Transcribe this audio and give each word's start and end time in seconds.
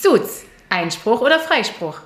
Suits, 0.00 0.44
Einspruch 0.68 1.22
oder 1.22 1.40
Freispruch? 1.40 2.00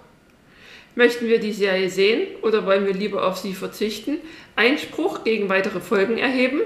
Möchten 0.94 1.26
wir 1.26 1.40
die 1.40 1.52
Serie 1.52 1.90
sehen 1.90 2.28
oder 2.42 2.64
wollen 2.64 2.86
wir 2.86 2.94
lieber 2.94 3.26
auf 3.26 3.38
sie 3.38 3.52
verzichten? 3.52 4.18
Einspruch 4.54 5.24
gegen 5.24 5.48
weitere 5.48 5.80
Folgen 5.80 6.16
erheben? 6.16 6.60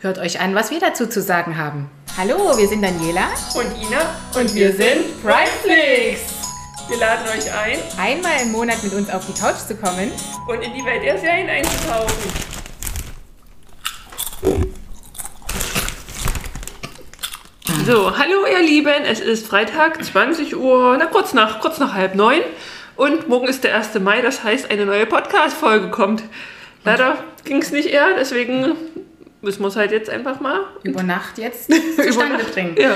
Hört 0.00 0.18
euch 0.18 0.40
an, 0.40 0.54
was 0.54 0.70
wir 0.70 0.80
dazu 0.80 1.06
zu 1.06 1.20
sagen 1.20 1.58
haben. 1.58 1.90
Hallo, 2.16 2.56
wir 2.56 2.66
sind 2.66 2.82
Daniela 2.82 3.28
Und 3.54 3.70
Ina 3.86 4.16
und 4.34 4.54
wir 4.54 4.72
sind 4.72 5.22
Primeflix. 5.22 6.20
Wir 6.88 6.96
laden 6.96 7.26
euch 7.28 7.52
ein 7.52 7.78
Einmal 7.98 8.40
im 8.42 8.52
Monat 8.52 8.82
mit 8.82 8.94
uns 8.94 9.10
auf 9.10 9.26
die 9.26 9.38
Couch 9.38 9.58
zu 9.68 9.76
kommen. 9.76 10.10
und 10.48 10.62
in 10.62 10.72
die 10.72 10.84
Welt 10.86 11.02
der 11.04 11.18
Serien 11.18 11.50
einzutauchen. 11.50 12.51
So, 17.84 18.16
hallo 18.16 18.46
ihr 18.46 18.62
Lieben, 18.62 19.04
es 19.04 19.18
ist 19.18 19.44
Freitag, 19.44 20.04
20 20.04 20.56
Uhr, 20.56 20.96
na 20.96 21.06
kurz 21.06 21.32
nach, 21.32 21.60
kurz 21.60 21.78
nach 21.80 21.94
halb 21.94 22.14
neun 22.14 22.40
und 22.94 23.28
morgen 23.28 23.48
ist 23.48 23.64
der 23.64 23.74
1. 23.76 23.98
Mai, 23.98 24.20
das 24.22 24.44
heißt 24.44 24.70
eine 24.70 24.86
neue 24.86 25.04
Podcast-Folge 25.04 25.90
kommt. 25.90 26.22
Leider 26.84 27.18
ging 27.44 27.60
es 27.60 27.72
nicht 27.72 27.88
eher, 27.88 28.14
deswegen 28.16 28.76
müssen 29.40 29.62
wir 29.62 29.66
es 29.66 29.74
halt 29.74 29.90
jetzt 29.90 30.10
einfach 30.10 30.38
mal 30.38 30.60
Über 30.84 31.02
Nacht 31.02 31.38
jetzt 31.38 31.72
zustande 31.96 32.44
bringen. 32.44 32.76
Ja, 32.78 32.90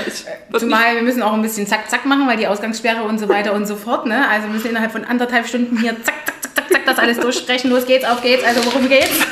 wird 0.49 0.61
Zumal 0.61 0.95
wir 0.95 1.01
müssen 1.01 1.21
auch 1.21 1.33
ein 1.33 1.41
bisschen 1.41 1.67
zack, 1.67 1.89
zack 1.89 2.05
machen, 2.05 2.25
weil 2.25 2.37
die 2.37 2.47
Ausgangssperre 2.47 3.03
und 3.03 3.19
so 3.19 3.27
weiter 3.27 3.51
und 3.53 3.65
so 3.65 3.75
fort. 3.75 4.05
Ne? 4.05 4.25
Also 4.29 4.47
wir 4.47 4.53
müssen 4.53 4.69
innerhalb 4.69 4.93
von 4.93 5.03
anderthalb 5.03 5.47
Stunden 5.47 5.77
hier 5.79 6.01
zack, 6.01 6.15
zack, 6.25 6.43
zack, 6.43 6.55
zack, 6.55 6.69
zack 6.71 6.85
das 6.85 6.97
alles 6.97 7.19
durchsprechen. 7.19 7.69
Los 7.71 7.85
geht's, 7.85 8.05
auf 8.05 8.21
geht's. 8.21 8.45
Also 8.45 8.63
worum 8.63 8.87
geht's? 8.87 9.19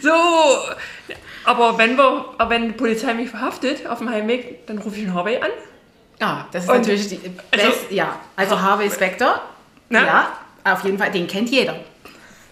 So, 0.00 0.10
aber 1.48 1.78
wenn 1.78 1.96
wir, 1.96 2.24
aber 2.38 2.50
wenn 2.50 2.66
die 2.68 2.72
Polizei 2.74 3.14
mich 3.14 3.30
verhaftet 3.30 3.86
auf 3.86 3.98
dem 3.98 4.10
Heimweg, 4.10 4.66
dann 4.66 4.78
rufe 4.78 4.96
ich 4.96 5.02
den 5.04 5.14
Harvey 5.14 5.36
an. 5.38 5.50
Ja, 6.20 6.46
das 6.52 6.64
ist 6.64 6.70
Und- 6.70 6.76
natürlich 6.78 7.08
die 7.08 7.20
also- 7.50 7.66
best, 7.66 7.90
ja. 7.90 8.18
Also 8.36 8.60
Harvey 8.60 8.90
Specter, 8.90 9.40
Na? 9.88 10.04
ja, 10.04 10.32
auf 10.72 10.84
jeden 10.84 10.98
Fall, 10.98 11.10
den 11.10 11.26
kennt 11.26 11.48
jeder. 11.50 11.74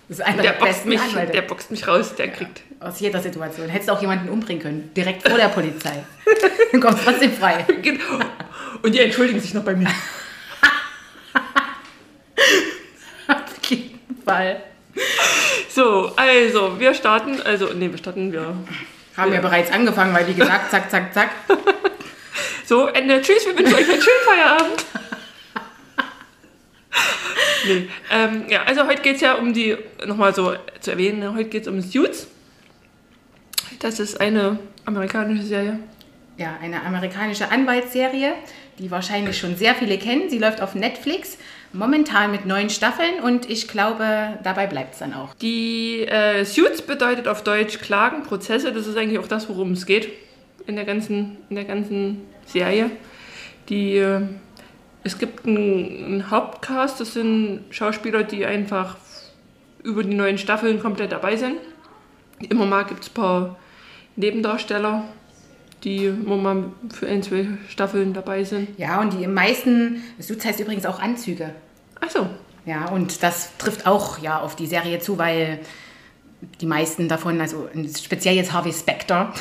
Das 0.09 0.19
ist 0.21 0.25
einer 0.25 0.41
Der 0.43 0.53
der, 0.53 0.59
boxt, 0.61 0.73
besten 0.75 0.89
mich, 0.89 1.01
Anwälte. 1.01 1.33
der 1.33 1.43
boxt 1.43 1.71
mich 1.73 1.87
raus, 1.89 2.15
der 2.15 2.29
kriegt. 2.31 2.63
Aus 2.79 3.01
jeder 3.01 3.21
Situation. 3.21 3.69
Hättest 3.69 3.89
du 3.89 3.93
auch 3.95 4.01
jemanden 4.01 4.29
umbringen 4.29 4.63
können. 4.63 4.91
Direkt 4.97 5.27
vor 5.29 5.37
der 5.37 5.49
Polizei. 5.49 6.05
Dann 6.73 6.81
kommst 6.81 7.01
du 7.01 7.05
trotzdem 7.11 7.33
frei. 7.33 7.65
Genau. 7.83 8.21
Und 8.83 8.95
die 8.95 9.01
entschuldigen 9.01 9.41
sich 9.41 9.53
noch 9.55 9.65
bei 9.65 9.75
mir. 9.75 9.89
Auf 13.29 13.65
jeden 13.69 14.23
Fall. 14.25 14.63
So, 15.77 16.11
also, 16.17 16.81
wir 16.81 16.95
starten, 16.95 17.43
also, 17.43 17.75
nee, 17.75 17.91
wir 17.91 17.99
starten, 17.99 18.33
wir. 18.33 18.57
Haben 19.15 19.31
wir 19.31 19.41
bereits 19.43 19.71
angefangen, 19.71 20.15
weil 20.15 20.27
wie 20.27 20.33
gesagt, 20.33 20.71
zack, 20.71 20.91
zack, 20.91 21.13
zack. 21.13 21.31
So, 22.65 22.87
Ende. 22.87 23.21
Tschüss, 23.21 23.45
wir 23.45 23.57
wünschen 23.57 23.75
euch 23.75 23.89
einen 23.89 24.01
schönen 24.01 24.25
Feierabend. 24.25 24.85
Nee, 27.67 27.89
ähm, 28.13 28.45
ja, 28.49 28.63
also 28.63 28.87
heute 28.87 29.03
geht 29.03 29.17
es 29.17 29.21
ja 29.21 29.35
um 29.35 29.53
die, 29.53 29.77
nochmal 30.07 30.33
so 30.35 30.55
zu 30.81 30.93
erwähnen, 30.93 31.19
ne, 31.19 31.35
heute 31.35 31.49
geht 31.49 31.63
es 31.63 31.69
um 31.69 31.81
Suits. 31.83 32.29
Das 33.81 33.99
ist 33.99 34.21
eine 34.21 34.59
amerikanische 34.85 35.43
Serie. 35.43 35.81
Ja, 36.39 36.57
eine 36.63 36.83
amerikanische 36.83 37.51
Anwaltsserie, 37.51 38.35
die 38.79 38.91
wahrscheinlich 38.91 39.37
schon 39.37 39.57
sehr 39.57 39.75
viele 39.75 39.99
kennen. 39.99 40.31
Sie 40.31 40.39
läuft 40.39 40.61
auf 40.61 40.75
Netflix, 40.75 41.39
momentan 41.77 42.31
mit 42.31 42.47
neun 42.47 42.71
Staffeln 42.71 43.21
und 43.23 43.49
ich 43.49 43.69
glaube, 43.69 44.39
dabei 44.43 44.67
bleibt 44.67 44.95
es 44.95 44.99
dann 45.01 45.15
auch. 45.15 45.35
Die 45.35 46.03
äh, 46.03 46.45
Suits 46.45 46.83
bedeutet 46.83 47.29
auf 47.29 47.43
Deutsch 47.43 47.79
Klagen, 47.79 48.23
Prozesse. 48.23 48.73
Das 48.73 48.87
ist 48.87 48.97
eigentlich 48.97 49.19
auch 49.19 49.29
das, 49.29 49.49
worum 49.49 49.73
es 49.73 49.87
geht 49.87 50.11
in 50.67 50.77
der 50.77 50.85
ganzen, 50.85 51.39
in 51.49 51.57
der 51.57 51.65
ganzen 51.65 52.23
Serie. 52.47 52.91
Die, 53.69 53.97
äh, 53.97 54.23
es 55.03 55.19
gibt 55.19 55.47
einen, 55.47 56.31
Hauptcast, 56.31 57.01
das 57.01 57.15
sind 57.15 57.65
Schauspieler, 57.71 58.25
die 58.25 58.45
einfach 58.45 58.97
über 59.83 60.03
die 60.03 60.15
neuen 60.15 60.39
Staffeln 60.39 60.81
komplett 60.81 61.13
dabei 61.13 61.37
sind. 61.37 61.57
Immer 62.49 62.67
mal 62.67 62.85
gibt 62.85 63.03
es 63.03 63.11
ein 63.11 63.15
paar 63.15 63.57
Nebendarsteller, 64.17 65.05
die 65.85 66.07
immer 66.07 66.37
mal 66.37 66.65
für 66.93 67.07
ein, 67.07 67.23
zwei 67.23 67.47
Staffeln 67.69 68.13
dabei 68.13 68.45
sind. 68.45 68.79
Ja, 68.79 69.01
und 69.01 69.13
die 69.13 69.27
meisten, 69.27 70.03
Suits 70.19 70.45
heißt 70.45 70.61
übrigens 70.61 70.87
auch 70.87 71.01
Anzüge. 71.01 71.55
Achso, 72.07 72.27
Ja, 72.65 72.89
und 72.89 73.23
das 73.23 73.57
trifft 73.59 73.87
auch 73.87 74.19
ja 74.19 74.41
auf 74.41 74.57
die 74.57 74.67
Serie 74.67 74.99
zu, 75.01 75.19
weil 75.19 75.61
die 76.61 76.67
meisten 76.67 77.09
davon, 77.09 77.41
also 77.41 77.69
speziell 77.99 78.35
jetzt 78.35 78.53
Harvey 78.53 78.73
Specter, 78.73 79.33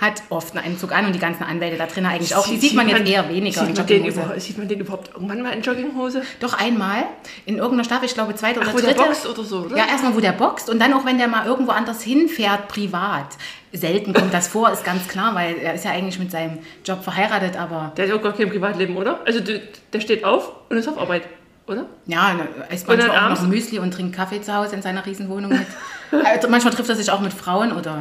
hat 0.00 0.22
oft 0.30 0.56
einen 0.56 0.72
Anzug 0.72 0.92
an 0.92 1.06
und 1.06 1.12
die 1.12 1.18
ganzen 1.18 1.42
Anwälte 1.42 1.76
da 1.76 1.86
drin 1.86 2.06
eigentlich 2.06 2.34
auch. 2.34 2.46
Die 2.46 2.56
sieht 2.56 2.74
man 2.74 2.88
jetzt 2.88 3.08
eher 3.08 3.28
weniger 3.28 3.66
Sieht 3.66 3.76
man, 3.76 3.86
den 3.86 4.04
über, 4.04 4.40
sieht 4.40 4.58
man 4.58 4.68
den 4.68 4.80
überhaupt 4.80 5.10
irgendwann 5.14 5.42
mal 5.42 5.52
in 5.52 5.62
Jogginghose? 5.62 6.22
Doch 6.40 6.54
einmal 6.58 7.04
in 7.44 7.56
irgendeiner 7.56 7.84
Staffel, 7.84 8.06
ich 8.06 8.14
glaube 8.14 8.34
zweite 8.34 8.60
oder 8.60 8.68
Ach, 8.70 8.74
wo 8.74 8.78
der 8.78 8.94
dritte. 8.94 9.08
boxt 9.08 9.26
oder 9.26 9.42
so, 9.44 9.58
oder? 9.62 9.76
Ja, 9.76 9.86
erstmal, 9.88 10.14
wo 10.14 10.20
der 10.20 10.32
boxt 10.32 10.70
und 10.70 10.78
dann 10.78 10.92
auch, 10.94 11.04
wenn 11.04 11.18
der 11.18 11.28
mal 11.28 11.46
irgendwo 11.46 11.72
anders 11.72 12.02
hinfährt, 12.02 12.68
privat. 12.68 13.36
Selten 13.72 14.12
kommt 14.12 14.32
das 14.32 14.46
vor, 14.46 14.70
ist 14.70 14.84
ganz 14.84 15.08
klar, 15.08 15.34
weil 15.34 15.56
er 15.56 15.74
ist 15.74 15.84
ja 15.84 15.90
eigentlich 15.90 16.20
mit 16.20 16.30
seinem 16.30 16.58
Job 16.84 17.02
verheiratet, 17.02 17.56
aber 17.56 17.92
Der 17.96 18.06
hat 18.08 18.14
auch 18.14 18.22
gar 18.22 18.32
kein 18.32 18.48
Privatleben, 18.48 18.96
oder? 18.96 19.20
Also 19.26 19.40
der, 19.40 19.60
der 19.92 20.00
steht 20.00 20.24
auf 20.24 20.52
und 20.70 20.76
ist 20.76 20.86
auf 20.88 20.98
Arbeit, 20.98 21.22
oder? 21.66 21.86
ja, 22.06 22.36
er 22.68 22.74
isst 22.74 22.86
manchmal 22.88 23.10
auch 23.10 23.22
abends- 23.22 23.40
noch 23.42 23.48
Müsli 23.48 23.78
und 23.78 23.92
trinkt 23.94 24.14
Kaffee 24.14 24.40
zu 24.40 24.54
Hause 24.54 24.76
in 24.76 24.82
seiner 24.82 25.04
Riesenwohnung 25.04 25.50
mit. 25.50 25.66
also 26.24 26.48
manchmal 26.48 26.72
trifft 26.74 26.88
er 26.90 26.96
sich 26.96 27.10
auch 27.10 27.20
mit 27.20 27.32
Frauen 27.32 27.72
oder 27.72 27.98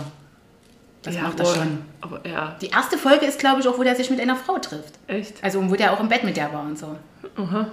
das 1.01 1.15
macht 1.19 1.39
er 1.39 1.45
schon. 1.45 1.79
Aber 2.01 2.21
ja, 2.27 2.55
Die 2.61 2.67
erste 2.67 2.97
Folge 2.97 3.25
ist, 3.25 3.37
glaube 3.39 3.59
ich, 3.59 3.67
auch, 3.67 3.77
wo 3.77 3.83
der 3.83 3.95
sich 3.95 4.09
mit 4.09 4.19
einer 4.21 4.35
Frau 4.37 4.57
trifft. 4.59 4.93
echt. 5.07 5.43
Also 5.43 5.69
wo 5.69 5.75
der 5.75 5.91
auch 5.93 5.99
im 5.99 6.07
Bett 6.09 6.23
mit 6.23 6.37
der 6.37 6.53
war 6.53 6.61
und 6.63 6.77
so. 6.79 6.95
Aha. 7.35 7.67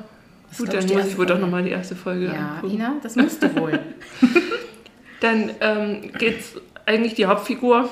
Das 0.49 0.59
Gut, 0.59 0.73
dann 0.75 0.85
muss 0.87 1.07
ich 1.07 1.17
wohl 1.17 1.27
doch 1.27 1.39
nochmal 1.39 1.63
die 1.63 1.71
erste 1.71 1.95
Folge 1.95 2.27
Ja, 2.27 2.55
angucken. 2.57 2.75
Ina, 2.75 2.93
das 3.03 3.15
musst 3.15 3.41
du 3.43 3.55
wohl. 3.57 3.79
Dann 5.21 5.51
ähm, 5.61 6.11
geht's 6.19 6.55
eigentlich 6.87 7.15
die 7.15 7.27
Hauptfigur 7.27 7.89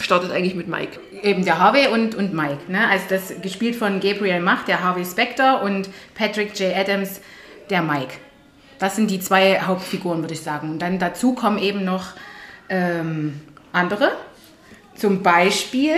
startet 0.00 0.32
eigentlich 0.32 0.54
mit 0.54 0.68
Mike. 0.68 0.98
Eben 1.22 1.44
der 1.44 1.58
Harvey 1.58 1.88
und, 1.88 2.14
und 2.14 2.34
Mike. 2.34 2.60
Ne? 2.68 2.88
Also 2.88 3.04
das 3.08 3.40
gespielt 3.40 3.76
von 3.76 4.00
Gabriel 4.00 4.40
Macht, 4.40 4.68
der 4.68 4.82
Harvey 4.82 5.04
Specter 5.04 5.62
und 5.62 5.88
Patrick 6.14 6.58
J. 6.58 6.76
Adams, 6.76 7.20
der 7.70 7.82
Mike. 7.82 8.14
Das 8.78 8.96
sind 8.96 9.10
die 9.10 9.20
zwei 9.20 9.60
Hauptfiguren, 9.60 10.20
würde 10.20 10.34
ich 10.34 10.42
sagen. 10.42 10.70
Und 10.70 10.78
dann 10.80 10.98
dazu 10.98 11.34
kommen 11.34 11.58
eben 11.58 11.84
noch 11.84 12.08
ähm, 12.68 13.40
andere. 13.72 14.12
Zum 14.96 15.22
Beispiel 15.22 15.96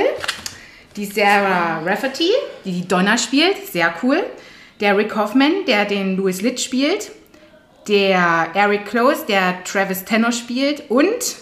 die 0.96 1.06
Sarah 1.06 1.80
Rafferty, 1.84 2.30
die 2.64 2.72
die 2.72 2.88
Donna 2.88 3.18
spielt, 3.18 3.66
sehr 3.66 3.94
cool. 4.02 4.22
Der 4.80 4.96
Rick 4.96 5.16
Hoffman, 5.16 5.64
der 5.66 5.84
den 5.84 6.16
Louis 6.16 6.42
Litt 6.42 6.60
spielt. 6.60 7.10
Der 7.88 8.48
Eric 8.54 8.86
Close, 8.86 9.24
der 9.26 9.62
Travis 9.64 10.04
Tanner 10.04 10.32
spielt. 10.32 10.90
Und 10.90 11.36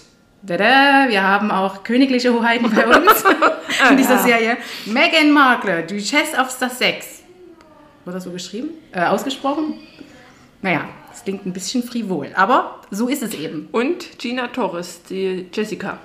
Tada, 0.46 1.08
wir 1.08 1.22
haben 1.22 1.50
auch 1.50 1.84
königliche 1.84 2.32
Hoheiten 2.34 2.70
bei 2.70 2.86
uns 2.86 3.24
in 3.90 3.96
dieser 3.96 4.18
Serie. 4.18 4.58
Meghan 4.84 5.30
Markle, 5.30 5.84
Duchess 5.84 6.38
of 6.38 6.50
Sussex. 6.50 7.22
Wurde 8.04 8.16
das 8.16 8.24
so 8.24 8.30
geschrieben? 8.30 8.70
Äh, 8.92 9.04
ausgesprochen? 9.04 9.74
Naja, 10.60 10.86
es 11.12 11.24
klingt 11.24 11.46
ein 11.46 11.54
bisschen 11.54 11.82
frivol, 11.82 12.28
aber 12.34 12.80
so 12.90 13.08
ist 13.08 13.22
es 13.22 13.32
eben. 13.34 13.68
Und 13.72 14.18
Gina 14.18 14.48
Torres, 14.48 15.02
die 15.04 15.46
Jessica, 15.50 15.98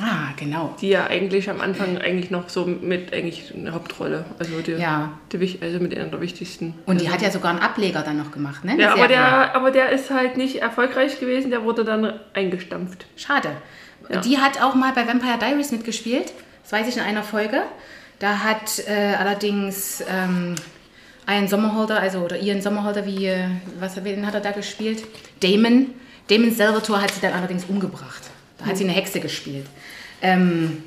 Ah, 0.00 0.32
genau. 0.36 0.76
die 0.80 0.90
ja 0.90 1.06
eigentlich 1.08 1.50
am 1.50 1.60
Anfang 1.60 1.98
eigentlich 1.98 2.30
noch 2.30 2.48
so 2.48 2.66
mit 2.66 3.12
eigentlich 3.12 3.52
eine 3.54 3.72
Hauptrolle, 3.72 4.24
also 4.38 4.60
die, 4.60 4.72
Ja. 4.72 5.18
die, 5.32 5.58
also 5.60 5.80
mit 5.80 5.96
einer 5.96 6.08
der 6.08 6.20
wichtigsten. 6.20 6.74
Und 6.86 7.00
die 7.00 7.10
hat 7.10 7.20
ja 7.20 7.30
sogar 7.30 7.50
einen 7.50 7.60
Ableger 7.60 8.02
dann 8.02 8.18
noch 8.18 8.30
gemacht, 8.30 8.64
ne? 8.64 8.78
Ja, 8.78 8.92
aber 8.92 9.08
der, 9.08 9.56
aber 9.56 9.70
der 9.72 9.90
ist 9.90 10.10
halt 10.10 10.36
nicht 10.36 10.56
erfolgreich 10.62 11.18
gewesen, 11.18 11.50
der 11.50 11.64
wurde 11.64 11.84
dann 11.84 12.12
eingestampft. 12.32 13.06
Schade. 13.16 13.50
Ja. 14.08 14.20
Die 14.20 14.38
hat 14.38 14.62
auch 14.62 14.74
mal 14.74 14.92
bei 14.92 15.06
Vampire 15.06 15.38
Diaries 15.38 15.72
mitgespielt. 15.72 16.32
Das 16.62 16.72
weiß 16.72 16.88
ich 16.88 16.96
in 16.96 17.02
einer 17.02 17.22
Folge. 17.24 17.62
Da 18.20 18.38
hat 18.38 18.80
äh, 18.86 19.14
allerdings 19.18 20.02
ähm, 20.08 20.54
Ian 21.28 21.48
Sommerholder, 21.48 22.00
also 22.00 22.20
oder 22.20 22.40
Ian 22.40 22.62
Sommerholder, 22.62 23.04
wie, 23.04 23.26
äh, 23.26 23.48
was 23.80 24.02
wen 24.04 24.26
hat 24.26 24.34
er 24.34 24.40
da 24.40 24.52
gespielt? 24.52 25.02
Damon. 25.40 25.88
Damon 26.28 26.52
Salvatore 26.52 27.02
hat 27.02 27.10
sie 27.10 27.20
dann 27.20 27.32
allerdings 27.32 27.64
umgebracht. 27.64 28.22
Da 28.58 28.66
hat 28.66 28.76
sie 28.76 28.84
eine 28.84 28.92
Hexe 28.92 29.20
gespielt. 29.20 29.66
Ähm, 30.20 30.82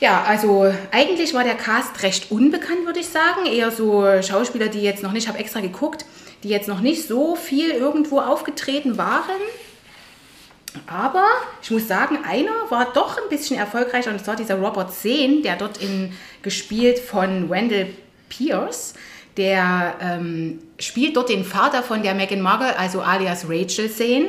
ja, 0.00 0.24
also 0.24 0.72
eigentlich 0.92 1.32
war 1.32 1.44
der 1.44 1.54
Cast 1.54 2.02
recht 2.02 2.30
unbekannt, 2.30 2.84
würde 2.84 3.00
ich 3.00 3.06
sagen. 3.06 3.46
Eher 3.46 3.70
so 3.70 4.04
Schauspieler, 4.22 4.68
die 4.68 4.82
jetzt 4.82 5.02
noch 5.02 5.12
nicht, 5.12 5.24
ich 5.24 5.28
habe 5.28 5.38
extra 5.38 5.60
geguckt, 5.60 6.04
die 6.42 6.48
jetzt 6.48 6.68
noch 6.68 6.80
nicht 6.80 7.08
so 7.08 7.34
viel 7.34 7.70
irgendwo 7.70 8.20
aufgetreten 8.20 8.98
waren. 8.98 9.40
Aber 10.86 11.24
ich 11.62 11.70
muss 11.70 11.88
sagen, 11.88 12.18
einer 12.28 12.70
war 12.70 12.92
doch 12.92 13.16
ein 13.16 13.30
bisschen 13.30 13.58
erfolgreicher 13.58 14.10
und 14.10 14.20
das 14.20 14.26
war 14.26 14.36
dieser 14.36 14.56
Robert 14.56 14.92
Zehn, 14.92 15.42
der 15.42 15.56
dort 15.56 15.78
in, 15.78 16.12
gespielt 16.42 16.98
von 16.98 17.48
Wendell 17.48 17.94
Pierce. 18.28 18.92
Der 19.38 19.94
ähm, 20.00 20.60
spielt 20.78 21.16
dort 21.16 21.30
den 21.30 21.44
Vater 21.44 21.82
von 21.82 22.02
der 22.02 22.14
Meghan 22.14 22.42
Markle, 22.42 22.78
also 22.78 23.00
alias 23.00 23.46
Rachel 23.48 23.90
Zehn. 23.90 24.26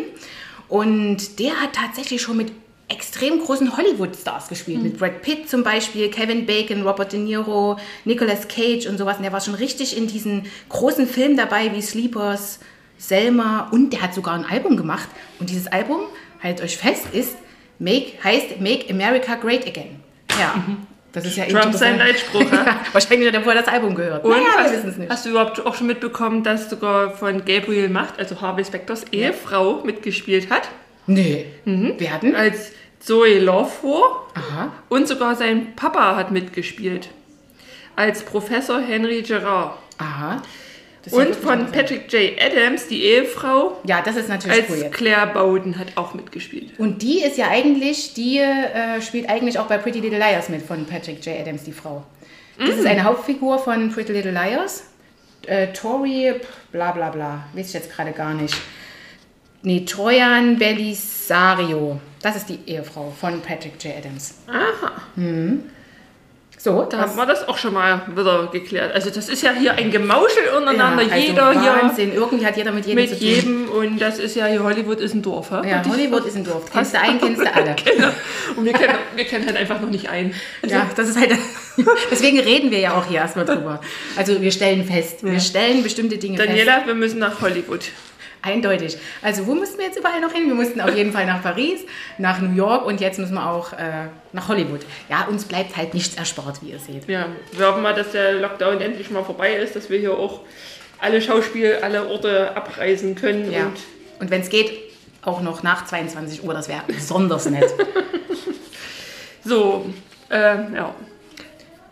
Und 0.69 1.39
der 1.39 1.61
hat 1.61 1.73
tatsächlich 1.73 2.21
schon 2.21 2.37
mit 2.37 2.51
extrem 2.89 3.39
großen 3.39 3.75
Hollywood-Stars 3.75 4.47
gespielt. 4.47 4.81
Mit 4.81 4.97
Brad 4.97 5.21
Pitt 5.21 5.49
zum 5.49 5.63
Beispiel, 5.63 6.09
Kevin 6.09 6.45
Bacon, 6.45 6.83
Robert 6.83 7.11
De 7.11 7.19
Niro, 7.19 7.77
Nicolas 8.05 8.47
Cage 8.47 8.87
und 8.87 8.97
sowas. 8.97 9.17
Und 9.17 9.23
der 9.23 9.33
war 9.33 9.41
schon 9.41 9.55
richtig 9.55 9.97
in 9.97 10.07
diesen 10.07 10.45
großen 10.69 11.05
Filmen 11.07 11.35
dabei 11.35 11.73
wie 11.73 11.81
Sleepers, 11.81 12.59
Selma 12.97 13.69
und 13.71 13.91
der 13.91 14.01
hat 14.01 14.13
sogar 14.13 14.33
ein 14.35 14.45
Album 14.45 14.77
gemacht. 14.77 15.09
Und 15.39 15.49
dieses 15.49 15.67
Album, 15.67 16.01
haltet 16.41 16.65
euch 16.65 16.77
fest, 16.77 17.07
ist 17.11 17.35
Make, 17.79 18.13
heißt 18.23 18.59
Make 18.59 18.89
America 18.89 19.35
Great 19.35 19.67
Again. 19.67 19.99
Ja. 20.39 20.63
Das 21.17 21.25
ist 21.25 21.37
ja 21.37 21.45
Trump 21.45 21.73
sein 21.73 21.97
Leitspruch. 21.97 22.41
Ja? 22.51 22.65
Ja, 22.65 22.79
wahrscheinlich 22.91 23.27
hat 23.27 23.35
er 23.35 23.41
vorher 23.41 23.61
das 23.61 23.73
Album 23.73 23.95
gehört. 23.95 24.23
Und 24.23 24.31
naja, 24.31 24.43
hast, 24.57 24.71
wir 24.71 24.77
wissen 24.77 24.89
es 24.89 24.97
nicht. 24.97 25.09
hast 25.09 25.25
du 25.25 25.29
überhaupt 25.31 25.65
auch 25.65 25.75
schon 25.75 25.87
mitbekommen, 25.87 26.43
dass 26.43 26.69
sogar 26.69 27.11
von 27.11 27.43
Gabriel 27.43 27.89
Macht, 27.89 28.19
also 28.19 28.39
Harvey 28.39 28.63
Specters 28.63 29.05
Ehefrau, 29.11 29.81
mitgespielt 29.83 30.51
hat? 30.51 30.69
Nee. 31.07 31.45
Wir 31.65 32.13
hatten. 32.13 32.35
Als 32.35 32.71
Zoe 32.99 33.39
Lawford. 33.39 34.27
Aha. 34.35 34.71
Und 34.89 35.07
sogar 35.07 35.35
sein 35.35 35.75
Papa 35.75 36.15
hat 36.15 36.31
mitgespielt. 36.31 37.09
Als 37.95 38.23
Professor 38.23 38.79
Henry 38.79 39.23
Gerard. 39.23 39.77
Aha. 39.97 40.41
Das 41.09 41.13
Und 41.13 41.35
von. 41.35 41.71
Patrick 41.71 42.11
J. 42.11 42.33
Adams, 42.41 42.87
die 42.87 43.03
Ehefrau, 43.03 43.77
Ja, 43.85 44.01
das 44.01 44.15
ist 44.15 44.29
natürlich 44.29 44.61
als 44.61 44.69
cool 44.69 44.77
jetzt. 44.77 44.93
Claire 44.93 45.27
Bowden 45.33 45.77
hat 45.79 45.87
auch 45.95 46.13
mitgespielt. 46.13 46.77
Und 46.79 47.01
die 47.01 47.21
ist 47.23 47.37
ja 47.37 47.47
eigentlich, 47.49 48.13
die 48.13 48.39
äh, 48.39 49.01
spielt 49.01 49.29
eigentlich 49.29 49.57
auch 49.59 49.67
bei 49.67 49.77
Pretty 49.77 49.99
Little 49.99 50.19
Liars 50.19 50.49
mit 50.49 50.61
von 50.61 50.85
Patrick 50.85 51.25
J. 51.25 51.39
Adams, 51.39 51.63
die 51.63 51.71
Frau. 51.71 52.03
Das 52.59 52.69
ist 52.75 52.85
eine 52.87 53.03
Hauptfigur 53.03 53.59
von 53.59 53.91
Pretty 53.91 54.13
Little 54.13 54.31
Liars. 54.31 54.83
Äh, 55.45 55.67
Tori, 55.73 56.33
bla 56.71 56.91
bla 56.91 57.09
bla, 57.09 57.45
weiß 57.53 57.67
ich 57.67 57.73
jetzt 57.73 57.91
gerade 57.91 58.11
gar 58.11 58.33
nicht. 58.33 58.55
Nee, 59.61 59.85
Trojan 59.85 60.57
Belisario. 60.57 61.99
Das 62.21 62.35
ist 62.35 62.49
die 62.49 62.59
Ehefrau 62.65 63.11
von 63.11 63.41
Patrick 63.41 63.81
J. 63.83 63.95
Adams. 63.97 64.35
Aha. 64.47 65.01
So, 66.67 66.81
Da 66.83 66.97
haben 66.97 67.15
wir 67.15 67.25
das 67.25 67.47
auch 67.47 67.57
schon 67.57 67.73
mal 67.73 68.01
wieder 68.13 68.49
geklärt. 68.51 68.93
Also 68.93 69.09
das 69.09 69.29
ist 69.29 69.41
ja 69.41 69.53
hier 69.53 69.75
ein 69.75 69.89
Gemauschel 69.89 70.49
untereinander. 70.57 71.03
Ja, 71.03 71.13
also 71.13 71.27
jeder 71.27 71.51
hier 71.61 71.71
Wahnsinn. 71.81 72.13
Irgendwie 72.13 72.45
hat 72.45 72.57
jeder 72.57 72.73
mit 72.73 72.85
jedem 72.85 73.01
mit 73.01 73.09
zu 73.09 73.17
tun. 73.17 73.25
jedem. 73.25 73.69
Und 73.69 74.01
das 74.01 74.19
ist 74.19 74.35
ja 74.35 74.47
hier 74.47 74.61
Hollywood 74.61 74.99
ist 74.99 75.13
ein 75.13 75.21
Dorf. 75.21 75.49
hä? 75.49 75.69
Ja, 75.69 75.81
Hollywood 75.87 76.25
ist 76.25 76.35
ein 76.35 76.43
Dorf. 76.43 76.69
Kennst 76.73 76.93
du 76.93 76.99
einen, 76.99 77.21
kennst 77.21 77.41
du 77.41 77.53
alle. 77.53 77.73
Genau. 77.85 78.09
Und 78.57 78.65
wir 78.65 78.73
kennen, 78.73 78.95
wir 79.15 79.23
kennen 79.23 79.45
halt 79.45 79.55
einfach 79.55 79.79
noch 79.79 79.89
nicht 79.89 80.09
ein. 80.09 80.33
Also, 80.61 80.75
Ja, 80.75 80.89
das 80.93 81.07
ist 81.07 81.17
halt. 81.17 81.31
Deswegen 82.11 82.39
reden 82.41 82.69
wir 82.69 82.79
ja 82.79 82.95
auch 82.95 83.05
hier 83.05 83.19
erstmal 83.19 83.45
drüber. 83.45 83.79
Also 84.17 84.41
wir 84.41 84.51
stellen 84.51 84.83
fest, 84.83 85.23
wir 85.23 85.39
stellen 85.39 85.83
bestimmte 85.83 86.17
Dinge 86.17 86.35
fest. 86.35 86.49
Daniela, 86.49 86.81
wir 86.85 86.95
müssen 86.95 87.19
nach 87.19 87.39
Hollywood. 87.39 87.85
Eindeutig. 88.41 88.97
Also 89.21 89.47
wo 89.47 89.55
mussten 89.55 89.79
wir 89.79 89.85
jetzt 89.85 89.97
überall 89.97 90.21
noch 90.21 90.31
hin? 90.31 90.47
Wir 90.47 90.55
mussten 90.55 90.79
auf 90.79 90.95
jeden 90.95 91.11
Fall 91.11 91.25
nach 91.25 91.41
Paris, 91.41 91.81
nach 92.17 92.39
New 92.39 92.55
York 92.55 92.85
und 92.85 93.01
jetzt 93.01 93.19
müssen 93.19 93.33
wir 93.33 93.49
auch 93.49 93.73
äh, 93.73 94.07
nach 94.33 94.47
Hollywood. 94.47 94.81
Ja, 95.09 95.25
uns 95.25 95.45
bleibt 95.45 95.75
halt 95.75 95.93
nichts 95.93 96.15
erspart, 96.15 96.61
wie 96.61 96.71
ihr 96.71 96.79
seht. 96.79 97.07
Ja, 97.09 97.27
wir 97.51 97.67
hoffen 97.67 97.81
mal, 97.81 97.93
dass 97.93 98.11
der 98.11 98.33
Lockdown 98.33 98.79
endlich 98.79 99.09
mal 99.09 99.23
vorbei 99.23 99.55
ist, 99.55 99.75
dass 99.75 99.89
wir 99.89 99.99
hier 99.99 100.17
auch 100.17 100.41
alle 100.99 101.21
Schauspiel, 101.21 101.79
alle 101.81 102.07
Orte 102.07 102.55
abreisen 102.55 103.15
können. 103.15 103.51
Ja. 103.51 103.65
Und 103.65 103.77
Und 104.19 104.31
wenn 104.31 104.41
es 104.41 104.49
geht, 104.49 104.71
auch 105.21 105.41
noch 105.41 105.63
nach 105.63 105.85
22 105.85 106.43
Uhr, 106.43 106.53
das 106.53 106.67
wäre 106.67 106.81
besonders 106.87 107.49
nett. 107.49 107.69
so, 109.43 109.85
äh, 110.29 110.55
ja. 110.73 110.95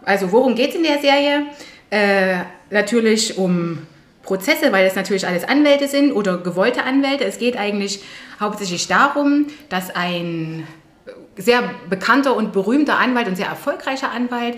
Also 0.04 0.32
worum 0.32 0.56
geht 0.56 0.70
es 0.70 0.76
in 0.76 0.84
der 0.84 1.00
Serie? 1.00 1.48
Äh, 1.90 2.40
natürlich 2.70 3.38
um 3.38 3.86
Prozesse, 4.26 4.72
weil 4.72 4.86
das 4.86 4.96
natürlich 4.96 5.28
alles 5.28 5.44
Anwälte 5.44 5.88
sind 5.88 6.12
oder 6.12 6.38
gewollte 6.38 6.84
Anwälte. 6.84 7.24
Es 7.24 7.38
geht 7.38 7.58
eigentlich 7.58 8.02
hauptsächlich 8.40 8.88
darum, 8.88 9.48
dass 9.70 9.96
ein 9.96 10.68
sehr 11.38 11.64
bekannter 11.90 12.36
und 12.36 12.52
berühmter 12.52 12.98
Anwalt 13.00 13.28
und 13.28 13.36
sehr 13.36 13.48
erfolgreicher 13.48 14.12
Anwalt 14.12 14.58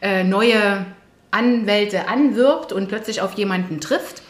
äh, 0.00 0.24
neue 0.24 0.86
Anwälte 1.30 2.08
anwirbt 2.08 2.72
und 2.72 2.88
plötzlich 2.88 3.20
auf 3.20 3.34
jemanden 3.34 3.80
trifft, 3.80 4.22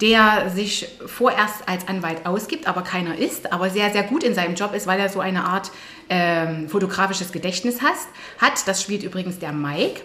der 0.00 0.50
sich 0.50 0.88
vorerst 1.06 1.68
als 1.68 1.88
Anwalt 1.88 2.26
ausgibt, 2.26 2.66
aber 2.66 2.82
keiner 2.82 3.16
ist, 3.16 3.52
aber 3.52 3.70
sehr, 3.70 3.90
sehr 3.90 4.02
gut 4.02 4.24
in 4.24 4.34
seinem 4.34 4.54
Job 4.54 4.74
ist, 4.74 4.86
weil 4.86 5.00
er 5.00 5.08
so 5.08 5.20
eine 5.20 5.44
Art 5.44 5.70
ähm, 6.10 6.68
fotografisches 6.68 7.32
Gedächtnis 7.32 7.80
has, 7.80 8.08
hat. 8.38 8.66
Das 8.66 8.82
spielt 8.82 9.02
übrigens 9.02 9.38
der 9.38 9.52
Mike. 9.52 10.02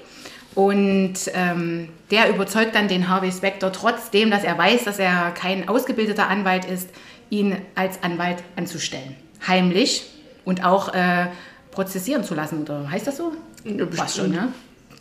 Und 0.56 1.14
ähm, 1.34 1.90
der 2.12 2.30
überzeugt 2.30 2.76
dann 2.76 2.88
den 2.88 3.08
Harvey 3.08 3.32
Specter, 3.32 3.72
trotzdem, 3.72 4.32
dass 4.32 4.44
er 4.44 4.58
weiß, 4.58 4.84
dass 4.84 5.00
er 5.00 5.32
kein 5.32 5.70
ausgebildeter 5.70 6.28
Anwalt 6.28 6.66
ist, 6.66 6.90
ihn 7.30 7.58
als 7.76 8.02
Anwalt 8.04 8.38
anzustellen. 8.56 9.16
Heimlich 9.48 10.06
und 10.46 10.66
auch 10.66 10.94
äh, 10.94 11.28
prozessieren 11.72 12.24
zu 12.24 12.34
lassen, 12.34 12.64
oder 12.64 12.90
heißt 12.90 13.08
das 13.08 13.18
so? 13.18 13.34
Ja, 13.64 14.08
schon, 14.08 14.32
ne? 14.32 14.52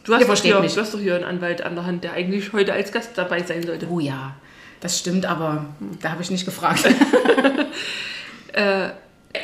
Du 0.05 0.15
hast, 0.15 0.29
doch 0.29 0.37
hier, 0.37 0.61
mich. 0.61 0.75
du 0.75 0.81
hast 0.81 0.95
doch 0.95 1.00
hier 1.00 1.17
einen 1.17 1.25
Anwalt 1.25 1.62
an 1.62 1.75
der 1.75 1.85
Hand, 1.87 2.05
der 2.05 2.12
eigentlich 2.12 2.53
heute 2.53 2.73
als 2.73 2.93
Gast 2.93 3.11
dabei 3.17 3.43
sein 3.43 3.62
sollte. 3.62 3.89
Oh 3.91 4.01
ja, 4.01 4.37
das 4.81 4.99
stimmt, 4.99 5.27
aber 5.27 5.67
da 6.01 6.11
habe 6.11 6.23
ich 6.23 6.31
nicht 6.31 6.44
gefragt. 6.44 6.85
Äh, 8.53 8.91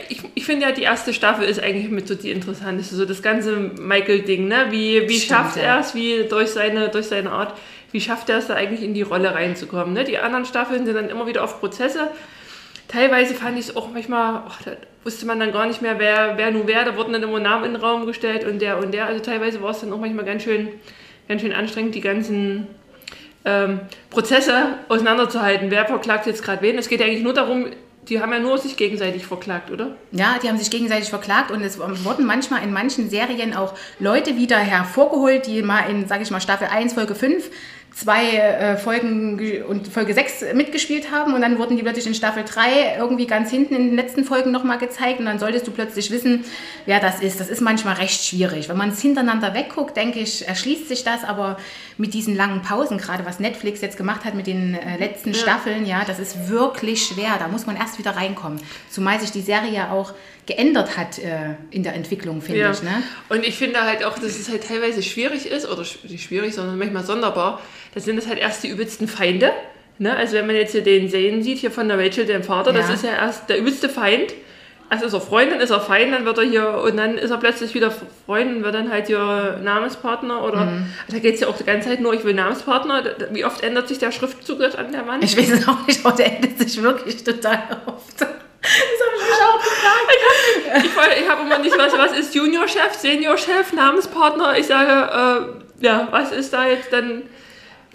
ich, 0.08 0.20
ich 0.34 0.44
finde 0.44 0.66
ja, 0.66 0.72
die 0.72 0.82
erste 0.82 1.12
Staffel 1.14 1.44
ist 1.44 1.62
eigentlich 1.62 1.90
mit 1.90 2.08
so 2.08 2.14
die 2.14 2.30
interessanteste. 2.30 2.96
So 2.96 3.04
das 3.04 3.22
ganze 3.22 3.56
Michael-Ding, 3.56 4.48
ne? 4.48 4.66
Wie, 4.70 5.08
wie 5.08 5.18
Stimmt, 5.18 5.40
schafft 5.40 5.56
er 5.56 5.80
es, 5.80 5.94
wie 5.94 6.24
durch 6.28 6.50
seine, 6.50 6.88
durch 6.88 7.06
seine 7.06 7.30
Art, 7.30 7.54
wie 7.92 8.00
schafft 8.00 8.28
er 8.28 8.38
es 8.38 8.46
da 8.46 8.54
eigentlich 8.54 8.82
in 8.82 8.94
die 8.94 9.02
Rolle 9.02 9.34
reinzukommen? 9.34 9.94
Ne? 9.94 10.04
Die 10.04 10.18
anderen 10.18 10.44
Staffeln 10.44 10.84
sind 10.84 10.94
dann 10.94 11.08
immer 11.08 11.26
wieder 11.26 11.44
auf 11.44 11.60
Prozesse. 11.60 12.10
Teilweise 12.88 13.34
fand 13.34 13.58
ich 13.58 13.68
es 13.68 13.76
auch 13.76 13.90
manchmal, 13.92 14.42
ach, 14.46 14.62
da 14.62 14.72
wusste 15.04 15.26
man 15.26 15.38
dann 15.40 15.52
gar 15.52 15.66
nicht 15.66 15.82
mehr, 15.82 15.98
wer, 15.98 16.36
wer 16.36 16.50
nun 16.50 16.66
wer. 16.66 16.84
Da 16.84 16.96
wurden 16.96 17.12
dann 17.12 17.22
immer 17.22 17.40
Namen 17.40 17.64
in 17.64 17.72
den 17.72 17.80
Raum 17.80 18.06
gestellt 18.06 18.44
und 18.44 18.60
der 18.60 18.78
und 18.78 18.92
der. 18.92 19.06
Also 19.06 19.22
teilweise 19.22 19.62
war 19.62 19.70
es 19.70 19.80
dann 19.80 19.92
auch 19.92 19.98
manchmal 19.98 20.24
ganz 20.24 20.42
schön, 20.42 20.68
ganz 21.28 21.42
schön 21.42 21.52
anstrengend, 21.52 21.94
die 21.94 22.00
ganzen 22.00 22.66
ähm, 23.44 23.80
Prozesse 24.10 24.74
auseinanderzuhalten. 24.88 25.70
Wer 25.70 25.86
verklagt 25.86 26.26
jetzt 26.26 26.42
gerade 26.42 26.62
wen? 26.62 26.78
Es 26.78 26.88
geht 26.88 27.00
ja 27.00 27.06
eigentlich 27.06 27.22
nur 27.22 27.34
darum, 27.34 27.66
die 28.08 28.20
haben 28.20 28.32
ja 28.32 28.38
nur 28.38 28.58
sich 28.58 28.76
gegenseitig 28.76 29.26
verklagt, 29.26 29.70
oder? 29.70 29.96
Ja, 30.12 30.36
die 30.42 30.48
haben 30.48 30.58
sich 30.58 30.70
gegenseitig 30.70 31.08
verklagt 31.08 31.50
und 31.50 31.62
es 31.62 31.78
wurden 31.78 32.26
manchmal 32.26 32.62
in 32.62 32.72
manchen 32.72 33.10
Serien 33.10 33.54
auch 33.54 33.74
Leute 33.98 34.36
wieder 34.36 34.58
hervorgeholt, 34.58 35.46
die 35.46 35.62
mal 35.62 35.88
in, 35.88 36.06
sag 36.08 36.20
ich 36.20 36.30
mal, 36.30 36.40
Staffel 36.40 36.68
1, 36.68 36.94
Folge 36.94 37.14
5 37.14 37.50
zwei 37.94 38.36
äh, 38.36 38.76
Folgen 38.76 39.38
ge- 39.38 39.62
und 39.62 39.86
Folge 39.86 40.14
6 40.14 40.54
mitgespielt 40.54 41.12
haben 41.12 41.32
und 41.32 41.40
dann 41.40 41.58
wurden 41.58 41.76
die 41.76 41.82
plötzlich 41.82 42.06
in 42.06 42.14
Staffel 42.14 42.44
3 42.44 42.96
irgendwie 42.98 43.26
ganz 43.26 43.50
hinten 43.50 43.74
in 43.74 43.86
den 43.86 43.96
letzten 43.96 44.24
Folgen 44.24 44.50
nochmal 44.50 44.78
gezeigt 44.78 45.20
und 45.20 45.26
dann 45.26 45.38
solltest 45.38 45.66
du 45.66 45.70
plötzlich 45.70 46.10
wissen, 46.10 46.44
wer 46.86 46.98
das 46.98 47.20
ist. 47.20 47.38
Das 47.38 47.48
ist 47.48 47.60
manchmal 47.60 47.94
recht 47.94 48.24
schwierig. 48.24 48.68
Wenn 48.68 48.76
man 48.76 48.90
es 48.90 49.00
hintereinander 49.00 49.54
wegguckt, 49.54 49.96
denke 49.96 50.18
ich, 50.18 50.46
erschließt 50.46 50.88
sich 50.88 51.04
das, 51.04 51.22
aber 51.22 51.56
mit 51.96 52.14
diesen 52.14 52.34
langen 52.34 52.62
Pausen, 52.62 52.98
gerade 52.98 53.24
was 53.24 53.38
Netflix 53.38 53.80
jetzt 53.80 53.96
gemacht 53.96 54.24
hat 54.24 54.34
mit 54.34 54.48
den 54.48 54.74
äh, 54.74 54.98
letzten 54.98 55.32
Staffeln, 55.32 55.86
ja, 55.86 56.02
das 56.04 56.18
ist 56.18 56.48
wirklich 56.48 57.06
schwer. 57.06 57.36
Da 57.38 57.46
muss 57.46 57.66
man 57.66 57.76
erst 57.76 57.98
wieder 57.98 58.16
reinkommen. 58.16 58.60
Zumal 58.90 59.20
sich 59.20 59.30
die 59.30 59.40
Serie 59.40 59.72
ja 59.72 59.92
auch 59.92 60.14
geändert 60.46 60.96
hat 60.96 61.18
äh, 61.18 61.54
in 61.70 61.82
der 61.82 61.94
Entwicklung, 61.94 62.42
finde 62.42 62.60
Ja. 62.60 62.70
ich. 62.70 62.82
Ne? 62.82 63.02
Und 63.28 63.44
ich 63.46 63.56
finde 63.56 63.82
halt 63.82 64.04
auch, 64.04 64.14
dass 64.18 64.38
es 64.38 64.48
halt 64.50 64.66
teilweise 64.68 65.02
schwierig 65.02 65.50
ist, 65.50 65.66
oder 65.68 65.82
nicht 66.08 66.24
schwierig, 66.24 66.54
sondern 66.54 66.78
manchmal 66.78 67.04
sonderbar. 67.04 67.60
Da 67.94 68.00
sind 68.00 68.18
es 68.18 68.26
halt 68.28 68.38
erst 68.38 68.62
die 68.62 68.68
übelsten 68.68 69.08
Feinde. 69.08 69.52
Ne? 69.98 70.14
Also 70.16 70.34
wenn 70.34 70.46
man 70.46 70.56
jetzt 70.56 70.72
hier 70.72 70.82
den 70.82 71.08
Zane 71.08 71.42
sieht, 71.42 71.58
hier 71.58 71.70
von 71.70 71.88
der 71.88 71.98
Rachel, 71.98 72.26
dem 72.26 72.42
Vater, 72.42 72.72
das 72.72 72.88
Ja. 72.88 72.94
ist 72.94 73.04
ja 73.04 73.10
erst 73.12 73.48
der 73.48 73.58
übelste 73.58 73.88
Feind. 73.88 74.34
Erst 74.90 75.02
ist 75.02 75.14
er 75.14 75.20
Freund, 75.22 75.50
dann 75.50 75.60
ist 75.60 75.70
er 75.70 75.80
Feind, 75.80 76.12
dann 76.12 76.26
wird 76.26 76.36
er 76.36 76.44
hier, 76.44 76.68
und 76.84 76.98
dann 76.98 77.16
ist 77.16 77.30
er 77.30 77.38
plötzlich 77.38 77.72
wieder 77.74 77.90
Freund 78.26 78.56
und 78.56 78.64
wird 78.64 78.74
dann 78.74 78.90
halt 78.92 79.06
hier 79.06 79.58
Namenspartner 79.64 80.44
oder, 80.44 80.66
Mhm. 80.66 80.86
da 81.08 81.18
geht 81.20 81.34
es 81.36 81.40
ja 81.40 81.48
auch 81.48 81.56
die 81.56 81.64
ganze 81.64 81.88
Zeit 81.88 82.00
nur, 82.00 82.12
ich 82.12 82.22
will 82.22 82.34
Namenspartner. 82.34 83.02
Wie 83.30 83.46
oft 83.46 83.62
ändert 83.62 83.88
sich 83.88 83.98
der 83.98 84.12
Schriftzug 84.12 84.58
dort 84.58 84.76
an 84.76 84.92
der 84.92 85.06
Wand? 85.08 85.24
Ich 85.24 85.38
weiß 85.38 85.50
es 85.52 85.66
auch 85.66 85.86
nicht, 85.86 86.04
aber 86.04 86.14
der 86.14 86.36
ändert 86.36 86.58
sich 86.58 86.82
wirklich 86.82 87.24
total 87.24 87.62
oft. 87.86 88.26
Das 88.64 89.06
habe 89.06 89.16
ich 89.18 89.24
mich 89.28 89.42
auch 89.42 89.58
gefragt. 89.62 91.16
Ich, 91.16 91.22
ich 91.22 91.28
habe 91.28 91.42
immer 91.42 91.58
nicht, 91.58 91.76
was, 91.76 91.92
was 91.98 92.18
ist 92.18 92.34
Juniorchef, 92.34 92.94
Seniorchef, 92.94 93.72
Namenspartner? 93.72 94.56
Ich 94.58 94.66
sage, 94.66 95.60
äh, 95.80 95.84
ja, 95.84 96.08
was 96.10 96.32
ist 96.32 96.52
da 96.52 96.66
jetzt 96.66 96.92
dann? 96.92 97.24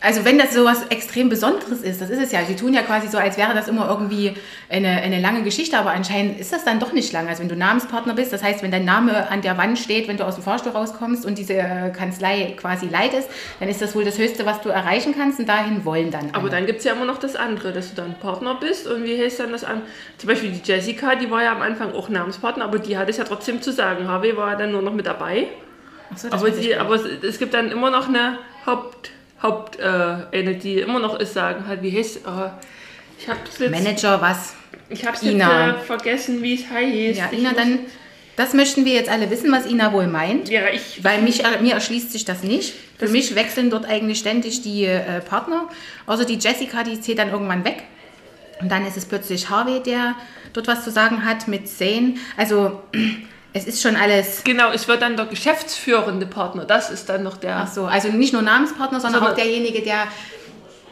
Also 0.01 0.23
wenn 0.23 0.37
das 0.37 0.53
so 0.53 0.63
was 0.65 0.85
extrem 0.87 1.27
Besonderes 1.29 1.81
ist, 1.81 1.99
das 2.01 2.09
ist 2.09 2.21
es 2.21 2.31
ja. 2.31 2.43
Sie 2.45 2.55
tun 2.55 2.73
ja 2.73 2.81
quasi 2.83 3.07
so, 3.07 3.17
als 3.17 3.37
wäre 3.37 3.53
das 3.53 3.67
immer 3.67 3.89
irgendwie 3.89 4.33
eine, 4.69 4.87
eine 4.87 5.19
lange 5.19 5.43
Geschichte, 5.43 5.77
aber 5.77 5.91
anscheinend 5.91 6.39
ist 6.39 6.53
das 6.53 6.63
dann 6.63 6.79
doch 6.79 6.93
nicht 6.93 7.11
lang. 7.11 7.27
Also 7.27 7.41
wenn 7.41 7.49
du 7.49 7.55
Namenspartner 7.55 8.13
bist, 8.13 8.31
das 8.31 8.41
heißt, 8.41 8.63
wenn 8.63 8.71
dein 8.71 8.85
Name 8.85 9.29
an 9.29 9.41
der 9.41 9.57
Wand 9.57 9.77
steht, 9.77 10.07
wenn 10.07 10.17
du 10.17 10.25
aus 10.25 10.35
dem 10.35 10.43
Fahrstuhl 10.43 10.71
rauskommst 10.71 11.25
und 11.25 11.37
diese 11.37 11.53
äh, 11.55 11.89
Kanzlei 11.91 12.53
quasi 12.57 12.87
leid 12.87 13.13
ist, 13.13 13.27
dann 13.59 13.67
ist 13.67 13.81
das 13.81 13.93
wohl 13.95 14.05
das 14.05 14.17
Höchste, 14.17 14.45
was 14.45 14.61
du 14.61 14.69
erreichen 14.69 15.13
kannst 15.17 15.39
und 15.39 15.49
dahin 15.49 15.83
wollen 15.83 16.11
dann 16.11 16.29
Aber 16.31 16.43
alle. 16.43 16.51
dann 16.51 16.65
gibt 16.65 16.79
es 16.79 16.85
ja 16.85 16.93
immer 16.93 17.05
noch 17.05 17.17
das 17.17 17.35
andere, 17.35 17.73
dass 17.73 17.89
du 17.89 17.95
dann 17.95 18.15
Partner 18.19 18.55
bist. 18.55 18.87
Und 18.87 19.03
wie 19.03 19.21
heißt 19.21 19.39
dann 19.39 19.51
das 19.51 19.63
an? 19.63 19.81
Zum 20.17 20.29
Beispiel 20.29 20.51
die 20.51 20.61
Jessica, 20.63 21.15
die 21.15 21.29
war 21.29 21.43
ja 21.43 21.51
am 21.51 21.61
Anfang 21.61 21.93
auch 21.93 22.07
Namenspartner, 22.09 22.63
aber 22.63 22.79
die 22.79 22.97
hat 22.97 23.09
es 23.09 23.17
ja 23.17 23.25
trotzdem 23.25 23.61
zu 23.61 23.71
sagen. 23.73 24.07
Harvey 24.07 24.37
war 24.37 24.55
dann 24.55 24.71
nur 24.71 24.81
noch 24.81 24.93
mit 24.93 25.05
dabei. 25.07 25.47
So, 26.15 26.29
das 26.29 26.41
Aber, 26.41 26.49
nicht. 26.51 26.77
aber 26.79 26.95
es, 26.95 27.03
es 27.23 27.37
gibt 27.37 27.53
dann 27.53 27.69
immer 27.71 27.91
noch 27.91 28.07
eine 28.07 28.39
Haupt, 28.65 29.11
Haupt 29.41 29.79
äh, 29.79 29.83
eine, 29.83 30.55
die 30.55 30.79
immer 30.79 30.99
noch 30.99 31.19
ist, 31.19 31.33
sagen 31.33 31.65
halt, 31.67 31.81
wie 31.81 31.97
heißt, 31.97 32.17
äh, 32.17 32.49
ich 33.19 33.27
habe 33.27 33.39
jetzt, 33.45 33.71
Manager, 33.71 34.21
was? 34.21 34.53
ich 34.89 35.05
hab's 35.05 35.21
jetzt 35.21 35.33
Ina. 35.33 35.77
äh, 35.77 35.79
vergessen, 35.79 36.41
wie 36.41 36.55
es 36.55 36.69
heißt. 36.69 37.17
Ja, 37.19 37.29
Ich 37.31 37.39
Ina, 37.39 37.53
dann, 37.53 37.79
Das 38.35 38.53
möchten 38.53 38.85
wir 38.85 38.93
jetzt 38.93 39.09
alle 39.09 39.29
wissen, 39.29 39.51
was 39.51 39.65
Ina 39.65 39.91
wohl 39.91 40.07
meint. 40.07 40.49
Ja, 40.49 40.69
ich. 40.69 41.03
Weil 41.03 41.21
mich, 41.21 41.43
äh, 41.43 41.61
mir 41.61 41.73
erschließt 41.73 42.11
sich 42.11 42.25
das 42.25 42.43
nicht. 42.43 42.73
Für 42.97 43.07
mich 43.07 43.35
wechseln 43.35 43.69
dort 43.69 43.85
eigentlich 43.85 44.19
ständig 44.19 44.61
die 44.61 44.85
äh, 44.85 45.19
Partner. 45.21 45.67
Außer 46.05 46.25
die 46.25 46.35
Jessica, 46.37 46.83
die 46.83 46.99
zählt 46.99 47.19
dann 47.19 47.29
irgendwann 47.31 47.63
weg. 47.65 47.83
Und 48.61 48.69
dann 48.69 48.85
ist 48.85 48.97
es 48.97 49.05
plötzlich 49.05 49.49
Harvey, 49.49 49.81
der 49.81 50.15
dort 50.53 50.67
was 50.67 50.83
zu 50.83 50.91
sagen 50.91 51.23
hat 51.25 51.47
mit 51.47 51.67
Zane. 51.69 52.15
Also 52.35 52.81
es 53.53 53.65
ist 53.65 53.81
schon 53.81 53.95
alles. 53.95 54.43
Genau, 54.43 54.71
es 54.71 54.87
wird 54.87 55.01
dann 55.01 55.15
der 55.17 55.25
geschäftsführende 55.25 56.25
Partner. 56.25 56.65
Das 56.65 56.89
ist 56.89 57.09
dann 57.09 57.23
noch 57.23 57.37
der. 57.37 57.57
Ach 57.57 57.67
so, 57.71 57.85
also 57.85 58.09
nicht 58.09 58.33
nur 58.33 58.41
Namenspartner, 58.41 58.99
sondern 58.99 59.21
Sondern- 59.21 59.33
auch 59.33 59.37
derjenige, 59.37 59.81
der 59.81 60.07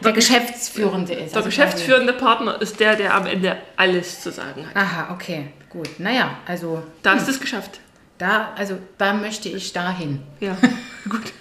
der 0.04 0.12
Geschäftsführende 0.12 1.14
ist. 1.14 1.32
Der 1.34 1.38
Also 1.38 1.50
geschäftsführende 1.50 2.14
Partner 2.14 2.62
ist 2.62 2.80
der, 2.80 2.96
der 2.96 3.16
am 3.16 3.26
Ende 3.26 3.58
alles 3.78 4.22
zu 4.22 4.32
sagen 4.32 4.66
hat. 4.68 4.76
Aha, 4.76 5.12
okay, 5.14 5.48
gut. 5.72 5.90
Naja, 6.00 6.38
also 6.46 6.84
Da 7.02 7.14
ist 7.14 7.28
es 7.28 7.40
geschafft. 7.40 7.80
da, 8.20 8.52
also 8.56 8.78
da 9.00 9.14
möchte 9.14 9.50
ich 9.50 9.74
dahin. 9.74 10.22
Ja, 10.40 10.56
gut. 11.10 11.34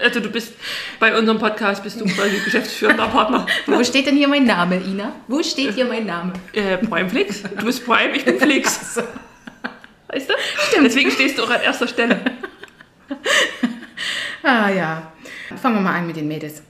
Also 0.00 0.18
du 0.18 0.28
bist 0.30 0.54
bei 0.98 1.16
unserem 1.16 1.38
Podcast 1.38 1.84
bist 1.84 2.00
du 2.00 2.04
quasi 2.06 2.40
geschäftsführender 2.44 3.06
Partner. 3.06 3.46
Wo 3.66 3.84
steht 3.84 4.06
denn 4.08 4.16
hier 4.16 4.26
mein 4.26 4.44
Name, 4.44 4.78
Ina? 4.78 5.12
Wo 5.28 5.40
steht 5.44 5.74
hier 5.74 5.84
mein 5.84 6.06
Name? 6.06 6.32
Äh, 6.52 6.78
Primeflix? 6.78 7.42
Du 7.44 7.64
bist 7.64 7.86
Prime, 7.86 8.16
ich 8.16 8.24
bin 8.24 8.40
Flix. 8.40 8.98
Weißt 10.14 10.30
du? 10.30 10.34
Stimmt. 10.68 10.86
Deswegen 10.86 11.10
stehst 11.10 11.38
du 11.38 11.44
auch 11.44 11.50
an 11.50 11.60
erster 11.60 11.88
Stelle. 11.88 12.20
Ah 14.46 14.68
ja. 14.68 15.10
Fangen 15.56 15.76
wir 15.76 15.80
mal 15.80 15.94
an 15.94 16.06
mit 16.06 16.16
den 16.16 16.28
Mädels. 16.28 16.62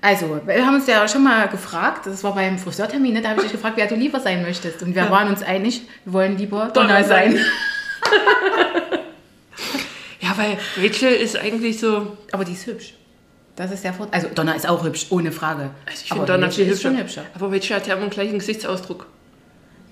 Also, 0.00 0.40
wir 0.44 0.66
haben 0.66 0.74
uns 0.74 0.88
ja 0.88 1.06
schon 1.06 1.22
mal 1.22 1.46
gefragt, 1.46 2.06
das 2.06 2.24
war 2.24 2.34
beim 2.34 2.58
Friseurtermin, 2.58 3.12
ne? 3.14 3.22
da 3.22 3.28
habe 3.28 3.38
ich 3.38 3.44
dich 3.44 3.52
gefragt, 3.52 3.76
wer 3.76 3.86
du 3.86 3.94
lieber 3.94 4.18
sein 4.18 4.42
möchtest. 4.42 4.82
Und 4.82 4.96
wir 4.96 5.08
waren 5.08 5.28
uns 5.28 5.44
einig, 5.44 5.82
wir 6.04 6.14
wollen 6.14 6.36
lieber 6.36 6.72
Donna 6.74 7.04
sein. 7.04 7.36
sein. 7.36 7.44
Ja, 10.20 10.38
weil 10.38 10.56
Rachel 10.78 11.12
ist 11.12 11.36
eigentlich 11.36 11.80
so. 11.80 12.16
Aber 12.30 12.44
die 12.44 12.52
ist 12.52 12.66
hübsch. 12.66 12.94
Das 13.56 13.70
ist 13.72 13.84
der 13.84 13.92
Vorteil. 13.92 14.20
Also, 14.20 14.34
Donna 14.34 14.54
ist 14.54 14.68
auch 14.68 14.84
hübsch, 14.84 15.06
ohne 15.10 15.32
Frage. 15.32 15.70
Also 15.84 16.02
ich 16.04 16.08
finde 16.08 16.26
Donna 16.26 16.46
Rachel 16.46 16.64
viel 16.64 16.72
hübscher. 16.72 16.96
hübscher. 16.96 17.24
Aber 17.34 17.52
Rachel 17.52 17.76
hat 17.76 17.86
ja 17.86 17.94
immer 17.94 18.06
den 18.06 18.10
gleichen 18.10 18.38
Gesichtsausdruck. 18.38 19.06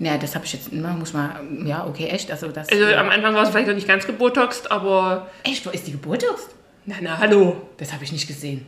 Naja, 0.01 0.17
das 0.17 0.33
habe 0.33 0.45
ich 0.45 0.53
jetzt, 0.53 0.69
na, 0.71 0.93
muss 0.93 1.13
man, 1.13 1.63
ja, 1.67 1.85
okay, 1.85 2.07
echt. 2.07 2.31
Also, 2.31 2.47
das, 2.47 2.69
Also 2.69 2.85
am 2.85 3.09
Anfang 3.09 3.35
war 3.35 3.43
es 3.43 3.49
vielleicht 3.49 3.67
noch 3.67 3.75
nicht 3.75 3.87
ganz 3.87 4.07
gebotoxt, 4.07 4.71
aber. 4.71 5.29
Echt, 5.43 5.63
wo 5.63 5.69
ist 5.69 5.85
die 5.85 5.91
gebotoxt? 5.91 6.49
Na, 6.87 6.95
na, 7.01 7.19
hallo. 7.19 7.61
Das 7.77 7.93
habe 7.93 8.03
ich 8.03 8.11
nicht 8.11 8.27
gesehen. 8.27 8.65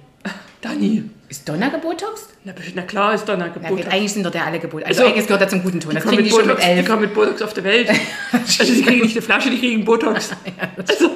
Dani. 0.61 1.09
Ist 1.29 1.49
Donna 1.49 1.69
gebotoxt? 1.69 2.29
Na, 2.43 2.53
na 2.75 2.81
klar 2.83 3.15
ist 3.15 3.25
gut, 3.25 3.37
gebotoxt. 3.51 3.87
eigentlich 3.91 4.13
sind 4.13 4.23
dort 4.23 4.35
ja 4.35 4.45
alle 4.45 4.59
gebotoxt. 4.59 4.87
Also, 4.87 5.01
Also, 5.01 5.11
eigentlich 5.11 5.25
gehört 5.25 5.41
das 5.41 5.49
zum 5.49 5.63
guten 5.63 5.79
Ton. 5.79 5.89
Die 5.89 5.95
Das 5.95 6.03
kommen 6.03 6.17
kriegen 6.17 6.23
mit 6.23 6.31
die 6.31 6.35
schon 6.37 6.47
mit 6.47 6.57
Botox, 6.57 6.75
die 6.79 6.85
kommen 6.85 7.01
mit 7.01 7.13
Botox 7.15 7.41
auf 7.41 7.53
der 7.55 7.63
Welt. 7.63 7.89
Also 8.31 8.63
die 8.63 8.81
kriegen 8.83 9.01
nicht 9.01 9.15
eine 9.15 9.21
Flasche, 9.23 9.49
die 9.49 9.57
kriegen 9.59 9.83
Botox. 9.83 10.29
Also, 10.87 11.09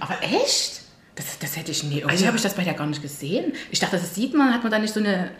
Aber 0.00 0.16
echt? 0.22 0.80
Das, 1.14 1.38
das 1.38 1.56
hätte 1.56 1.70
ich 1.70 1.84
nie. 1.84 1.98
Irgendwie 1.98 2.10
Also- 2.10 2.26
habe 2.26 2.36
ich 2.36 2.42
das 2.42 2.54
bei 2.54 2.64
der 2.64 2.74
gar 2.74 2.86
nicht 2.86 3.02
gesehen. 3.02 3.52
Ich 3.70 3.78
dachte, 3.78 3.96
das 3.98 4.14
sieht 4.16 4.34
man, 4.34 4.52
hat 4.52 4.62
man 4.64 4.72
da 4.72 4.78
nicht 4.80 4.92
so 4.92 4.98
eine. 5.00 5.30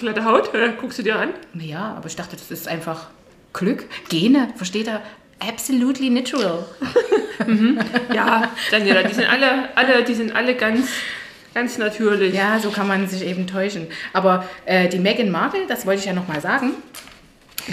Glatte 0.00 0.24
Haut, 0.24 0.54
äh, 0.54 0.72
guckst 0.80 0.98
du 0.98 1.02
dir 1.02 1.18
an. 1.18 1.30
Ja, 1.54 1.94
aber 1.96 2.06
ich 2.06 2.16
dachte, 2.16 2.36
das 2.36 2.50
ist 2.50 2.68
einfach 2.68 3.08
Glück. 3.52 3.84
Gene, 4.08 4.48
versteht 4.56 4.88
er? 4.88 5.02
Absolutely 5.40 6.10
natural. 6.10 6.64
Ja, 8.12 8.50
Daniela, 8.72 9.04
die 9.04 9.14
sind 9.14 9.30
alle, 9.30 9.68
alle, 9.76 10.02
die 10.02 10.14
sind 10.14 10.34
alle 10.34 10.56
ganz, 10.56 10.88
ganz 11.54 11.78
natürlich. 11.78 12.34
Ja, 12.34 12.58
so 12.58 12.70
kann 12.70 12.88
man 12.88 13.06
sich 13.06 13.24
eben 13.24 13.46
täuschen. 13.46 13.86
Aber 14.12 14.44
äh, 14.66 14.88
die 14.88 14.98
Meghan 14.98 15.30
Markle, 15.30 15.60
das 15.68 15.86
wollte 15.86 16.00
ich 16.00 16.06
ja 16.06 16.12
nochmal 16.12 16.40
sagen, 16.40 16.72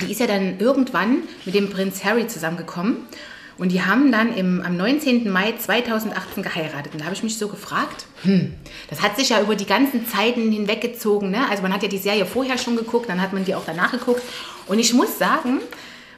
die 0.01 0.11
ist 0.11 0.19
ja 0.19 0.27
dann 0.27 0.59
irgendwann 0.59 1.23
mit 1.45 1.55
dem 1.55 1.69
Prinz 1.69 2.03
Harry 2.03 2.27
zusammengekommen. 2.27 2.97
Und 3.57 3.71
die 3.71 3.81
haben 3.81 4.11
dann 4.11 4.35
im, 4.35 4.61
am 4.61 4.75
19. 4.75 5.31
Mai 5.31 5.53
2018 5.57 6.43
geheiratet. 6.43 6.93
Und 6.93 6.99
da 6.99 7.05
habe 7.05 7.15
ich 7.15 7.23
mich 7.23 7.37
so 7.37 7.47
gefragt, 7.47 8.05
hm, 8.23 8.53
das 8.89 9.01
hat 9.01 9.15
sich 9.15 9.29
ja 9.29 9.41
über 9.41 9.55
die 9.55 9.65
ganzen 9.65 10.05
Zeiten 10.07 10.51
hinweggezogen. 10.51 11.31
Ne? 11.31 11.49
Also 11.49 11.63
man 11.63 11.73
hat 11.73 11.81
ja 11.81 11.89
die 11.89 11.97
Serie 11.97 12.25
vorher 12.25 12.57
schon 12.57 12.75
geguckt, 12.75 13.09
dann 13.09 13.21
hat 13.21 13.31
man 13.31 13.45
die 13.45 13.55
auch 13.55 13.63
danach 13.65 13.91
geguckt. 13.91 14.21
Und 14.67 14.79
ich 14.79 14.93
muss 14.93 15.17
sagen, 15.17 15.59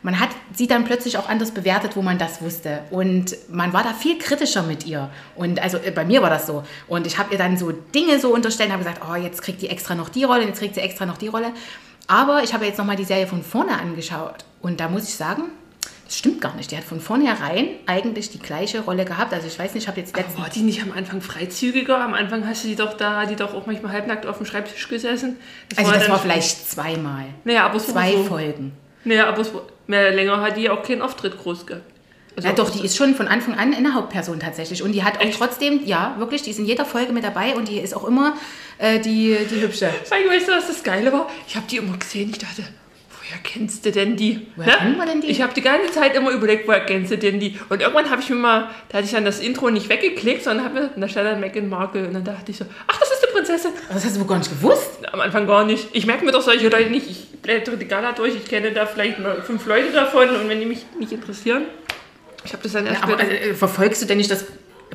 man 0.01 0.19
hat 0.19 0.29
sie 0.53 0.67
dann 0.67 0.85
plötzlich 0.85 1.17
auch 1.17 1.27
anders 1.27 1.51
bewertet, 1.51 1.95
wo 1.95 2.01
man 2.01 2.17
das 2.17 2.41
wusste. 2.41 2.79
Und 2.91 3.35
man 3.49 3.73
war 3.73 3.83
da 3.83 3.93
viel 3.93 4.17
kritischer 4.17 4.63
mit 4.63 4.85
ihr. 4.85 5.09
Und 5.35 5.61
also 5.61 5.77
äh, 5.77 5.91
bei 5.91 6.05
mir 6.05 6.21
war 6.21 6.29
das 6.29 6.47
so. 6.47 6.63
Und 6.87 7.05
ich 7.05 7.17
habe 7.17 7.33
ihr 7.33 7.37
dann 7.37 7.57
so 7.57 7.71
Dinge 7.71 8.19
so 8.19 8.33
unterstellt 8.33 8.69
und 8.69 8.73
habe 8.73 8.83
gesagt, 8.83 9.01
oh, 9.07 9.15
jetzt 9.15 9.41
kriegt 9.41 9.61
die 9.61 9.69
extra 9.69 9.95
noch 9.95 10.09
die 10.09 10.23
Rolle, 10.23 10.45
jetzt 10.45 10.59
kriegt 10.59 10.75
sie 10.75 10.81
extra 10.81 11.05
noch 11.05 11.17
die 11.17 11.27
Rolle. 11.27 11.51
Aber 12.07 12.41
ich 12.43 12.53
habe 12.53 12.65
jetzt 12.65 12.77
nochmal 12.77 12.95
die 12.95 13.03
Serie 13.03 13.27
von 13.27 13.43
vorne 13.43 13.77
angeschaut. 13.79 14.45
Und 14.61 14.79
da 14.79 14.87
muss 14.87 15.03
ich 15.03 15.15
sagen, 15.15 15.43
das 16.07 16.17
stimmt 16.17 16.39
gar 16.41 16.55
nicht. 16.55 16.71
Die 16.71 16.77
hat 16.77 16.83
von 16.85 16.99
vornherein 17.01 17.67
eigentlich 17.85 18.29
die 18.31 18.39
gleiche 18.39 18.79
Rolle 18.81 19.03
gehabt. 19.05 19.33
Also 19.33 19.45
ich 19.47 19.59
weiß 19.59 19.73
nicht, 19.73 19.83
ich 19.83 19.87
habe 19.89 19.99
jetzt 19.99 20.15
letztens... 20.15 20.39
war 20.39 20.49
die 20.49 20.61
nicht 20.61 20.81
am 20.81 20.91
Anfang 20.93 21.21
freizügiger? 21.21 21.99
Am 21.99 22.13
Anfang 22.13 22.47
hast 22.47 22.63
du 22.63 22.69
die 22.69 22.75
doch 22.75 22.93
da, 22.93 23.25
die 23.25 23.35
doch 23.35 23.53
auch 23.53 23.65
manchmal 23.65 23.91
halbnackt 23.91 24.25
auf 24.25 24.37
dem 24.37 24.45
Schreibtisch 24.45 24.87
gesessen. 24.87 25.35
Also 25.75 25.91
das 25.91 26.01
dann- 26.03 26.11
war 26.11 26.19
vielleicht 26.19 26.69
zweimal. 26.69 27.25
Naja, 27.43 27.65
aber 27.65 27.75
es 27.75 27.87
war 27.93 28.03
Zwei 28.03 28.13
so. 28.13 28.23
Folgen. 28.23 28.71
Naja, 29.03 29.27
aber 29.27 29.41
es 29.41 29.53
war, 29.53 29.61
mehr 29.87 30.11
länger 30.11 30.41
hat 30.41 30.57
die 30.57 30.69
auch 30.69 30.81
keinen 30.81 31.01
Auftritt 31.01 31.37
groß 31.37 31.65
gehabt. 31.65 31.83
Also 32.35 32.49
Ja, 32.49 32.53
doch, 32.55 32.69
die 32.69 32.85
ist 32.85 32.95
schon 32.95 33.15
von 33.15 33.27
Anfang 33.27 33.55
an 33.55 33.73
eine 33.73 33.93
Hauptperson 33.95 34.39
tatsächlich. 34.39 34.83
Und 34.83 34.91
die 34.91 35.03
hat 35.03 35.17
auch 35.17 35.21
Echt? 35.25 35.37
trotzdem, 35.39 35.81
ja, 35.85 36.15
wirklich, 36.19 36.43
die 36.43 36.51
ist 36.51 36.59
in 36.59 36.65
jeder 36.65 36.85
Folge 36.85 37.11
mit 37.11 37.23
dabei 37.23 37.55
und 37.55 37.67
die 37.67 37.79
ist 37.79 37.95
auch 37.95 38.05
immer 38.05 38.35
äh, 38.77 38.99
die, 38.99 39.35
die 39.49 39.59
Hübsche. 39.61 39.89
Weißt 40.09 40.47
du, 40.47 40.51
was 40.51 40.67
das 40.67 40.83
Geile 40.83 41.11
war? 41.11 41.27
Ich 41.47 41.55
habe 41.55 41.65
die 41.69 41.77
immer 41.77 41.97
gesehen. 41.97 42.29
Ich 42.29 42.37
dachte, 42.37 42.63
woher 43.29 43.39
kennst 43.43 43.85
du 43.85 43.91
denn 43.91 44.15
die? 44.15 44.47
Woher 44.55 44.77
kennen 44.77 44.97
wir 44.97 45.05
denn 45.05 45.21
die? 45.21 45.27
Ich 45.27 45.41
habe 45.41 45.53
die 45.53 45.61
ganze 45.61 45.91
Zeit 45.91 46.15
immer 46.15 46.31
überlegt, 46.31 46.67
woher 46.67 46.81
kennst 46.85 47.11
du 47.11 47.17
denn 47.17 47.39
die? 47.39 47.57
Und 47.69 47.81
irgendwann 47.81 48.09
habe 48.09 48.21
ich 48.21 48.29
mir 48.29 48.35
mal, 48.35 48.69
da 48.89 48.97
hatte 48.97 49.05
ich 49.05 49.11
dann 49.11 49.25
das 49.25 49.39
Intro 49.39 49.69
nicht 49.69 49.89
weggeklickt, 49.89 50.43
sondern 50.43 50.65
habe 50.65 50.75
mir, 50.81 50.89
da 50.95 51.07
stand 51.07 51.27
dann 51.27 51.39
Meghan 51.39 51.69
Markle. 51.69 52.07
Und 52.07 52.13
dann 52.13 52.23
dachte 52.23 52.51
ich 52.51 52.57
so, 52.57 52.65
ach, 52.87 52.99
das 52.99 53.11
ist 53.11 53.21
die 53.27 53.33
Prinzessin. 53.33 53.71
Das 53.91 54.05
hast 54.05 54.15
du 54.15 54.19
wohl 54.21 54.27
gar 54.27 54.37
nicht 54.37 54.49
gewusst. 54.49 54.99
Am 55.11 55.19
Anfang 55.19 55.45
gar 55.47 55.65
nicht. 55.65 55.87
Ich 55.93 56.05
merke 56.05 56.23
mir 56.25 56.31
doch 56.31 56.41
solche 56.41 56.69
Leute 56.69 56.89
nicht. 56.89 57.09
Ich 57.09 57.27
blätter 57.41 57.75
die 57.75 57.85
Gala 57.85 58.13
durch, 58.13 58.35
ich 58.35 58.45
kenne 58.45 58.71
da 58.71 58.85
vielleicht 58.85 59.19
nur 59.19 59.41
fünf 59.43 59.65
Leute 59.65 59.91
davon. 59.91 60.29
Und 60.29 60.49
wenn 60.49 60.59
die 60.59 60.65
mich 60.65 60.85
nicht 60.99 61.11
interessieren, 61.11 61.63
ich 62.45 62.53
habe 62.53 62.63
das 62.63 62.71
dann 62.73 62.85
erst 62.87 63.03
Aber 63.03 63.19
später- 63.19 63.31
äh, 63.41 63.53
verfolgst 63.53 64.01
du 64.01 64.05
denn 64.05 64.17
nicht 64.17 64.31
das 64.31 64.45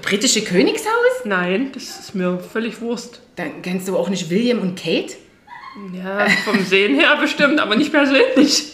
britische 0.01 0.43
Königshaus? 0.43 1.25
Nein, 1.25 1.71
das 1.75 1.99
ist 2.01 2.15
mir 2.15 2.39
völlig 2.39 2.81
Wurst. 2.81 3.21
Dann 3.37 3.62
kennst 3.62 3.89
du 3.89 3.97
auch 3.97 4.09
nicht 4.09 4.31
William 4.31 4.61
und 4.61 4.77
Kate? 4.77 5.15
Ja, 5.93 6.26
vom 6.45 6.64
Sehen 6.64 6.95
her 6.95 7.17
bestimmt, 7.17 7.61
aber 7.61 7.76
nicht 7.76 7.93
persönlich. 7.93 8.73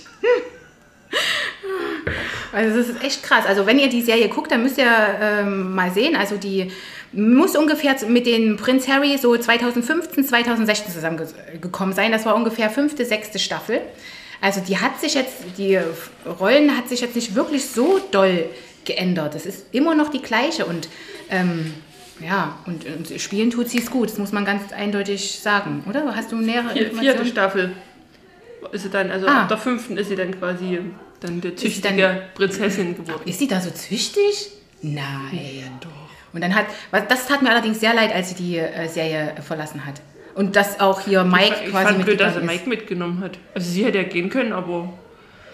Also 2.53 2.79
das 2.79 2.89
ist 2.89 3.03
echt 3.05 3.23
krass. 3.23 3.45
Also 3.47 3.67
wenn 3.67 3.79
ihr 3.79 3.89
die 3.89 4.03
Serie 4.03 4.29
guckt, 4.29 4.51
dann 4.51 4.63
müsst 4.63 4.79
ihr 4.79 4.91
ähm, 5.21 5.75
mal 5.75 5.91
sehen. 5.93 6.17
Also 6.17 6.37
die 6.37 6.73
muss 7.13 7.57
ungefähr 7.57 7.97
mit 8.07 8.27
dem 8.27 8.57
Prinz 8.57 8.89
Harry 8.89 9.17
so 9.19 9.37
2015, 9.37 10.25
2016 10.25 10.93
zusammengekommen 10.93 11.95
sein. 11.95 12.13
Das 12.13 12.27
war 12.27 12.35
ungefähr 12.35 12.71
fünfte, 12.71 13.05
sechste 13.05 13.39
Staffel. 13.39 13.81
Also 14.41 14.61
die 14.61 14.79
hat 14.79 15.01
sich 15.01 15.15
jetzt, 15.15 15.35
die 15.57 15.79
Rollen 16.41 16.77
hat 16.77 16.89
sich 16.89 17.01
jetzt 17.01 17.17
nicht 17.17 17.35
wirklich 17.35 17.67
so 17.67 18.01
doll 18.11 18.47
geändert. 18.85 19.35
Es 19.35 19.47
ist 19.47 19.67
immer 19.73 19.95
noch 19.95 20.11
die 20.11 20.23
gleiche 20.23 20.65
und 20.65 20.89
ähm, 21.31 21.75
ja, 22.21 22.57
und, 22.67 22.85
und 22.87 23.21
spielen 23.21 23.51
tut 23.51 23.69
sie 23.69 23.79
es 23.79 23.91
gut. 23.91 24.11
Das 24.11 24.19
muss 24.19 24.33
man 24.33 24.45
ganz 24.45 24.73
eindeutig 24.73 25.39
sagen, 25.41 25.85
oder? 25.89 26.15
Hast 26.17 26.33
du 26.33 26.37
nähere 26.37 26.71
Vier, 26.71 26.87
vierte 26.91 26.91
Informationen? 26.91 27.27
Staffel 27.31 27.73
ist 28.73 28.83
sie 28.83 28.91
dann, 28.91 29.11
also 29.11 29.27
Ah. 29.27 29.43
ab 29.43 29.49
der 29.49 29.59
fünften 29.59 29.97
ist 29.97 30.09
sie 30.09 30.17
dann 30.17 30.39
quasi 30.39 30.81
dann 31.21 31.41
sie 31.43 31.55
züchtige 31.55 31.97
dann- 32.03 32.19
Prinzessin 32.35 32.97
geworden. 32.97 33.23
Ist 33.25 33.39
sie 33.39 33.47
da 33.49 33.61
so 33.61 33.71
züchtig? 33.71 34.51
Nein. 34.83 35.01
doch. 35.81 35.89
Und 36.33 36.43
dann 36.43 36.55
hat, 36.55 36.67
das 37.09 37.27
tat 37.27 37.43
mir 37.43 37.51
allerdings 37.51 37.81
sehr 37.81 37.95
leid, 37.95 38.15
als 38.15 38.31
sie 38.31 38.35
die 38.35 38.59
äh, 38.59 38.87
Serie 38.89 39.35
verlassen 39.47 39.85
hat. 39.87 40.01
Und 40.35 40.55
dass 40.57 40.79
auch 40.79 41.01
hier 41.01 41.25
Mike 41.25 41.57
ich 41.65 41.71
quasi 41.71 41.87
fand 41.95 42.05
blöd, 42.05 42.21
dass 42.21 42.37
er. 42.37 42.43
Mike 42.43 42.69
mitgenommen 42.69 43.21
hat. 43.21 43.39
Also 43.55 43.71
sie 43.71 43.85
hätte 43.85 43.99
ja 43.99 44.05
gehen 44.05 44.29
können, 44.31 44.53
aber 44.53 44.93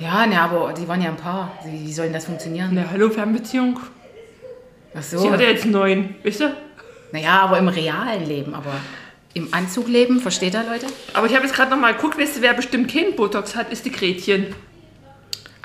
Ja, 0.00 0.26
ne, 0.26 0.40
aber 0.40 0.72
die 0.74 0.86
waren 0.88 1.00
ja 1.00 1.08
ein 1.10 1.16
Paar. 1.16 1.52
Wie, 1.64 1.86
wie 1.86 1.92
soll 1.92 2.06
denn 2.06 2.14
das 2.14 2.26
funktionieren? 2.26 2.70
eine 2.70 2.90
Hallo 2.90 3.08
Ach 4.96 5.02
Sie 5.02 5.18
so. 5.18 5.30
hat 5.30 5.40
ja 5.40 5.48
jetzt 5.48 5.66
neun, 5.66 6.14
weißt 6.22 6.40
du? 6.40 6.56
Naja, 7.12 7.40
aber 7.40 7.58
im 7.58 7.68
realen 7.68 8.26
Leben, 8.26 8.54
aber 8.54 8.72
im 9.34 9.52
Anzugleben, 9.52 10.20
versteht 10.20 10.54
ihr, 10.54 10.64
Leute? 10.68 10.86
Aber 11.12 11.26
ich 11.26 11.34
habe 11.34 11.44
jetzt 11.44 11.54
gerade 11.54 11.70
noch 11.70 11.78
mal 11.78 11.94
geguckt, 11.94 12.18
weißt 12.18 12.36
du, 12.36 12.42
wer 12.42 12.54
bestimmt 12.54 12.92
keinen 12.92 13.16
Botox 13.16 13.56
hat, 13.56 13.72
ist 13.72 13.84
die 13.84 13.90
Gretchen. 13.90 14.54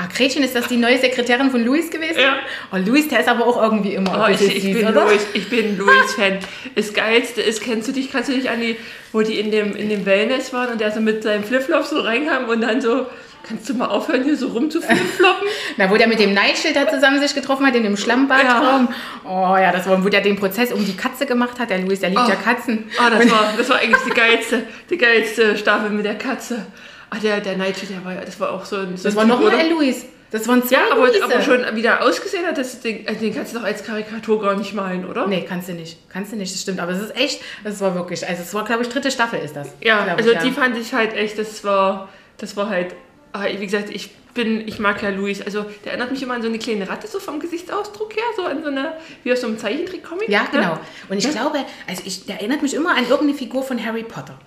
Ah, 0.02 0.08
Gretchen, 0.08 0.44
ist 0.44 0.56
das 0.56 0.68
die 0.68 0.78
neue 0.78 0.98
Sekretärin 0.98 1.52
von 1.52 1.64
Luis 1.64 1.92
gewesen? 1.92 2.20
Ja. 2.20 2.38
Oh, 2.72 2.78
Luis, 2.78 3.10
der 3.10 3.20
ist 3.20 3.28
aber 3.28 3.46
auch 3.46 3.62
irgendwie 3.62 3.96
immer 3.96 4.28
Oh, 4.28 4.32
ich, 4.32 4.42
ich, 4.42 4.64
süß, 4.64 4.74
bin 4.74 4.88
oder? 4.88 5.06
Louis, 5.06 5.28
ich 5.34 5.50
bin 5.50 5.78
Louis-Fan. 5.78 6.40
Das 6.74 6.94
Geilste 6.94 7.42
ist, 7.42 7.62
kennst 7.62 7.90
du 7.90 7.92
dich, 7.92 8.10
kannst 8.10 8.30
du 8.30 8.34
dich 8.34 8.50
an 8.50 8.62
die, 8.62 8.78
wo 9.12 9.22
die 9.22 9.38
in 9.40 9.52
dem, 9.52 9.76
in 9.76 9.90
dem 9.90 10.06
Wellness 10.06 10.54
waren 10.54 10.70
und 10.72 10.80
der 10.80 10.92
so 10.92 11.02
mit 11.02 11.22
seinem 11.22 11.44
Flipflop 11.44 11.84
so 11.84 12.00
reinkam 12.00 12.48
und 12.48 12.62
dann 12.62 12.80
so, 12.80 13.08
kannst 13.48 13.68
du 13.70 13.74
mal 13.74 13.88
aufhören, 13.88 14.24
hier 14.24 14.36
so 14.38 14.48
rumzuflipfloppen? 14.50 15.48
Na, 15.78 15.90
wo 15.90 15.98
der 15.98 16.08
mit 16.08 16.20
dem 16.20 16.34
Nightshade 16.34 16.74
da 16.74 16.88
zusammen 16.88 17.20
sich 17.20 17.34
getroffen 17.34 17.66
hat, 17.66 17.76
in 17.76 17.84
dem 17.84 17.98
Schlammbadtraum. 17.98 18.90
Oh 19.26 19.56
ja, 19.58 19.72
das 19.72 19.88
war, 19.88 20.04
wo 20.04 20.10
der 20.10 20.22
den 20.22 20.36
Prozess 20.38 20.72
um 20.72 20.86
die 20.86 20.96
Katze 20.96 21.26
gemacht 21.26 21.60
hat. 21.60 21.70
Der 21.70 21.80
Luis, 21.80 22.00
der 22.00 22.10
liebt 22.10 22.22
Oh. 22.26 22.30
ja 22.30 22.36
Katzen. 22.36 22.86
Ah, 23.00 23.10
das 23.10 23.30
war, 23.32 23.54
das 23.58 23.70
war 23.70 23.78
eigentlich 23.78 24.02
die 24.06 24.12
geilste, 24.12 24.64
die 24.90 24.98
geilste 24.98 25.58
Staffel 25.58 25.90
mit 25.90 26.06
der 26.06 26.16
Katze. 26.18 26.66
Ah, 27.10 27.18
der, 27.22 27.40
der 27.42 27.58
Nightshade, 27.58 27.94
der 27.94 28.06
war, 28.06 28.14
ja- 28.14 28.26
das 28.26 28.40
war 28.40 28.52
auch 28.52 28.66
so 28.66 28.76
ein. 28.78 28.96
So 28.98 29.04
Das 29.06 29.14
ein 29.14 29.18
war 29.18 29.26
nochmal 29.26 29.56
ein 29.56 29.70
Luis. 29.72 30.06
Das 30.32 30.48
waren 30.48 30.62
zwei 30.64 30.76
Ja, 30.76 30.82
aber, 30.92 31.08
Luise. 31.08 31.24
aber 31.24 31.42
schon 31.42 31.76
wieder 31.76 32.04
ausgesehen 32.04 32.46
hat, 32.46 32.56
das, 32.56 32.82
den, 32.82 33.08
also 33.08 33.20
den 33.20 33.34
kannst 33.34 33.52
du 33.56 33.58
doch 33.58 33.66
als 33.66 33.84
Karikatur 33.84 34.40
gar 34.40 34.56
nicht 34.56 34.76
malen, 34.76 35.10
oder? 35.10 35.26
Nee, 35.26 35.44
kannst 35.50 35.70
du 35.70 35.74
nicht. 35.74 35.98
Kannst 36.08 36.32
du 36.32 36.36
nicht, 36.36 36.54
das 36.54 36.62
stimmt. 36.62 36.80
Aber 36.80 36.92
es 36.92 37.02
ist 37.02 37.16
echt, 37.18 37.42
das 37.64 37.82
war 37.82 37.96
wirklich, 37.96 38.28
also 38.28 38.44
es 38.44 38.54
war, 38.54 38.64
glaube 38.64 38.84
ich, 38.84 38.90
dritte 38.90 39.10
Staffel 39.10 39.40
ist 39.40 39.56
das. 39.56 39.70
Ja, 39.82 40.06
also 40.16 40.30
ich, 40.30 40.38
die 40.38 40.52
fand 40.52 40.78
ich 40.78 40.94
halt 40.94 41.16
echt, 41.16 41.40
das 41.40 41.64
war, 41.64 42.10
das 42.38 42.56
war 42.56 42.70
halt, 42.70 42.94
ah, 43.34 43.46
wie 43.46 43.66
gesagt, 43.66 43.90
ich 43.90 44.10
bin, 44.34 44.68
ich 44.68 44.80
mag 44.80 45.02
ja 45.02 45.10
Luis, 45.10 45.42
also 45.42 45.66
der 45.84 45.94
erinnert 45.94 46.12
mich 46.12 46.22
immer 46.22 46.36
an 46.36 46.42
so 46.42 46.48
eine 46.48 46.60
kleine 46.60 46.88
Ratte, 46.88 47.08
so 47.08 47.20
vom 47.20 47.40
Gesichtsausdruck 47.40 48.16
her, 48.16 48.24
so 48.36 48.44
an 48.44 48.64
so 48.64 48.70
eine, 48.70 48.94
wie 49.24 49.32
aus 49.32 49.42
so 49.42 49.48
einem 49.48 49.58
Zeichentrick-Comic. 49.58 50.30
Ja, 50.30 50.44
ne? 50.44 50.50
genau. 50.52 50.80
Und 51.10 51.18
ich 51.18 51.30
glaube, 51.30 51.60
also 51.88 52.04
ich, 52.06 52.26
der 52.26 52.36
erinnert 52.36 52.62
mich 52.62 52.74
immer 52.74 52.92
an 52.92 53.04
irgendeine 53.04 53.34
Figur 53.34 53.64
von 53.64 53.84
Harry 53.84 54.04
Potter. 54.04 54.38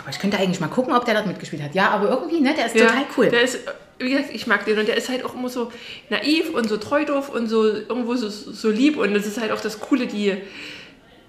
Aber 0.00 0.10
ich 0.10 0.18
könnte 0.18 0.38
eigentlich 0.38 0.60
mal 0.60 0.68
gucken, 0.68 0.94
ob 0.94 1.04
der 1.04 1.14
dort 1.14 1.26
mitgespielt 1.26 1.62
hat. 1.62 1.74
Ja, 1.74 1.90
aber 1.90 2.08
irgendwie, 2.08 2.40
ne, 2.40 2.54
der 2.54 2.66
ist 2.66 2.76
Ja, 2.76 2.86
total 2.86 3.04
cool. 3.16 3.28
Der 3.28 3.42
ist, 3.42 3.58
wie 3.98 4.10
gesagt, 4.10 4.30
ich 4.32 4.46
mag 4.46 4.64
den 4.64 4.78
und 4.78 4.88
der 4.88 4.96
ist 4.96 5.08
halt 5.08 5.24
auch 5.24 5.34
immer 5.34 5.48
so 5.48 5.70
naiv 6.08 6.54
und 6.54 6.68
so 6.68 6.76
treu 6.76 7.04
doof 7.04 7.28
und 7.28 7.48
so 7.48 7.64
irgendwo 7.64 8.14
so, 8.14 8.28
so 8.28 8.70
lieb 8.70 8.96
und 8.96 9.12
das 9.14 9.26
ist 9.26 9.40
halt 9.40 9.50
auch 9.52 9.60
das 9.60 9.80
Coole, 9.80 10.06
die, 10.06 10.36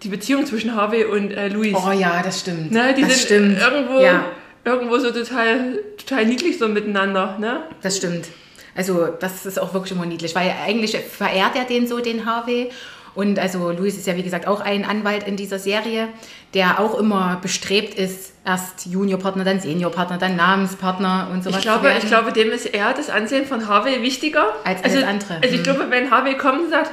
die 0.04 0.10
Beziehung 0.10 0.46
zwischen 0.46 0.76
Harvey 0.76 1.04
und 1.04 1.32
äh, 1.32 1.50
Luis. 1.50 1.76
Oh 1.76 1.92
ja, 1.92 2.22
das 2.24 2.42
stimmt. 2.42 2.72
ne, 2.72 2.94
die 2.94 3.02
das 3.02 3.22
stimmt. 3.22 3.60
irgendwo, 3.60 4.00
Ja, 4.00 4.26
irgendwo 4.66 4.98
so 4.98 5.12
total, 5.12 5.80
total 5.98 6.26
niedlich 6.26 6.58
so 6.58 6.68
miteinander. 6.68 7.38
Ne? 7.40 7.62
das 7.82 7.98
stimmt. 7.98 8.28
Also 8.76 9.08
das 9.08 9.46
ist 9.46 9.60
auch 9.60 9.74
wirklich 9.74 9.92
immer 9.92 10.06
niedlich, 10.06 10.36
weil 10.36 10.54
eigentlich 10.66 10.96
verehrt 10.98 11.56
er 11.56 11.66
den 11.66 11.88
so, 11.88 12.00
den 12.00 12.26
Harvey. 12.26 12.70
Und 13.16 13.40
also 13.40 13.72
Luis 13.72 13.98
ist 13.98 14.08
ja 14.08 14.16
wie 14.16 14.24
gesagt 14.24 14.48
auch 14.48 14.62
ein 14.62 14.86
Anwalt 14.86 15.28
in 15.28 15.36
dieser 15.36 15.60
Serie, 15.60 16.08
der 16.54 16.80
auch 16.80 16.98
immer 16.98 17.40
bestrebt 17.42 17.96
ist, 17.96 18.34
erst 18.46 18.86
Juniorpartner, 18.86 19.44
dann 19.44 19.60
Seniorpartner, 19.60 20.18
dann 20.18 20.36
Namenspartner 20.38 21.28
und 21.32 21.44
sowas 21.44 21.58
Ich 21.58 21.64
zu 21.64 21.70
glaube, 21.70 21.92
ich 21.98 22.06
glaube, 22.08 22.32
dem 22.32 22.52
ist 22.52 22.68
eher 22.68 22.94
das 22.94 23.10
Ansehen 23.10 23.46
von 23.46 23.68
Harvey 23.68 24.02
wichtiger 24.04 24.46
Als 24.64 24.84
also, 24.84 24.98
alles 24.98 25.10
andere. 25.10 25.34
Also 25.42 25.48
ich 25.50 25.56
Hm. 25.56 25.64
glaube, 25.64 25.86
wenn 25.90 26.12
Harvey 26.12 26.36
kommt 26.38 26.62
und 26.62 26.70
sagt, 26.70 26.92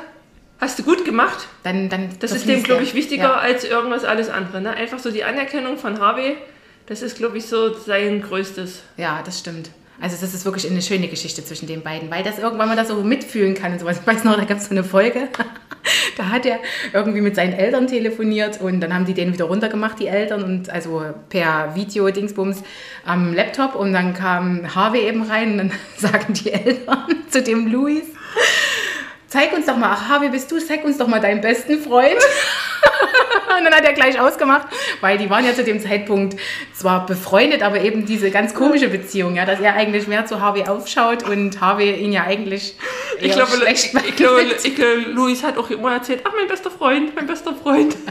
hast 0.58 0.78
du 0.78 0.82
gut 0.82 1.04
gemacht, 1.04 1.46
dann, 1.62 1.88
dann 1.90 2.08
das 2.18 2.32
ist 2.32 2.49
dem, 2.49 2.62
glaube 2.62 2.82
ich, 2.82 2.94
wichtiger 2.94 3.25
Ja. 3.25 3.35
als 3.35 3.64
irgendwas 3.64 4.04
alles 4.04 4.28
andere. 4.30 4.61
Ne? 4.62 4.70
Einfach 4.70 4.99
so 4.99 5.11
die 5.11 5.23
Anerkennung 5.23 5.76
von 5.76 6.00
Harvey, 6.00 6.37
das 6.86 7.02
ist, 7.02 7.16
glaube 7.16 7.38
ich, 7.38 7.46
so 7.46 7.74
sein 7.74 8.22
größtes. 8.22 8.82
Ja, 8.96 9.22
das 9.24 9.40
stimmt. 9.40 9.70
Also 10.00 10.16
das 10.20 10.34
ist 10.34 10.44
wirklich 10.44 10.70
eine 10.70 10.82
schöne 10.82 11.08
Geschichte 11.08 11.42
zwischen 11.42 11.66
den 11.66 11.82
beiden, 11.82 12.10
weil 12.10 12.22
das 12.22 12.38
irgendwann 12.38 12.68
mal 12.68 12.76
das 12.76 12.88
so 12.88 13.02
mitfühlen 13.02 13.54
kann 13.54 13.72
und 13.72 13.78
sowas. 13.78 13.98
Ich 14.00 14.06
weiß 14.06 14.24
noch, 14.24 14.36
da 14.36 14.44
gab 14.44 14.58
es 14.58 14.66
so 14.66 14.72
eine 14.72 14.84
Folge, 14.84 15.28
da 16.18 16.28
hat 16.28 16.44
er 16.44 16.58
irgendwie 16.92 17.22
mit 17.22 17.34
seinen 17.34 17.54
Eltern 17.54 17.86
telefoniert 17.86 18.60
und 18.60 18.80
dann 18.80 18.92
haben 18.92 19.06
die 19.06 19.14
den 19.14 19.32
wieder 19.32 19.46
runtergemacht, 19.46 19.98
die 19.98 20.06
Eltern, 20.06 20.44
und 20.44 20.68
also 20.68 21.02
per 21.30 21.74
Video-Dingsbums 21.74 22.62
am 23.06 23.32
Laptop 23.32 23.74
und 23.74 23.94
dann 23.94 24.12
kam 24.12 24.74
Harvey 24.74 25.00
eben 25.00 25.22
rein 25.22 25.52
und 25.52 25.58
dann 25.58 25.72
sagen 25.96 26.34
die 26.34 26.52
Eltern 26.52 27.06
zu 27.30 27.42
dem 27.42 27.66
Luis, 27.72 28.04
zeig 29.28 29.54
uns 29.54 29.64
doch 29.64 29.78
mal, 29.78 29.92
ach 29.92 30.10
Harvey, 30.10 30.28
bist 30.28 30.50
du, 30.52 30.58
zeig 30.58 30.84
uns 30.84 30.98
doch 30.98 31.08
mal 31.08 31.20
deinen 31.20 31.40
besten 31.40 31.80
Freund. 31.80 32.20
Und 33.58 33.64
dann 33.64 33.72
hat 33.74 33.84
er 33.84 33.92
gleich 33.94 34.20
ausgemacht, 34.20 34.66
weil 35.00 35.16
die 35.18 35.30
waren 35.30 35.44
ja 35.44 35.54
zu 35.54 35.64
dem 35.64 35.80
Zeitpunkt 35.80 36.36
zwar 36.74 37.06
befreundet, 37.06 37.62
aber 37.62 37.80
eben 37.80 38.04
diese 38.06 38.30
ganz 38.30 38.54
komische 38.54 38.88
Beziehung, 38.88 39.36
ja, 39.36 39.44
dass 39.46 39.60
er 39.60 39.74
eigentlich 39.74 40.06
mehr 40.08 40.26
zu 40.26 40.40
Harvey 40.40 40.64
aufschaut 40.68 41.22
und 41.28 41.60
Harvey 41.60 41.92
ihn 41.94 42.12
ja 42.12 42.24
eigentlich 42.24 42.76
Ich 43.20 43.32
glaube, 43.32 43.52
schlecht 43.52 43.94
ich, 43.94 44.08
ich, 44.08 44.16
glaube, 44.16 44.42
ich 44.42 44.74
glaube, 44.74 45.00
Luis 45.12 45.42
hat 45.42 45.56
auch 45.58 45.70
immer 45.70 45.92
erzählt, 45.94 46.20
ach, 46.24 46.32
mein 46.36 46.48
bester 46.48 46.70
Freund, 46.70 47.14
mein 47.14 47.26
bester 47.26 47.54
Freund. 47.54 47.96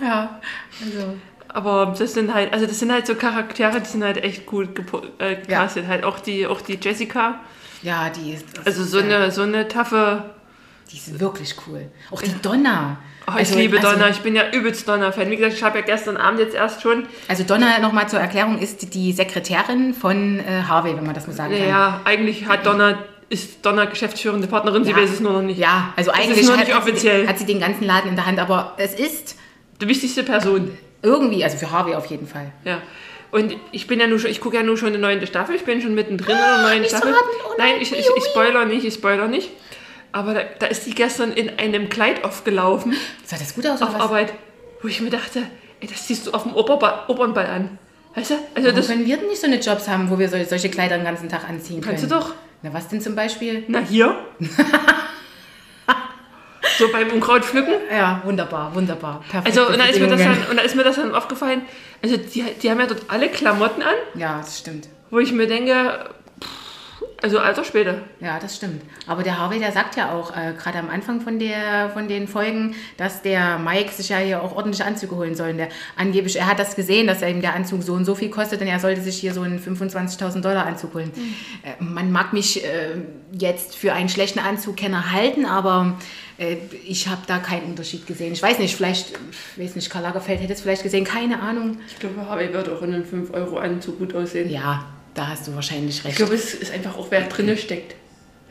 Ja, 0.00 0.40
also, 0.84 1.16
Aber 1.48 1.94
das 1.98 2.12
sind 2.12 2.32
halt, 2.34 2.52
also 2.52 2.66
das 2.66 2.78
sind 2.78 2.92
halt 2.92 3.06
so 3.06 3.14
Charaktere, 3.14 3.80
die 3.80 3.86
sind 3.88 4.04
halt 4.04 4.18
echt 4.22 4.44
gut 4.46 4.78
gepo- 4.78 5.04
äh, 5.18 5.36
gecastet. 5.36 5.86
Halt 5.88 6.04
auch 6.04 6.18
die, 6.20 6.46
auch 6.46 6.60
die 6.60 6.78
Jessica. 6.80 7.40
ja, 7.82 8.10
die 8.10 8.32
ist, 8.34 8.44
Also 8.66 8.84
so 8.84 8.98
ja, 8.98 9.04
eine, 9.04 9.30
so 9.30 9.42
eine 9.42 9.66
taffe. 9.68 10.34
Die 10.92 10.96
ist 10.96 11.18
wirklich 11.18 11.54
cool. 11.66 11.88
Auch 12.10 12.22
die 12.22 12.32
Donna. 12.42 12.98
Oh, 13.26 13.32
ich 13.32 13.38
Also- 13.38 13.58
liebe 13.58 13.76
also- 13.78 13.90
Donna, 13.90 14.08
ich 14.08 14.20
bin 14.20 14.36
ja 14.36 14.44
übelst 14.52 14.86
Donna-Fan. 14.88 15.28
Wie 15.30 15.36
gesagt, 15.36 15.54
ich 15.54 15.62
habe 15.64 15.78
ja 15.80 15.84
gestern 15.84 16.16
Abend 16.16 16.38
jetzt 16.38 16.54
erst 16.54 16.82
schon, 16.82 17.06
Also 17.28 17.42
Donna, 17.42 17.78
nochmal 17.80 18.08
zur 18.08 18.20
Erklärung, 18.20 18.58
ist 18.58 18.94
die 18.94 19.12
Sekretärin 19.12 19.94
von 19.94 20.38
äh, 20.40 20.62
Harvey, 20.68 20.96
wenn 20.96 21.04
man 21.04 21.14
das 21.14 21.26
mal 21.26 21.32
sagen 21.34 21.52
kann. 21.52 21.62
naja, 21.62 22.00
eigentlich 22.04 22.46
hat 22.46 22.64
Donna, 22.66 22.98
ist 23.28 23.66
Donna 23.66 23.86
geschäftsführende 23.86 24.46
Partnerin, 24.46 24.84
sie 24.84 24.92
Ja. 24.92 24.96
weiß 24.98 25.10
es 25.10 25.20
nur 25.20 25.32
noch 25.32 25.42
nicht. 25.42 25.58
Ja, 25.58 25.92
also 25.96 26.12
eigentlich 26.12 26.38
ist 26.38 26.46
nur 26.46 26.56
hat, 26.56 26.66
nicht 26.66 26.74
hat, 26.76 26.84
sie, 26.84 26.90
offiziell. 26.90 27.26
hat 27.28 27.38
sie 27.38 27.46
den 27.46 27.58
ganzen 27.58 27.84
Laden 27.84 28.10
in 28.10 28.14
der 28.16 28.26
Hand, 28.26 28.38
aber 28.38 28.74
es 28.78 28.94
ist 28.94 29.34
Die 29.80 29.88
wichtigste 29.88 30.22
Person. 30.22 30.78
irgendwie, 31.02 31.42
also 31.42 31.56
für 31.58 31.72
Harvey 31.72 31.94
auf 31.96 32.06
jeden 32.06 32.28
Fall. 32.28 32.52
Ja. 32.64 32.80
Und 33.32 33.56
ich 33.72 33.88
bin 33.88 33.98
ja 33.98 34.06
nur 34.06 34.20
schon, 34.20 34.30
ich 34.30 34.40
gucke 34.40 34.56
ja 34.56 34.62
nur 34.62 34.78
schon 34.78 34.88
eine 34.90 34.98
neunte 34.98 35.26
Staffel, 35.26 35.56
ich 35.56 35.64
bin 35.64 35.82
schon 35.82 35.96
mittendrin 35.96 36.36
in 36.36 36.40
der 36.42 36.62
neuen 36.62 36.80
nicht 36.82 36.90
Staffel. 36.90 37.10
verraten, 37.12 37.28
oh 37.48 37.54
nein, 37.58 37.72
nein, 37.72 37.82
ich, 37.82 37.90
ich, 37.92 38.06
ich 38.16 38.24
spoiler 38.30 38.64
nicht, 38.64 38.84
ich 38.84 38.94
spoiler 38.94 39.26
nicht. 39.26 39.50
Aber 40.16 40.32
da, 40.34 40.40
da 40.58 40.66
ist 40.66 40.86
die 40.86 40.94
gestern 40.94 41.32
in 41.32 41.58
einem 41.58 41.88
Kleid 41.90 42.24
aufgelaufen 42.24 42.94
Sah 43.24 43.36
das 43.36 43.54
gut 43.54 43.66
aus 43.66 43.80
oder 43.82 43.88
auf 43.90 43.94
was? 43.96 44.00
Arbeit, 44.02 44.32
wo 44.80 44.88
ich 44.88 45.00
mir 45.00 45.10
dachte, 45.10 45.42
ey, 45.80 45.88
das 45.88 46.06
siehst 46.08 46.26
du 46.26 46.30
auf 46.32 46.44
dem 46.44 46.54
Opernball, 46.54 47.00
Opernball 47.08 47.46
an. 47.46 47.78
Weißt 48.14 48.30
du? 48.30 48.34
Also 48.54 48.68
Warum 48.68 48.76
das 48.76 48.86
können 48.88 49.04
wir 49.04 49.18
denn 49.18 49.28
nicht 49.28 49.40
so 49.40 49.46
eine 49.46 49.60
Jobs 49.60 49.88
haben, 49.88 50.08
wo 50.08 50.18
wir 50.18 50.28
sol- 50.30 50.44
solche 50.46 50.70
Kleider 50.70 50.96
den 50.96 51.04
ganzen 51.04 51.28
Tag 51.28 51.46
anziehen 51.48 51.82
können? 51.82 51.96
kannst 51.98 52.04
du 52.04 52.08
doch. 52.08 52.32
Na, 52.62 52.72
was 52.72 52.88
denn 52.88 53.02
zum 53.02 53.14
Beispiel? 53.14 53.64
Na 53.68 53.80
hier. 53.80 54.16
so 56.78 56.88
beim 56.92 57.10
Unkraut 57.10 57.44
pflücken. 57.44 57.74
Ja, 57.90 58.20
wunderbar, 58.24 58.74
wunderbar. 58.74 59.22
Perfekt. 59.30 59.46
Also 59.58 59.68
und 59.70 59.78
da 59.78 59.84
ist 59.84 60.00
mir 60.00 60.08
das 60.08 60.20
dann, 60.22 60.36
und 60.50 60.56
da 60.56 60.62
ist 60.62 60.74
mir 60.74 60.82
das 60.84 60.96
dann 60.96 61.14
aufgefallen. 61.14 61.62
Also 62.02 62.16
die, 62.16 62.42
die 62.62 62.70
haben 62.70 62.80
ja 62.80 62.86
dort 62.86 63.02
alle 63.08 63.28
Klamotten 63.28 63.82
an, 63.82 63.94
Ja, 64.14 64.38
das 64.38 64.58
stimmt. 64.58 64.88
wo 65.10 65.18
ich 65.18 65.32
mir 65.32 65.46
denke, 65.46 66.10
also 67.22 67.38
alter 67.38 67.64
später. 67.64 68.02
Ja, 68.20 68.38
das 68.38 68.56
stimmt. 68.56 68.82
Aber 69.06 69.22
der 69.22 69.38
Harvey, 69.38 69.58
der 69.58 69.72
sagt 69.72 69.96
ja 69.96 70.12
auch, 70.12 70.36
äh, 70.36 70.52
gerade 70.52 70.78
am 70.78 70.90
Anfang 70.90 71.20
von, 71.22 71.38
der, 71.38 71.90
von 71.90 72.08
den 72.08 72.28
Folgen, 72.28 72.74
dass 72.98 73.22
der 73.22 73.58
Mike 73.58 73.90
sich 73.92 74.10
ja 74.10 74.18
hier 74.18 74.42
auch 74.42 74.54
ordentliche 74.54 74.84
Anzüge 74.84 75.16
holen 75.16 75.34
soll. 75.34 75.50
Und 75.50 75.58
Der, 75.58 75.68
angeblich, 75.96 76.38
er 76.38 76.46
hat 76.46 76.58
das 76.58 76.76
gesehen, 76.76 77.06
dass 77.06 77.22
er 77.22 77.30
ihm 77.30 77.40
der 77.40 77.54
Anzug 77.54 77.82
so 77.82 77.94
und 77.94 78.04
so 78.04 78.14
viel 78.14 78.28
kostet 78.28 78.60
und 78.60 78.66
er 78.66 78.80
sollte 78.80 79.00
sich 79.00 79.16
hier 79.16 79.32
so 79.32 79.40
einen 79.40 79.58
25.000 79.58 80.42
Dollar 80.42 80.66
Anzug 80.66 80.94
holen. 80.94 81.10
Äh, 81.62 81.82
man 81.82 82.12
mag 82.12 82.34
mich 82.34 82.62
äh, 82.64 82.90
jetzt 83.32 83.76
für 83.76 83.94
einen 83.94 84.10
schlechten 84.10 84.38
Anzugkenner 84.38 85.12
halten, 85.12 85.46
aber 85.46 85.96
äh, 86.36 86.56
ich 86.86 87.08
habe 87.08 87.22
da 87.26 87.38
keinen 87.38 87.64
Unterschied 87.64 88.06
gesehen. 88.06 88.34
Ich 88.34 88.42
weiß 88.42 88.58
nicht, 88.58 88.76
vielleicht, 88.76 89.18
ich 89.56 89.62
weiß 89.62 89.74
nicht, 89.74 89.88
Karl 89.88 90.02
Lagerfeld 90.02 90.40
hätte 90.40 90.52
es 90.52 90.60
vielleicht 90.60 90.82
gesehen, 90.82 91.04
keine 91.04 91.40
Ahnung. 91.40 91.78
Ich 91.88 91.98
glaube, 91.98 92.26
Harvey 92.28 92.52
wird 92.52 92.68
auch 92.68 92.82
in 92.82 92.92
einem 92.92 93.04
5-Euro-Anzug 93.04 93.98
gut 93.98 94.14
aussehen. 94.14 94.50
Ja, 94.50 94.84
da 95.16 95.28
hast 95.28 95.48
du 95.48 95.54
wahrscheinlich 95.54 95.98
Ich 95.98 96.04
recht. 96.04 96.16
glaube, 96.16 96.34
es 96.34 96.54
ist 96.54 96.72
einfach 96.72 96.96
auch, 96.96 97.06
wer 97.10 97.22
drinne 97.22 97.56
steckt. 97.56 97.94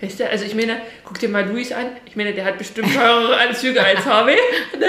Weißt 0.01 0.19
du, 0.19 0.29
also 0.29 0.43
ich 0.43 0.55
meine, 0.55 0.77
guck 1.05 1.19
dir 1.19 1.29
mal 1.29 1.45
Luis 1.47 1.71
an. 1.71 1.85
Ich 2.05 2.15
meine, 2.17 2.33
der 2.33 2.43
hat 2.45 2.57
bestimmt 2.57 2.93
teurere 2.93 3.37
Anzüge 3.37 3.81
als 3.83 4.05
Harvey. 4.05 4.35
Ne? 4.79 4.87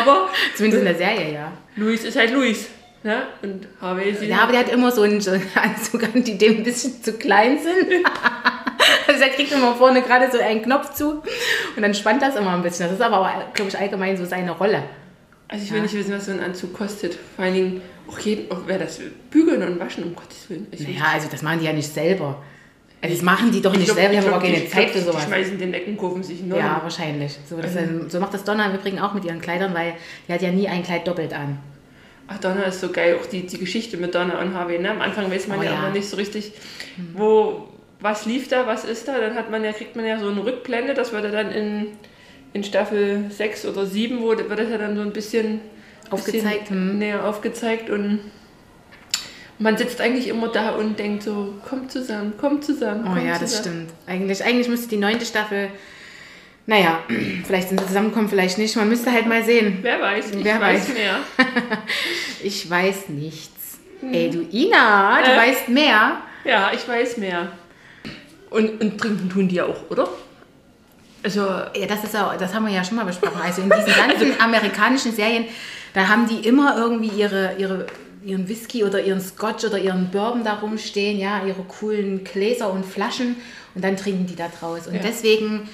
Aber 0.00 0.28
Zumindest 0.56 0.80
in 0.82 0.86
der 0.88 0.96
Serie, 0.96 1.32
ja. 1.32 1.52
Luis 1.76 2.04
ist 2.04 2.16
halt 2.16 2.32
Luis. 2.32 2.66
Ne? 3.02 3.22
Und 3.42 3.66
Harvey 3.80 4.12
sieht 4.14 4.28
Ja, 4.28 4.38
aber 4.40 4.52
der 4.52 4.60
hat 4.62 4.68
immer 4.72 4.90
so 4.92 5.02
einen, 5.02 5.20
so 5.20 5.30
einen 5.32 5.48
Anzug 5.54 6.02
an, 6.04 6.22
die 6.22 6.36
dem 6.36 6.58
ein 6.58 6.62
bisschen 6.64 7.02
zu 7.02 7.12
klein 7.14 7.58
sind. 7.58 8.04
also 9.06 9.22
er 9.22 9.30
kriegt 9.30 9.52
immer 9.52 9.74
vorne 9.74 10.02
gerade 10.02 10.30
so 10.30 10.38
einen 10.38 10.62
Knopf 10.62 10.94
zu 10.94 11.22
und 11.76 11.82
dann 11.82 11.94
spannt 11.94 12.22
das 12.22 12.36
immer 12.36 12.54
ein 12.54 12.62
bisschen. 12.62 12.86
Das 12.86 12.94
ist 12.94 13.02
aber, 13.02 13.50
glaube 13.54 13.70
ich, 13.70 13.78
allgemein 13.78 14.16
so 14.16 14.24
seine 14.24 14.50
Rolle. 14.52 14.82
Also 15.48 15.64
ich 15.64 15.72
will 15.72 15.80
nicht 15.80 15.94
wissen, 15.94 16.12
was 16.12 16.26
so 16.26 16.32
ein 16.32 16.40
Anzug 16.40 16.74
kostet. 16.74 17.16
Vor 17.36 17.44
allen 17.44 17.54
Dingen 17.54 17.82
auch 18.08 18.18
jeden, 18.20 18.50
auch 18.50 18.60
wer 18.66 18.78
das 18.78 18.98
will. 19.00 19.12
bügeln 19.30 19.62
und 19.62 19.78
waschen, 19.78 20.04
um 20.04 20.14
Gottes 20.14 20.48
Willen. 20.48 20.66
Ich, 20.70 20.80
Naja, 20.80 21.04
also 21.14 21.28
das 21.30 21.42
machen 21.42 21.60
die 21.60 21.66
ja 21.66 21.72
nicht 21.72 21.92
selber. 21.92 22.42
Also 23.00 23.14
das 23.14 23.22
machen 23.22 23.52
die 23.52 23.60
doch 23.62 23.72
nicht 23.74 23.84
glaub- 23.84 23.96
selber, 23.96 24.12
die 24.12 24.18
haben 24.18 24.32
aber 24.32 24.42
keine 24.44 24.66
Zeit 24.68 24.90
für 24.90 25.00
sowas. 25.00 25.22
Die 25.24 25.28
schmeißen 25.28 25.58
den 25.58 25.72
Eckenkurven 25.74 26.22
sich 26.22 26.42
neu. 26.42 26.58
Ja, 26.58 26.80
wahrscheinlich. 26.82 27.38
So, 27.48 27.56
das, 27.60 27.76
ähm, 27.76 28.10
so 28.10 28.18
macht 28.18 28.34
das 28.34 28.42
Donna 28.42 28.66
im 28.66 28.74
Übrigen 28.74 28.98
auch 28.98 29.14
mit 29.14 29.24
ihren 29.24 29.40
Kleidern, 29.40 29.72
weil 29.74 29.94
die 30.26 30.32
hat 30.32 30.42
ja 30.42 30.50
nie 30.50 30.66
ein 30.68 30.82
Kleid 30.82 31.06
doppelt 31.06 31.32
an. 31.32 31.58
Ach, 32.26 32.38
Donna 32.38 32.62
ist 32.64 32.80
so 32.80 32.90
geil, 32.90 33.16
auch 33.22 33.26
die, 33.26 33.46
die 33.46 33.58
Geschichte 33.58 33.96
mit 33.96 34.14
Donna 34.14 34.40
und 34.42 34.52
Harvey. 34.52 34.78
Ne? 34.78 34.90
Am 34.90 35.00
Anfang 35.00 35.30
weiß 35.30 35.46
man 35.48 35.60
Oh 35.60 35.62
ja, 35.62 35.70
ja. 35.72 35.78
immer 35.78 35.90
nicht 35.90 36.08
so 36.08 36.16
richtig, 36.16 36.52
wo, 37.14 37.68
was 38.00 38.26
lief 38.26 38.48
da, 38.48 38.66
was 38.66 38.84
ist 38.84 39.06
da. 39.08 39.18
Dann 39.20 39.34
hat 39.36 39.50
man 39.50 39.64
ja, 39.64 39.72
kriegt 39.72 39.94
man 39.96 40.04
ja 40.04 40.18
so 40.18 40.28
eine 40.28 40.44
Rückblende, 40.44 40.92
das 40.94 41.12
wird 41.12 41.24
ja 41.24 41.30
dann 41.30 41.50
in, 41.52 41.86
in 42.52 42.64
Staffel 42.64 43.26
6 43.30 43.64
oder 43.66 43.86
7, 43.86 44.20
wo 44.20 44.28
wird 44.28 44.50
das 44.58 44.68
ja 44.70 44.76
dann 44.78 44.96
so 44.96 45.02
ein 45.02 45.12
bisschen 45.12 45.60
Aufgezeigt, 46.10 46.70
hm. 46.70 46.98
näher 46.98 47.24
aufgezeigt 47.24 47.90
und 47.90 48.20
man 49.58 49.76
sitzt 49.76 50.00
eigentlich 50.00 50.28
immer 50.28 50.48
da 50.48 50.70
und 50.70 50.98
denkt 50.98 51.24
so, 51.24 51.54
kommt 51.68 51.90
zusammen, 51.90 52.34
kommt 52.38 52.64
zusammen. 52.64 53.04
Oh 53.04 53.14
kommt 53.14 53.24
ja, 53.26 53.38
das 53.38 53.56
zusammen. 53.56 53.86
stimmt. 53.88 53.92
Eigentlich, 54.06 54.44
eigentlich 54.44 54.68
müsste 54.68 54.88
die 54.88 54.96
neunte 54.98 55.26
Staffel, 55.26 55.70
naja, 56.66 57.00
vielleicht 57.44 57.68
sind 57.70 57.80
sie 57.80 57.86
zusammenkommen, 57.86 58.28
vielleicht 58.28 58.58
nicht. 58.58 58.76
Man 58.76 58.88
müsste 58.88 59.10
halt 59.10 59.26
mal 59.26 59.42
sehen. 59.42 59.78
Wer 59.82 60.00
weiß, 60.00 60.30
ich 60.32 60.44
Wer 60.44 60.60
weiß 60.60 60.88
weiß. 60.88 60.94
mehr. 60.94 61.16
Ich 62.42 62.70
weiß 62.70 63.08
nichts. 63.08 63.78
Ey, 64.12 64.30
du 64.30 64.42
Ina, 64.52 65.20
du 65.24 65.30
Äh. 65.32 65.36
weißt 65.36 65.68
mehr. 65.70 66.18
Ja, 66.44 66.70
ich 66.72 66.86
weiß 66.86 67.16
mehr. 67.16 67.48
Und, 68.50 68.80
und 68.80 68.96
trinken 68.98 69.28
tun 69.28 69.48
die 69.48 69.56
ja 69.56 69.64
auch, 69.64 69.90
oder? 69.90 70.08
Also, 71.22 71.40
Ja, 71.40 71.86
das 71.88 72.04
ist 72.04 72.14
auch, 72.16 72.36
das 72.36 72.54
haben 72.54 72.66
wir 72.66 72.72
ja 72.72 72.84
schon 72.84 72.96
mal 72.96 73.04
besprochen. 73.04 73.40
Also 73.42 73.62
in 73.62 73.68
diesen 73.70 73.92
ganzen 73.92 74.40
amerikanischen 74.40 75.12
Serien, 75.12 75.46
da 75.94 76.08
haben 76.08 76.28
die 76.28 76.46
immer 76.46 76.76
irgendwie 76.76 77.08
ihre, 77.08 77.56
ihre 77.58 77.86
ihren 78.24 78.48
Whisky 78.48 78.84
oder 78.84 79.02
ihren 79.02 79.20
Scotch 79.20 79.64
oder 79.64 79.78
ihren 79.78 80.10
Bourbon 80.10 80.44
da 80.44 80.54
rumstehen, 80.54 81.18
ja, 81.18 81.44
ihre 81.44 81.62
coolen 81.62 82.24
Gläser 82.24 82.70
und 82.70 82.84
Flaschen 82.84 83.36
und 83.74 83.84
dann 83.84 83.96
trinken 83.96 84.26
die 84.26 84.36
da 84.36 84.48
draus. 84.48 84.86
Und 84.86 84.94
Ja. 84.94 85.00
deswegen, 85.02 85.68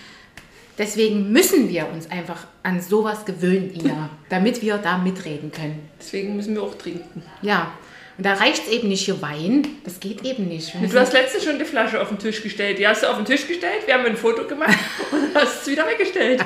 deswegen 0.79 1.33
müssen 1.33 1.68
wir 1.68 1.88
uns 1.88 2.11
einfach 2.11 2.46
an 2.62 2.81
sowas 2.81 3.24
gewöhnen, 3.24 3.72
Ina, 3.74 4.11
damit 4.29 4.62
wir 4.62 4.79
da 4.79 4.98
mitreden 4.98 5.50
können. 5.53 5.88
Deswegen 5.98 6.37
müssen 6.37 6.55
wir 6.55 6.62
auch 6.62 6.74
trinken. 6.74 7.22
Ja, 7.42 7.72
und 8.16 8.24
da 8.24 8.35
reicht 8.35 8.66
es 8.66 8.72
eben 8.72 8.88
nicht 8.88 9.05
hier 9.05 9.20
Wein, 9.22 9.66
das 9.83 9.98
geht 9.98 10.24
eben 10.24 10.46
nicht. 10.46 10.72
Du 10.74 11.00
hast 11.00 11.12
letztens 11.12 11.42
schon 11.44 11.59
die 11.59 11.64
Flasche 11.64 12.00
auf 12.00 12.09
den 12.11 12.18
Tisch 12.18 12.42
gestellt. 12.42 12.79
Die 12.79 12.87
hast 12.87 13.03
du 13.03 13.09
auf 13.09 13.16
den 13.16 13.24
Tisch 13.24 13.48
gestellt, 13.48 13.87
wir 13.87 13.94
haben 13.94 14.07
ein 14.07 14.16
Foto 14.16 14.44
gemacht 14.46 14.79
und 15.11 15.35
hast 15.35 15.62
es 15.62 15.66
wieder 15.66 15.85
weggestellt. 15.85 16.44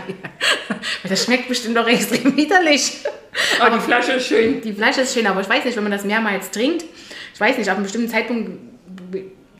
das 1.06 1.24
schmeckt 1.24 1.46
bestimmt 1.46 1.76
doch 1.76 1.86
extrem 1.86 2.34
widerlich. 2.34 2.92
Aber 3.60 3.76
die 3.76 3.80
Flasche 3.82 4.12
ist 4.12 4.26
schön. 4.26 4.60
Die 4.60 4.72
Flasche 4.72 5.02
ist 5.02 5.14
schön, 5.14 5.26
aber 5.26 5.40
ich 5.40 5.48
weiß 5.48 5.64
nicht, 5.64 5.76
wenn 5.76 5.82
man 5.84 5.92
das 5.92 6.04
mehrmals 6.04 6.50
trinkt, 6.50 6.84
ich 7.34 7.40
weiß 7.40 7.58
nicht, 7.58 7.68
ab 7.68 7.76
einem 7.76 7.84
bestimmten 7.84 8.08
Zeitpunkt 8.08 8.50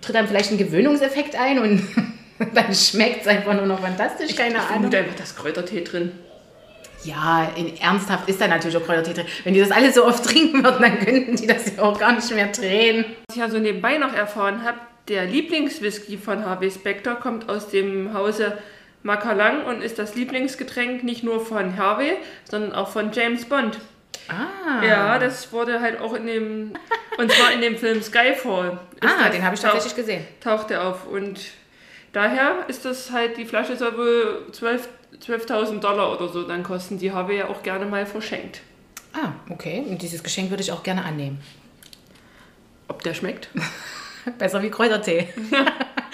tritt 0.01 0.14
dann 0.14 0.27
vielleicht 0.29 0.51
ein 0.51 0.59
Gewöhnungseffekt 0.59 1.37
ein 1.37 1.59
und 1.59 1.83
dann 2.55 2.74
schmeckt 2.74 3.22
es 3.22 3.27
einfach 3.29 3.55
nur 3.55 3.66
noch 3.66 3.81
fantastisch, 3.81 4.35
keine 4.37 4.55
Ich 4.55 4.57
Ahnung. 4.61 4.68
vermute 4.72 4.98
einfach, 4.98 5.14
da 5.16 5.22
ist 5.24 5.37
Kräutertee 5.37 5.83
drin. 5.83 6.12
Ja, 7.05 7.51
in, 7.57 7.77
ernsthaft 7.77 8.29
ist 8.29 8.40
da 8.40 8.48
natürlich 8.48 8.77
auch 8.77 8.85
Kräutertee 8.85 9.14
drin. 9.14 9.27
Wenn 9.44 9.55
die 9.55 9.61
das 9.61 9.70
alle 9.70 9.92
so 9.92 10.05
oft 10.05 10.24
trinken 10.29 10.62
würden, 10.64 10.83
dann 10.83 10.98
könnten 10.98 11.37
die 11.37 11.46
das 11.46 11.77
ja 11.77 11.83
auch 11.83 11.98
gar 11.98 12.12
nicht 12.14 12.31
mehr 12.35 12.48
drehen. 12.48 13.05
Was 13.29 13.37
ich 13.37 13.42
also 13.42 13.59
nebenbei 13.59 13.98
noch 13.98 14.12
erfahren 14.14 14.64
habe, 14.64 14.79
der 15.09 15.24
Lieblingswhisky 15.24 16.18
von 16.18 16.44
Harvey 16.44 16.70
Specter 16.70 17.14
kommt 17.14 17.48
aus 17.48 17.68
dem 17.68 18.12
Hause 18.12 18.59
Macallan 19.09 19.62
und 19.64 19.83
ist 19.83 19.99
das 19.99 20.14
Lieblingsgetränk 20.14 21.03
nicht 21.03 21.25
nur 21.25 21.44
von 21.44 21.77
Harvey, 21.77 22.12
sondern 22.49 22.73
auch 22.73 22.88
von 22.90 23.11
James 23.11 23.44
Bond. 23.47 23.79
Ah, 24.29 24.85
Ja, 24.85 25.18
das 25.18 25.53
wurde 25.53 25.81
halt 25.81 26.01
auch 26.01 26.12
in 26.14 26.27
dem, 26.27 26.73
und 27.16 27.33
zwar 27.33 27.51
in 27.53 27.61
dem 27.62 27.77
Film 27.77 28.03
Skyfall. 28.03 28.79
Ah 29.01 29.29
den 29.31 29.42
habe 29.42 29.55
ich 29.57 29.61
tatsächlich 29.61 29.97
gesehen. 29.97 30.25
Taucht 30.40 30.71
er 30.71 30.87
auf 30.87 31.07
und 31.07 31.40
daher 32.12 32.64
ist 32.68 32.85
das 32.85 33.11
halt, 33.11 33.37
die 33.37 33.47
Flasche 33.47 33.77
soll 33.77 33.97
wohl 33.97 34.47
12 34.53 34.88
12.000 35.23 35.81
Dollar 35.81 36.12
oder 36.12 36.29
so 36.29 36.42
dann 36.42 36.62
kosten. 36.62 36.99
Die 36.99 37.11
habe 37.11 37.33
ich 37.33 37.38
ja 37.40 37.49
auch 37.49 37.62
gerne 37.62 37.87
mal 37.87 38.05
verschenkt. 38.07 38.61
Ah, 39.14 39.31
okay. 39.49 39.83
Und 39.88 40.03
dieses 40.03 40.23
Geschenk 40.23 40.51
würde 40.51 40.62
ich 40.62 40.71
auch 40.71 40.83
gerne 40.83 41.03
annehmen. 41.05 41.40
Ob 42.88 43.03
der 43.03 43.14
schmeckt? 43.14 43.49
Besser 44.38 44.62
wie 44.62 44.71
Kräutertee. 44.71 45.29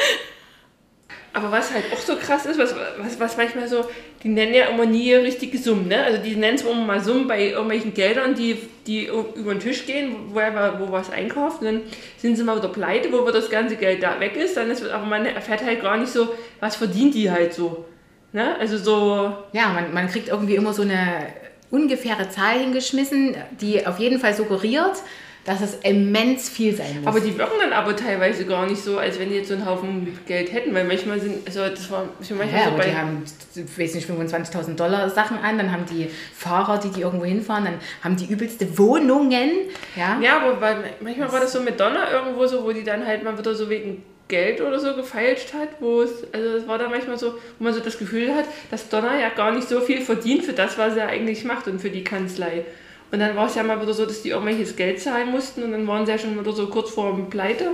Aber 1.34 1.50
was 1.50 1.74
halt 1.74 1.84
auch 1.92 1.98
so 1.98 2.14
krass 2.14 2.46
ist, 2.46 2.58
was, 2.58 2.74
was, 2.98 3.18
was 3.18 3.36
manchmal 3.36 3.66
so, 3.66 3.84
die 4.22 4.28
nennen 4.28 4.54
ja 4.54 4.66
immer 4.66 4.86
nie 4.86 5.12
richtige 5.14 5.58
Summen, 5.58 5.88
ne? 5.88 6.04
Also 6.04 6.22
die 6.22 6.36
nennen 6.36 6.56
zwar 6.56 6.70
immer 6.70 6.84
mal 6.84 7.00
Summen 7.00 7.26
bei 7.26 7.48
irgendwelchen 7.48 7.92
Geldern, 7.92 8.36
die, 8.36 8.56
die 8.86 9.06
über 9.34 9.52
den 9.52 9.58
Tisch 9.58 9.84
gehen, 9.84 10.14
wo 10.28 10.38
er 10.38 10.78
wo 10.78 10.92
was 10.92 11.10
einkauft, 11.10 11.60
und 11.60 11.66
dann 11.66 11.82
sind 12.18 12.36
sie 12.36 12.44
mal 12.44 12.56
wieder 12.56 12.68
pleite, 12.68 13.12
wo 13.12 13.28
das 13.30 13.50
ganze 13.50 13.74
Geld 13.74 14.02
da 14.04 14.20
weg 14.20 14.36
ist, 14.36 14.56
dann 14.56 14.70
ist, 14.70 14.88
aber 14.88 15.06
man 15.06 15.26
erfährt 15.26 15.64
halt 15.64 15.82
gar 15.82 15.96
nicht 15.96 16.12
so, 16.12 16.28
was 16.60 16.76
verdient 16.76 17.14
die 17.14 17.28
halt 17.28 17.52
so. 17.52 17.84
Ne? 18.32 18.56
Also 18.58 18.78
so, 18.78 19.36
Ja, 19.52 19.70
man, 19.70 19.92
man 19.92 20.08
kriegt 20.08 20.28
irgendwie 20.28 20.54
immer 20.54 20.72
so 20.72 20.82
eine 20.82 21.26
ungefähre 21.72 22.28
Zahl 22.30 22.60
hingeschmissen, 22.60 23.34
die 23.60 23.84
auf 23.84 23.98
jeden 23.98 24.20
Fall 24.20 24.34
suggeriert, 24.34 25.02
dass 25.44 25.60
es 25.60 25.74
immens 25.82 26.48
viel 26.48 26.74
sein 26.74 27.00
muss. 27.00 27.06
aber 27.06 27.20
die 27.20 27.36
wirken 27.36 27.58
dann 27.60 27.72
aber 27.72 27.94
teilweise 27.94 28.46
gar 28.46 28.66
nicht 28.66 28.82
so, 28.82 28.98
als 28.98 29.18
wenn 29.18 29.28
die 29.28 29.36
jetzt 29.36 29.48
so 29.48 29.54
einen 29.54 29.66
Haufen 29.66 30.18
Geld 30.26 30.52
hätten, 30.52 30.74
weil 30.74 30.84
manchmal 30.84 31.20
sind, 31.20 31.46
also 31.46 31.60
das 31.68 31.90
war 31.90 32.08
schon 32.26 32.38
manchmal 32.38 32.60
ja, 32.60 32.70
so 32.70 32.76
bei, 32.76 32.86
die 32.86 32.96
haben, 32.96 33.22
ich 33.54 33.78
weiß 33.78 33.94
nicht, 33.94 34.08
25.000 34.08 34.74
Dollar 34.74 35.10
Sachen 35.10 35.38
an, 35.38 35.58
dann 35.58 35.70
haben 35.70 35.84
die 35.86 36.08
Fahrer, 36.34 36.78
die 36.78 36.88
die 36.88 37.02
irgendwo 37.02 37.26
hinfahren, 37.26 37.64
dann 37.64 37.74
haben 38.02 38.16
die 38.16 38.26
übelste 38.26 38.78
Wohnungen. 38.78 39.50
Ja, 39.96 40.18
Ja, 40.20 40.40
aber 40.40 40.60
weil 40.60 40.76
manchmal 41.00 41.30
war 41.30 41.40
das 41.40 41.52
so 41.52 41.60
mit 41.60 41.78
Donner 41.78 42.10
irgendwo 42.10 42.46
so, 42.46 42.64
wo 42.64 42.72
die 42.72 42.84
dann 42.84 43.06
halt 43.06 43.22
mal 43.22 43.36
wieder 43.38 43.54
so 43.54 43.68
wegen 43.68 44.02
Geld 44.28 44.62
oder 44.62 44.80
so 44.80 44.94
gefeilscht 44.96 45.52
hat, 45.52 45.68
wo 45.80 46.00
es, 46.00 46.24
also 46.32 46.56
es 46.56 46.66
war 46.66 46.78
dann 46.78 46.90
manchmal 46.90 47.18
so, 47.18 47.34
wo 47.58 47.64
man 47.64 47.74
so 47.74 47.80
das 47.80 47.98
Gefühl 47.98 48.34
hat, 48.34 48.46
dass 48.70 48.88
Donner 48.88 49.18
ja 49.20 49.28
gar 49.28 49.52
nicht 49.52 49.68
so 49.68 49.80
viel 49.80 50.00
verdient 50.00 50.44
für 50.44 50.54
das, 50.54 50.78
was 50.78 50.96
er 50.96 51.08
eigentlich 51.08 51.44
macht 51.44 51.68
und 51.68 51.80
für 51.80 51.90
die 51.90 52.04
Kanzlei. 52.04 52.64
Und 53.12 53.20
dann 53.20 53.36
war 53.36 53.46
es 53.46 53.54
ja 53.54 53.62
mal 53.62 53.80
wieder 53.80 53.94
so, 53.94 54.06
dass 54.06 54.22
die 54.22 54.30
irgendwelches 54.30 54.74
Geld 54.76 55.00
zahlen 55.00 55.30
mussten 55.30 55.62
und 55.62 55.72
dann 55.72 55.86
waren 55.86 56.04
sie 56.04 56.12
ja 56.12 56.18
schon 56.18 56.38
wieder 56.38 56.52
so 56.52 56.66
kurz 56.66 56.90
vor 56.90 57.14
dem 57.14 57.30
Pleite. 57.30 57.64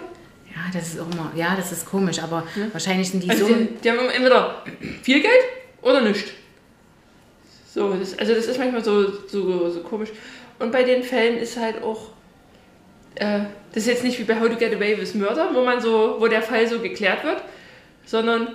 ja, 0.55 0.61
das 0.73 0.89
ist 0.89 1.01
auch 1.01 1.11
immer, 1.13 1.33
ja, 1.35 1.55
das 1.57 1.73
ist 1.73 1.87
komisch, 1.87 2.19
aber 2.23 2.45
wahrscheinlich 2.73 3.11
sind 3.11 3.23
die 3.23 3.31
Also 3.31 3.47
Summen. 3.47 3.69
die, 3.77 3.81
die 3.83 3.91
haben 3.91 4.01
immer 4.01 4.15
entweder 4.15 4.63
viel 5.03 5.21
Geld 5.23 5.43
oder 5.83 6.01
nichts. 6.03 6.31
So, 7.73 7.95
das, 7.95 8.19
also 8.19 8.35
das 8.35 8.47
ist 8.47 8.59
manchmal 8.59 8.83
so, 8.85 9.11
so, 9.29 9.71
so 9.71 9.81
komisch. 9.81 10.11
Und 10.59 10.73
bei 10.73 10.83
den 10.83 11.03
Fällen 11.03 11.39
ist 11.39 11.57
halt 11.57 11.83
auch, 11.83 12.09
äh, 13.15 13.41
das 13.73 13.85
ist 13.85 13.87
jetzt 13.87 14.05
nicht 14.05 14.19
wie 14.19 14.25
bei 14.25 14.39
How 14.39 14.49
to 14.49 14.57
Get 14.57 14.75
Away 14.75 15.01
with 15.01 15.15
Murder, 15.15 15.51
wo 15.55 15.65
man 15.65 15.81
so, 15.81 16.17
wo 16.19 16.27
der 16.27 16.43
Fall 16.43 16.67
so 16.67 16.81
geklärt 16.81 17.25
wird, 17.25 17.43
sondern 18.05 18.49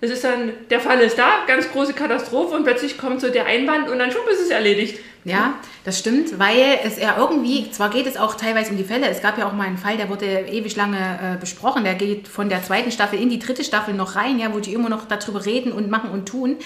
es 0.00 0.10
ist 0.10 0.22
dann, 0.22 0.52
der 0.70 0.78
Fall 0.80 1.00
ist 1.00 1.18
da, 1.18 1.44
ganz 1.48 1.68
große 1.72 1.94
Katastrophe 1.94 2.54
und 2.54 2.62
plötzlich 2.64 2.98
kommt 2.98 3.20
so 3.20 3.30
der 3.30 3.46
Einwand 3.46 3.88
und 3.88 3.98
dann 3.98 4.12
schwupp 4.12 4.28
ist 4.28 4.40
es 4.42 4.50
erledigt. 4.50 5.00
Ja, 5.24 5.54
das 5.84 5.98
stimmt, 5.98 6.38
weil 6.38 6.78
es 6.84 6.98
ja 6.98 7.16
irgendwie, 7.18 7.70
zwar 7.70 7.90
geht 7.90 8.06
es 8.06 8.16
auch 8.16 8.36
teilweise 8.36 8.70
um 8.70 8.76
die 8.76 8.84
Fälle, 8.84 9.08
es 9.08 9.20
gab 9.20 9.36
ja 9.36 9.48
auch 9.48 9.52
mal 9.52 9.66
einen 9.66 9.76
Fall, 9.76 9.96
der 9.96 10.08
wurde 10.08 10.26
ewig 10.26 10.76
lange 10.76 10.96
äh, 10.96 11.36
besprochen, 11.38 11.84
der 11.84 11.94
geht 11.94 12.28
von 12.28 12.48
der 12.48 12.62
zweiten 12.62 12.90
Staffel 12.92 13.20
in 13.20 13.28
die 13.28 13.38
dritte 13.38 13.64
Staffel 13.64 13.94
noch 13.94 14.16
rein, 14.16 14.38
ja, 14.38 14.54
wo 14.54 14.60
die 14.60 14.72
immer 14.72 14.88
noch 14.88 15.06
darüber 15.06 15.44
reden 15.44 15.72
und 15.72 15.90
machen 15.90 16.10
und 16.10 16.26
tun. 16.26 16.56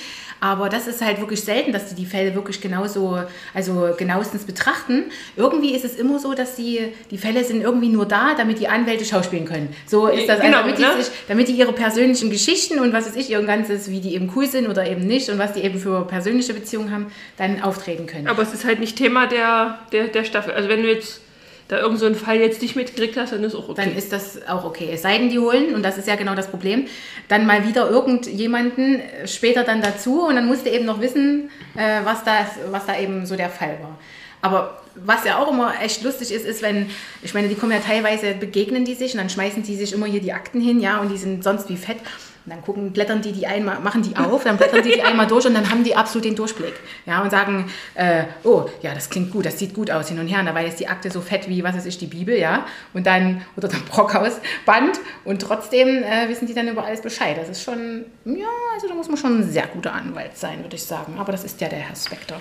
Aber 0.40 0.68
das 0.68 0.86
ist 0.86 1.00
halt 1.00 1.20
wirklich 1.20 1.42
selten, 1.42 1.72
dass 1.72 1.88
die 1.88 1.94
die 1.94 2.06
Fälle 2.06 2.34
wirklich 2.34 2.60
genauso, 2.60 3.20
also 3.54 3.94
genauestens 3.96 4.44
betrachten. 4.44 5.04
Irgendwie 5.36 5.72
ist 5.72 5.84
es 5.84 5.94
immer 5.94 6.18
so, 6.18 6.34
dass 6.34 6.56
die, 6.56 6.80
die 7.10 7.18
Fälle 7.18 7.44
sind 7.44 7.62
irgendwie 7.62 7.88
nur 7.88 8.06
da, 8.06 8.34
damit 8.36 8.58
die 8.58 8.66
Anwälte 8.66 9.04
schauspielen 9.04 9.46
können. 9.46 9.68
So 9.86 10.08
ist 10.08 10.28
das, 10.28 10.40
Genau, 10.40 10.58
also 10.58 10.70
damit, 10.70 10.80
ne? 10.80 10.86
die 10.96 11.02
sich, 11.04 11.12
damit 11.28 11.48
die 11.48 11.52
ihre 11.52 11.72
persönlichen 11.72 12.30
Geschichten 12.30 12.80
und 12.80 12.92
was 12.92 13.06
weiß 13.06 13.16
ich, 13.16 13.30
ihr 13.30 13.40
ganzes, 13.42 13.88
wie 13.88 14.00
die 14.00 14.14
eben 14.14 14.32
cool 14.34 14.48
sind 14.48 14.68
oder 14.68 14.88
eben 14.88 15.06
nicht 15.06 15.28
und 15.28 15.38
was 15.38 15.52
die 15.52 15.60
eben 15.60 15.78
für 15.78 16.04
persönliche 16.06 16.54
Beziehungen 16.54 16.90
haben, 16.92 17.06
dann 17.36 17.62
auftreten 17.62 18.06
können. 18.06 18.26
Aber 18.26 18.41
es 18.42 18.52
ist 18.52 18.64
halt 18.64 18.80
nicht 18.80 18.96
Thema 18.96 19.26
der, 19.26 19.78
der, 19.92 20.08
der 20.08 20.24
Staffel. 20.24 20.52
Also 20.52 20.68
wenn 20.68 20.82
du 20.82 20.88
jetzt 20.88 21.20
da 21.68 21.78
irgend 21.78 21.98
so 21.98 22.06
einen 22.06 22.16
Fall 22.16 22.36
jetzt 22.36 22.60
nicht 22.60 22.76
mitgekriegt 22.76 23.16
hast, 23.16 23.32
dann 23.32 23.42
ist 23.44 23.54
auch 23.54 23.68
okay. 23.68 23.82
dann 23.82 23.96
ist 23.96 24.12
das 24.12 24.46
auch 24.46 24.64
okay. 24.64 24.90
Es 24.92 25.02
sei 25.02 25.16
denn, 25.16 25.30
die 25.30 25.38
holen, 25.38 25.74
und 25.74 25.82
das 25.82 25.96
ist 25.96 26.06
ja 26.06 26.16
genau 26.16 26.34
das 26.34 26.48
Problem, 26.48 26.86
dann 27.28 27.46
mal 27.46 27.66
wieder 27.66 27.88
irgendjemanden 27.88 29.00
äh, 29.00 29.26
später 29.26 29.64
dann 29.64 29.80
dazu 29.80 30.26
und 30.26 30.34
dann 30.34 30.46
musst 30.46 30.66
du 30.66 30.70
eben 30.70 30.84
noch 30.84 31.00
wissen, 31.00 31.50
äh, 31.74 32.00
was, 32.04 32.24
da, 32.24 32.46
was 32.70 32.84
da 32.84 32.98
eben 32.98 33.24
so 33.24 33.36
der 33.36 33.48
Fall 33.48 33.78
war. 33.80 33.98
Aber 34.42 34.82
was 34.96 35.24
ja 35.24 35.38
auch 35.38 35.50
immer 35.50 35.72
echt 35.80 36.02
lustig 36.02 36.32
ist, 36.32 36.44
ist, 36.44 36.60
wenn, 36.60 36.90
ich 37.22 37.32
meine, 37.32 37.48
die 37.48 37.54
kommen 37.54 37.72
ja 37.72 37.78
teilweise, 37.78 38.34
begegnen 38.34 38.84
die 38.84 38.94
sich 38.94 39.12
und 39.12 39.18
dann 39.18 39.30
schmeißen 39.30 39.62
die 39.62 39.76
sich 39.76 39.94
immer 39.94 40.06
hier 40.06 40.20
die 40.20 40.32
Akten 40.32 40.60
hin, 40.60 40.80
ja, 40.80 41.00
und 41.00 41.10
die 41.10 41.16
sind 41.16 41.42
sonst 41.42 41.70
wie 41.70 41.76
fett. 41.76 41.98
Und 42.44 42.52
dann 42.52 42.62
gucken, 42.62 42.92
blättern 42.92 43.22
die 43.22 43.32
die 43.32 43.46
einmal, 43.46 43.78
machen 43.80 44.02
die 44.02 44.16
auf, 44.16 44.42
dann 44.42 44.56
blättern 44.56 44.82
die 44.82 44.92
die 44.92 45.02
einmal 45.02 45.28
durch 45.28 45.46
und 45.46 45.54
dann 45.54 45.70
haben 45.70 45.84
die 45.84 45.94
absolut 45.94 46.24
den 46.24 46.34
Durchblick. 46.34 46.74
Ja, 47.06 47.22
und 47.22 47.30
sagen, 47.30 47.70
äh, 47.94 48.24
oh, 48.42 48.66
ja, 48.82 48.94
das 48.94 49.10
klingt 49.10 49.30
gut, 49.30 49.46
das 49.46 49.58
sieht 49.58 49.74
gut 49.74 49.90
aus 49.90 50.08
hin 50.08 50.18
und 50.18 50.26
her. 50.26 50.40
Und 50.40 50.46
dabei 50.46 50.66
ist 50.66 50.80
die 50.80 50.88
Akte 50.88 51.10
so 51.10 51.20
fett 51.20 51.48
wie, 51.48 51.62
was 51.62 51.76
weiß 51.76 51.86
ich, 51.86 51.98
die 51.98 52.06
Bibel, 52.06 52.36
ja. 52.36 52.66
Und 52.94 53.06
dann, 53.06 53.42
oder 53.56 53.68
der 53.68 53.78
Brockhaus 53.78 54.40
Band. 54.66 54.98
Und 55.24 55.40
trotzdem 55.42 56.02
äh, 56.02 56.28
wissen 56.28 56.46
die 56.46 56.54
dann 56.54 56.66
über 56.66 56.84
alles 56.84 57.00
Bescheid. 57.00 57.36
Das 57.38 57.48
ist 57.48 57.62
schon, 57.62 58.04
ja, 58.24 58.46
also 58.74 58.88
da 58.88 58.94
muss 58.94 59.08
man 59.08 59.16
schon 59.16 59.40
ein 59.40 59.50
sehr 59.50 59.68
guter 59.68 59.92
Anwalt 59.92 60.36
sein, 60.36 60.62
würde 60.62 60.74
ich 60.74 60.84
sagen. 60.84 61.18
Aber 61.18 61.30
das 61.30 61.44
ist 61.44 61.60
ja 61.60 61.68
der 61.68 61.78
Herr 61.78 61.94
Spector. 61.94 62.38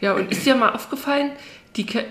Ja, 0.00 0.12
und 0.12 0.30
ist 0.30 0.46
dir 0.46 0.54
mal 0.54 0.70
aufgefallen, 0.70 1.32
die 1.74 1.86
Ke 1.86 2.04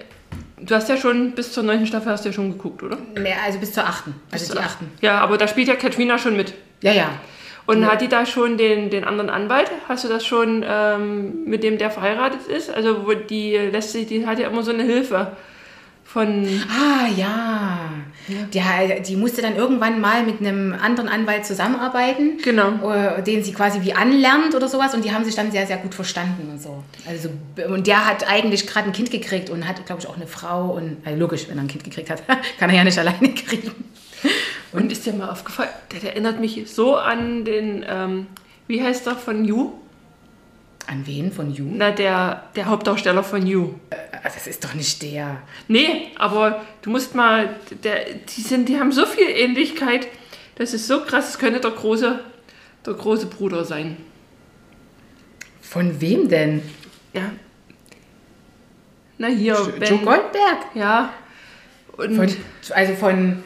du 0.57 0.75
hast 0.75 0.89
ja 0.89 0.97
schon 0.97 1.31
bis 1.31 1.51
zur 1.51 1.63
neunten 1.63 1.85
Staffel 1.85 2.11
hast 2.11 2.25
du 2.25 2.29
ja 2.29 2.33
schon 2.33 2.51
geguckt, 2.51 2.83
oder? 2.83 2.97
Mehr, 3.17 3.37
also 3.43 3.59
bis 3.59 3.73
zur 3.73 3.85
achten. 3.85 4.15
Also 4.31 4.53
die 4.53 4.59
achten. 4.59 4.91
Ja, 5.01 5.19
aber 5.19 5.37
da 5.37 5.47
spielt 5.47 5.67
ja 5.67 5.75
Katrina 5.75 6.17
schon 6.17 6.35
mit. 6.35 6.53
Ja, 6.85 6.93
ja. 6.93 7.09
Und 7.65 7.87
hat 7.87 8.01
die 8.01 8.07
da 8.07 8.27
schon 8.27 8.57
den, 8.57 8.91
den 8.91 9.03
anderen 9.05 9.31
Anwalt? 9.31 9.71
Hast 9.87 10.03
du 10.03 10.07
das 10.07 10.23
schon 10.23 10.63
ähm, 10.67 11.45
mit 11.45 11.63
dem, 11.63 11.79
der 11.79 11.89
verheiratet 11.89 12.45
ist? 12.47 12.69
Also 12.69 13.07
wo 13.07 13.13
die 13.13 13.57
lässt 13.57 13.91
sich, 13.91 14.05
die 14.05 14.27
hat 14.27 14.37
ja 14.37 14.49
immer 14.49 14.61
so 14.61 14.71
eine 14.71 14.83
Hilfe 14.83 15.31
von. 16.03 16.47
Ah, 16.69 17.07
ja. 17.17 17.79
Die, 18.27 19.01
die 19.01 19.15
musste 19.15 19.41
dann 19.41 19.55
irgendwann 19.55 19.99
mal 19.99 20.23
mit 20.23 20.39
einem 20.39 20.73
anderen 20.73 21.09
Anwalt 21.09 21.45
zusammenarbeiten. 21.45 22.37
Genau. 22.43 22.91
äh, 22.91 23.23
Den 23.23 23.43
sie 23.43 23.53
quasi 23.53 23.81
wie 23.81 23.93
anlernt 23.93 24.53
oder 24.53 24.67
sowas. 24.67 24.93
Und 24.93 25.03
die 25.03 25.11
haben 25.11 25.25
sich 25.25 25.33
dann 25.33 25.51
sehr, 25.51 25.65
sehr 25.65 25.77
gut 25.77 25.95
verstanden 25.95 26.47
und 26.51 26.61
so. 26.61 26.83
Also, 27.07 27.29
und 27.67 27.87
der 27.87 28.05
hat 28.05 28.29
eigentlich 28.29 28.67
gerade 28.67 28.87
ein 28.87 28.93
Kind 28.93 29.09
gekriegt 29.09 29.49
und 29.49 29.67
hat, 29.67 29.83
glaube 29.87 30.01
ich, 30.01 30.07
auch 30.07 30.17
eine 30.17 30.27
Frau. 30.27 30.69
Und 30.69 30.97
also 31.03 31.19
logisch, 31.19 31.47
wenn 31.49 31.57
er 31.57 31.63
ein 31.63 31.67
Kind 31.67 31.83
gekriegt 31.83 32.11
hat, 32.11 32.23
kann 32.59 32.69
er 32.69 32.75
ja 32.75 32.83
nicht 32.83 32.99
alleine 32.99 33.33
kriegen. 33.33 33.71
Und 34.75 34.91
ist 34.91 35.05
dir 35.05 35.13
mal 35.13 35.29
aufgefallen, 35.29 35.69
der 35.91 36.03
erinnert 36.11 36.39
mich 36.39 36.63
so 36.71 36.95
an 36.97 37.45
den, 37.45 37.85
ähm, 37.87 38.27
wie 38.67 38.81
heißt 38.83 39.05
der 39.05 39.15
von 39.15 39.45
You? 39.45 39.73
An 40.87 41.05
wen 41.07 41.31
von 41.31 41.51
You? 41.53 41.65
Na, 41.71 41.91
der, 41.91 42.43
der 42.55 42.65
Hauptdarsteller 42.67 43.23
von 43.23 43.45
You. 43.47 43.73
Ah, 43.89 44.19
Das 44.23 44.45
ist 44.47 44.63
doch 44.63 44.73
nicht 44.75 45.01
der. 45.01 45.37
Nee, 45.67 46.09
aber 46.17 46.63
du 46.83 46.89
musst 46.91 47.15
mal, 47.15 47.55
der, 47.83 48.05
die, 48.35 48.41
sind, 48.41 48.69
die 48.69 48.79
haben 48.79 48.91
so 48.91 49.05
viel 49.05 49.27
Ähnlichkeit, 49.29 50.07
das 50.55 50.73
ist 50.73 50.87
so 50.87 51.01
krass, 51.01 51.29
es 51.29 51.39
könnte 51.39 51.59
der 51.59 51.71
große, 51.71 52.19
der 52.85 52.93
große 52.93 53.25
Bruder 53.27 53.65
sein. 53.65 53.97
Von 55.61 55.99
wem 56.01 56.29
denn? 56.29 56.61
Ja. 57.13 57.31
Na 59.17 59.27
hier, 59.27 59.53
Jo- 59.55 59.71
Ben. 59.79 59.89
Joe 59.89 59.97
Goldberg. 59.99 60.57
Ja, 60.75 61.13
Und 61.97 62.15
Von, 62.15 62.29
also 62.71 62.93
von, 62.95 63.43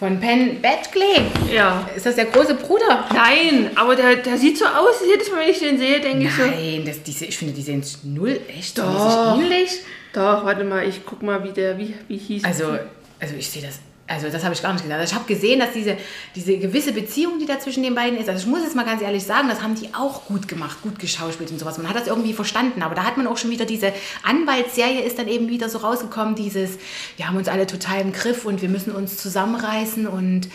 von 0.00 0.18
Penn 0.18 0.62
Badgley. 0.62 1.54
ja. 1.54 1.86
Ist 1.94 2.06
das 2.06 2.14
der 2.14 2.24
große 2.24 2.54
Bruder? 2.54 3.04
Nein, 3.12 3.70
aber 3.74 3.94
der, 3.94 4.16
der 4.16 4.38
sieht 4.38 4.56
so 4.56 4.64
aus. 4.64 4.96
Jedes 5.06 5.30
Mal, 5.30 5.40
wenn 5.40 5.50
ich 5.50 5.58
den 5.58 5.78
sehe, 5.78 6.00
denke 6.00 6.24
ich 6.24 6.34
so. 6.34 6.42
Nein, 6.42 6.84
das, 6.86 7.02
diese, 7.02 7.26
ich 7.26 7.36
finde, 7.36 7.52
die 7.52 7.60
sehen 7.60 7.84
null 8.04 8.40
echt 8.48 8.78
Doch. 8.78 9.38
ähnlich. 9.38 9.70
Doch, 10.14 10.42
warte 10.46 10.64
mal, 10.64 10.88
ich 10.88 11.04
guck 11.04 11.22
mal, 11.22 11.44
wie 11.44 11.52
der, 11.52 11.76
wie, 11.76 11.94
wie 12.08 12.16
hieß 12.16 12.44
Also, 12.44 12.78
also 13.20 13.34
ich 13.38 13.50
sehe 13.50 13.60
das, 13.60 13.78
also 14.10 14.28
das 14.28 14.42
habe 14.42 14.54
ich 14.54 14.62
gar 14.62 14.72
nicht 14.72 14.82
gesagt. 14.82 15.00
Also 15.00 15.12
ich 15.12 15.18
habe 15.18 15.32
gesehen, 15.32 15.60
dass 15.60 15.72
diese, 15.72 15.96
diese 16.34 16.58
gewisse 16.58 16.92
Beziehung, 16.92 17.38
die 17.38 17.46
da 17.46 17.60
zwischen 17.60 17.84
den 17.84 17.94
beiden 17.94 18.18
ist, 18.18 18.28
also 18.28 18.40
ich 18.40 18.46
muss 18.46 18.62
jetzt 18.62 18.74
mal 18.74 18.84
ganz 18.84 19.02
ehrlich 19.02 19.22
sagen, 19.22 19.48
das 19.48 19.62
haben 19.62 19.76
die 19.76 19.94
auch 19.94 20.26
gut 20.26 20.48
gemacht, 20.48 20.82
gut 20.82 20.98
geschauspielt 20.98 21.50
und 21.52 21.60
sowas. 21.60 21.78
Man 21.78 21.88
hat 21.88 21.96
das 21.96 22.08
irgendwie 22.08 22.32
verstanden, 22.32 22.82
aber 22.82 22.96
da 22.96 23.04
hat 23.04 23.16
man 23.16 23.28
auch 23.28 23.36
schon 23.36 23.50
wieder 23.50 23.64
diese 23.64 23.92
Anwaltsserie 24.24 25.02
ist 25.02 25.18
dann 25.18 25.28
eben 25.28 25.48
wieder 25.48 25.68
so 25.68 25.78
rausgekommen, 25.78 26.34
dieses, 26.34 26.78
wir 27.16 27.28
haben 27.28 27.36
uns 27.36 27.46
alle 27.46 27.68
total 27.68 28.00
im 28.00 28.12
Griff 28.12 28.44
und 28.44 28.62
wir 28.62 28.68
müssen 28.68 28.92
uns 28.92 29.16
zusammenreißen 29.16 30.08
und 30.08 30.48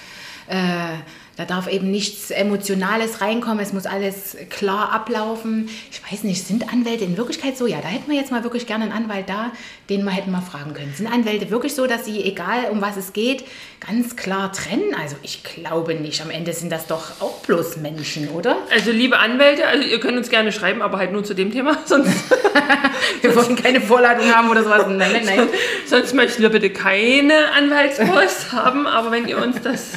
äh, 0.48 0.98
da 1.38 1.46
darf 1.46 1.68
eben 1.68 1.92
nichts 1.92 2.32
Emotionales 2.32 3.22
reinkommen, 3.22 3.60
es 3.60 3.74
muss 3.74 3.86
alles 3.86 4.38
klar 4.50 4.92
ablaufen. 4.92 5.70
Ich 5.92 6.02
weiß 6.12 6.24
nicht, 6.24 6.46
sind 6.46 6.72
Anwälte 6.72 7.04
in 7.04 7.18
Wirklichkeit 7.18 7.58
so? 7.58 7.68
Ja, 7.68 7.82
da 7.82 7.88
hätten 7.88 8.10
wir 8.10 8.18
jetzt 8.18 8.32
mal 8.32 8.44
wirklich 8.44 8.68
gerne 8.68 8.86
einen 8.86 8.94
Anwalt 8.94 9.28
da, 9.28 9.52
den 9.90 10.04
wir 10.04 10.12
hätten 10.12 10.32
mal 10.32 10.42
fragen 10.42 10.74
können. 10.74 10.94
Sind 10.96 11.08
Anwälte 11.08 11.50
wirklich 11.50 11.76
so, 11.76 11.88
dass 11.88 12.06
sie, 12.06 12.24
egal 12.24 12.70
um 12.72 12.82
was 12.82 12.98
es 12.98 13.14
geht, 13.14 13.44
ganz 13.86 14.16
klar 14.16 14.54
trennen? 14.54 14.96
Also 15.00 15.16
ich 15.24 15.44
glaube 15.44 15.96
nicht. 15.96 16.22
Am 16.22 16.30
Ende 16.30 16.54
sind 16.54 16.72
das 16.72 16.88
doch 16.88 17.22
auch 17.22 17.40
bloß 17.40 17.78
Menschen, 17.78 18.30
oder? 18.30 18.58
Also 18.72 18.92
liebe 18.92 19.20
Anwälte, 19.20 19.68
also 19.68 19.86
ihr 19.86 20.00
könnt 20.00 20.18
uns 20.18 20.30
gerne 20.30 20.52
schreiben, 20.52 20.82
aber 20.82 20.98
halt 20.98 21.12
nur 21.12 21.24
zu 21.24 21.34
dem 21.34 21.52
Thema, 21.52 21.80
sonst, 21.86 22.14
Wir 23.22 23.36
wollen 23.36 23.56
keine 23.56 23.82
Vorladung 23.82 24.34
haben 24.34 24.50
oder 24.50 24.64
sowas. 24.64 24.86
Nein, 24.88 25.12
nein, 25.14 25.26
nein. 25.26 25.50
sonst 25.88 26.14
möchten 26.14 26.42
wir 26.42 26.50
bitte 26.50 26.70
keine 26.70 27.52
Anwaltspost 27.52 28.52
haben, 28.52 28.88
aber 28.88 29.12
wenn 29.12 29.28
ihr 29.28 29.38
uns 29.38 29.62
das... 29.62 29.94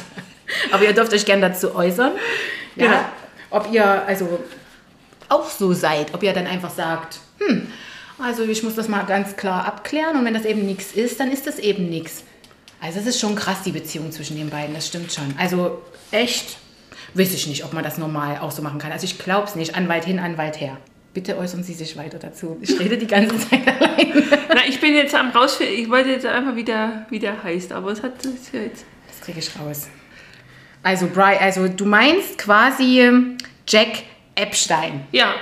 Aber 0.71 0.83
ihr 0.83 0.93
dürft 0.93 1.13
euch 1.13 1.25
gerne 1.25 1.49
dazu 1.49 1.75
äußern. 1.75 2.13
Ja, 2.75 2.85
Genau. 2.85 2.99
Ob 3.51 3.71
ihr 3.71 3.85
also 4.05 4.39
auch 5.27 5.49
so 5.49 5.73
seid, 5.73 6.13
ob 6.13 6.21
ihr 6.23 6.33
dann 6.33 6.45
einfach 6.47 6.69
sagt, 6.69 7.19
hm, 7.39 7.67
also 8.19 8.43
ich 8.43 8.63
muss 8.63 8.75
das 8.75 8.87
mal 8.87 9.03
ganz 9.05 9.35
klar 9.37 9.65
abklären 9.65 10.17
und 10.17 10.25
wenn 10.25 10.33
das 10.33 10.45
eben 10.45 10.65
nichts 10.65 10.91
ist, 10.91 11.19
dann 11.19 11.31
ist 11.31 11.47
das 11.47 11.57
eben 11.57 11.89
nichts. 11.89 12.23
Also 12.81 12.99
es 12.99 13.07
ist 13.07 13.19
schon 13.19 13.35
krass, 13.35 13.63
die 13.65 13.71
Beziehung 13.71 14.11
zwischen 14.11 14.37
den 14.37 14.49
beiden, 14.49 14.75
das 14.75 14.87
stimmt 14.87 15.11
schon. 15.11 15.33
Also 15.37 15.81
echt, 16.11 16.57
weiß 17.13 17.33
ich 17.33 17.47
nicht, 17.47 17.65
ob 17.65 17.73
man 17.73 17.83
das 17.83 17.97
normal 17.97 18.37
auch 18.39 18.51
so 18.51 18.61
machen 18.61 18.79
kann. 18.79 18.91
Also 18.91 19.05
ich 19.05 19.17
glaube 19.19 19.47
es 19.47 19.55
nicht, 19.55 19.75
Anwalt 19.75 20.05
hin, 20.05 20.19
Anwalt 20.19 20.59
her. 20.59 20.77
Bitte 21.13 21.37
äußern 21.37 21.63
Sie 21.63 21.73
sich 21.73 21.97
weiter 21.97 22.19
dazu. 22.19 22.57
Ich 22.61 22.79
rede 22.79 22.97
die 22.97 23.07
ganze 23.07 23.37
Zeit 23.49 23.67
allein. 23.67 24.23
Na, 24.49 24.61
ich 24.67 24.79
bin 24.79 24.93
jetzt 24.93 25.15
am 25.15 25.31
rausfinden, 25.31 25.75
ich 25.75 25.89
wollte 25.89 26.09
jetzt 26.09 26.25
einfach 26.25 26.55
wieder, 26.55 27.07
wie 27.09 27.19
der 27.19 27.41
heißt, 27.41 27.71
aber 27.71 27.91
es 27.91 28.03
hat 28.03 28.13
ja 28.53 28.59
jetzt... 28.61 28.85
Das 29.07 29.21
kriege 29.21 29.39
ich 29.39 29.49
raus. 29.59 29.87
Also, 30.83 31.07
Bri 31.07 31.35
also 31.39 31.67
du 31.67 31.85
meinst 31.85 32.37
quasi 32.37 33.01
ähm, 33.01 33.37
Jack 33.67 34.03
Epstein. 34.35 35.05
Ja, 35.11 35.35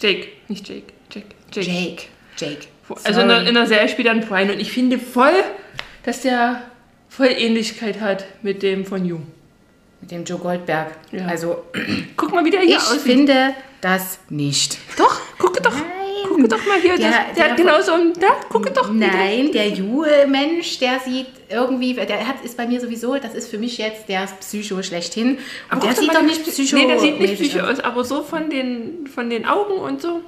Jake, 0.00 0.28
nicht 0.48 0.68
Jake, 0.68 0.92
Jake, 1.10 1.26
Jake. 1.52 1.70
Jake. 1.70 2.02
Jake. 2.36 2.66
Also 3.04 3.20
in 3.20 3.28
der, 3.28 3.46
in 3.46 3.54
der 3.54 3.66
Serie 3.66 3.88
spielt 3.88 4.06
dann 4.08 4.20
Brian 4.20 4.50
und 4.50 4.60
ich 4.60 4.70
finde 4.70 4.98
voll, 4.98 5.34
dass 6.04 6.20
der 6.22 6.62
voll 7.08 7.28
Ähnlichkeit 7.28 8.00
hat 8.00 8.24
mit 8.42 8.62
dem 8.62 8.84
von 8.84 9.04
You. 9.04 9.18
Mit 10.00 10.10
dem 10.10 10.24
Joe 10.24 10.38
Goldberg. 10.38 10.92
Ja. 11.10 11.26
Also, 11.26 11.64
Guck 12.16 12.32
mal, 12.32 12.44
wie 12.44 12.50
der 12.50 12.60
hier 12.60 12.76
ich 12.76 12.76
aussieht. 12.76 13.00
finde 13.00 13.54
das 13.80 14.18
nicht. 14.28 14.78
Doch, 14.98 15.20
gucke 15.38 15.60
doch. 15.62 15.72
Gucke 16.28 16.48
doch 16.48 16.66
mal 16.66 16.80
hier. 16.80 16.96
Der- 16.96 17.10
das, 17.10 17.16
der, 17.26 17.34
der- 17.34 17.50
hat 17.50 17.56
genau 17.56 17.80
so 17.82 17.92
ein. 17.92 18.12
Da, 18.20 18.28
gucke 18.48 18.70
doch. 18.70 18.88
der- 18.88 18.94
Nein, 19.12 19.52
der 19.52 19.68
Ju-Mensch, 19.68 20.78
der 20.78 21.00
sieht 21.00 21.26
irgendwie, 21.48 21.94
der 21.94 22.26
hat, 22.26 22.44
ist 22.44 22.56
bei 22.56 22.66
mir 22.66 22.80
sowieso, 22.80 23.16
das 23.16 23.34
ist 23.34 23.48
für 23.50 23.58
mich 23.58 23.78
jetzt 23.78 24.08
der 24.08 24.28
Psycho 24.40 24.82
schlechthin. 24.82 25.38
Aber 25.70 25.80
der 25.86 25.94
sieht 25.94 26.08
mal, 26.08 26.14
doch 26.14 26.22
nicht 26.22 26.44
Psycho 26.44 26.76
Nee, 26.76 26.86
der 26.86 26.98
sieht 26.98 27.20
nicht 27.20 27.34
Psycho 27.40 27.60
aus, 27.60 27.80
aber 27.80 28.04
so 28.04 28.22
von 28.22 28.50
den, 28.50 29.06
von 29.06 29.30
den 29.30 29.46
Augen 29.46 29.74
und 29.74 30.02
so. 30.02 30.20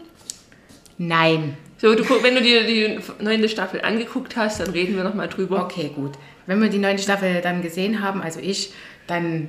Nein. 0.99 1.57
So, 1.81 1.95
du, 1.95 2.03
wenn 2.23 2.35
du 2.35 2.41
dir 2.43 2.65
die 2.65 2.99
neunte 3.23 3.49
Staffel 3.49 3.81
angeguckt 3.83 4.37
hast, 4.37 4.61
dann 4.61 4.71
reden 4.71 4.97
wir 4.97 5.05
nochmal 5.05 5.29
drüber. 5.29 5.63
Okay, 5.65 5.93
gut. 5.95 6.13
Wenn 6.47 6.61
wir 6.61 6.69
die 6.69 6.79
neunte 6.79 7.03
Staffel 7.03 7.41
dann 7.41 7.63
gesehen 7.63 8.03
haben, 8.03 8.21
also 8.23 8.41
ich, 8.41 8.73
dann 9.07 9.49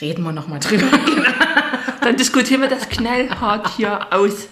reden 0.00 0.24
wir 0.24 0.32
nochmal 0.32 0.58
drüber. 0.60 0.86
Dann 2.00 2.16
diskutieren 2.16 2.62
wir 2.62 2.68
das 2.68 2.88
knallhart 2.88 3.76
hier 3.76 4.06
aus. 4.12 4.48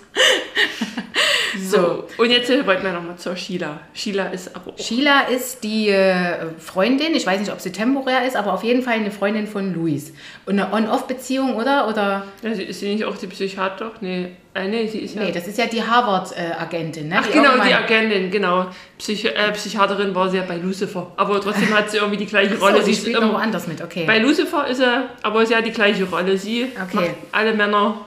So, 1.62 2.04
und 2.18 2.30
jetzt 2.30 2.50
äh, 2.50 2.66
wollten 2.66 2.82
wir 2.84 2.92
nochmal 2.92 3.16
zur 3.16 3.36
Sheila. 3.36 3.80
Sheila 3.94 4.26
ist 4.28 4.54
aber 4.54 4.72
auch 4.72 4.78
Sheila 4.78 5.22
ist 5.22 5.62
die 5.64 5.88
äh, 5.88 6.46
Freundin, 6.58 7.14
ich 7.14 7.26
weiß 7.26 7.40
nicht, 7.40 7.52
ob 7.52 7.60
sie 7.60 7.72
temporär 7.72 8.26
ist, 8.26 8.36
aber 8.36 8.52
auf 8.52 8.62
jeden 8.64 8.82
Fall 8.82 8.94
eine 8.94 9.10
Freundin 9.10 9.46
von 9.46 9.74
Luis. 9.74 10.12
Und 10.46 10.58
eine 10.58 10.72
On-Off-Beziehung, 10.72 11.56
oder? 11.56 11.88
Oder? 11.88 12.24
Ja, 12.42 12.54
sie- 12.54 12.64
ist 12.64 12.80
sie 12.80 12.92
nicht 12.92 13.04
auch 13.04 13.16
die 13.16 13.26
Psychiater? 13.26 13.92
Nee, 14.00 14.28
äh, 14.54 14.68
nee 14.68 14.86
sie 14.86 14.98
ist 15.00 15.14
ja. 15.14 15.22
Nee, 15.22 15.32
das 15.32 15.46
ist 15.46 15.58
ja 15.58 15.66
die 15.66 15.82
Harvard-Agentin, 15.82 17.08
ne? 17.08 17.16
Ach 17.20 17.30
genau, 17.30 17.52
die 17.66 17.72
Agentin, 17.74 18.30
genau. 18.30 18.66
Psychi 18.98 19.28
äh, 19.28 19.52
Psychiaterin 19.52 20.14
war 20.14 20.28
sie 20.28 20.38
ja 20.38 20.44
bei 20.46 20.56
Lucifer. 20.56 21.12
Aber 21.16 21.40
trotzdem 21.40 21.72
hat 21.76 21.90
sie 21.90 21.98
irgendwie 21.98 22.16
die 22.18 22.26
gleiche 22.26 22.58
Rolle. 22.58 22.78
So, 22.78 22.84
sie 22.84 22.90
ist 22.92 23.00
spielt 23.02 23.16
immer- 23.16 23.32
woanders 23.32 23.66
mit, 23.66 23.82
okay. 23.82 24.04
bei 24.06 24.18
Lucifer 24.18 24.66
ist 24.66 24.80
er, 24.80 25.10
aber 25.22 25.44
sie 25.46 25.54
hat 25.54 25.66
die 25.66 25.72
gleiche 25.72 26.04
Rolle. 26.04 26.36
Sie 26.38 26.66
Okay. 26.74 26.94
macht 26.96 27.10
alle 27.32 27.54
Männer 27.54 28.00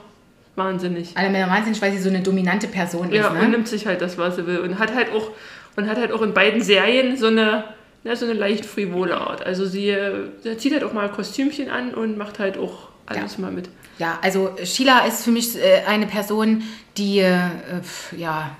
wahnsinnig. 0.64 1.16
Alle 1.16 1.30
Männer 1.30 1.48
wahnsinnig, 1.50 1.80
weil 1.82 1.92
sie 1.92 1.98
so 1.98 2.08
eine 2.08 2.20
dominante 2.20 2.68
Person 2.68 3.10
Ja, 3.12 3.26
ist, 3.26 3.30
und 3.30 3.38
ne? 3.40 3.48
nimmt 3.48 3.68
sich 3.68 3.86
halt 3.86 4.00
das, 4.00 4.18
was 4.18 4.36
sie 4.36 4.46
will. 4.46 4.58
Und 4.58 4.78
hat 4.78 4.94
halt 4.94 5.08
auch, 5.12 5.30
und 5.76 5.88
hat 5.88 5.98
halt 5.98 6.12
auch 6.12 6.22
in 6.22 6.34
beiden 6.34 6.60
Serien 6.62 7.16
so 7.16 7.26
eine, 7.26 7.64
ja, 8.04 8.14
so 8.16 8.26
eine 8.26 8.34
leicht 8.34 8.64
frivole 8.64 9.16
Art. 9.16 9.44
Also 9.44 9.66
sie, 9.66 9.96
sie 10.42 10.56
zieht 10.56 10.72
halt 10.72 10.84
auch 10.84 10.92
mal 10.92 11.08
Kostümchen 11.08 11.70
an 11.70 11.94
und 11.94 12.16
macht 12.18 12.38
halt 12.38 12.58
auch 12.58 12.88
alles 13.06 13.38
mal 13.38 13.50
mit. 13.50 13.68
Ja, 13.98 14.18
also 14.22 14.52
Sheila 14.64 15.00
ist 15.06 15.24
für 15.24 15.30
mich 15.30 15.56
äh, 15.56 15.82
eine 15.86 16.06
Person, 16.06 16.62
die, 16.96 17.18
äh, 17.18 17.38
pf, 17.82 18.12
ja, 18.16 18.56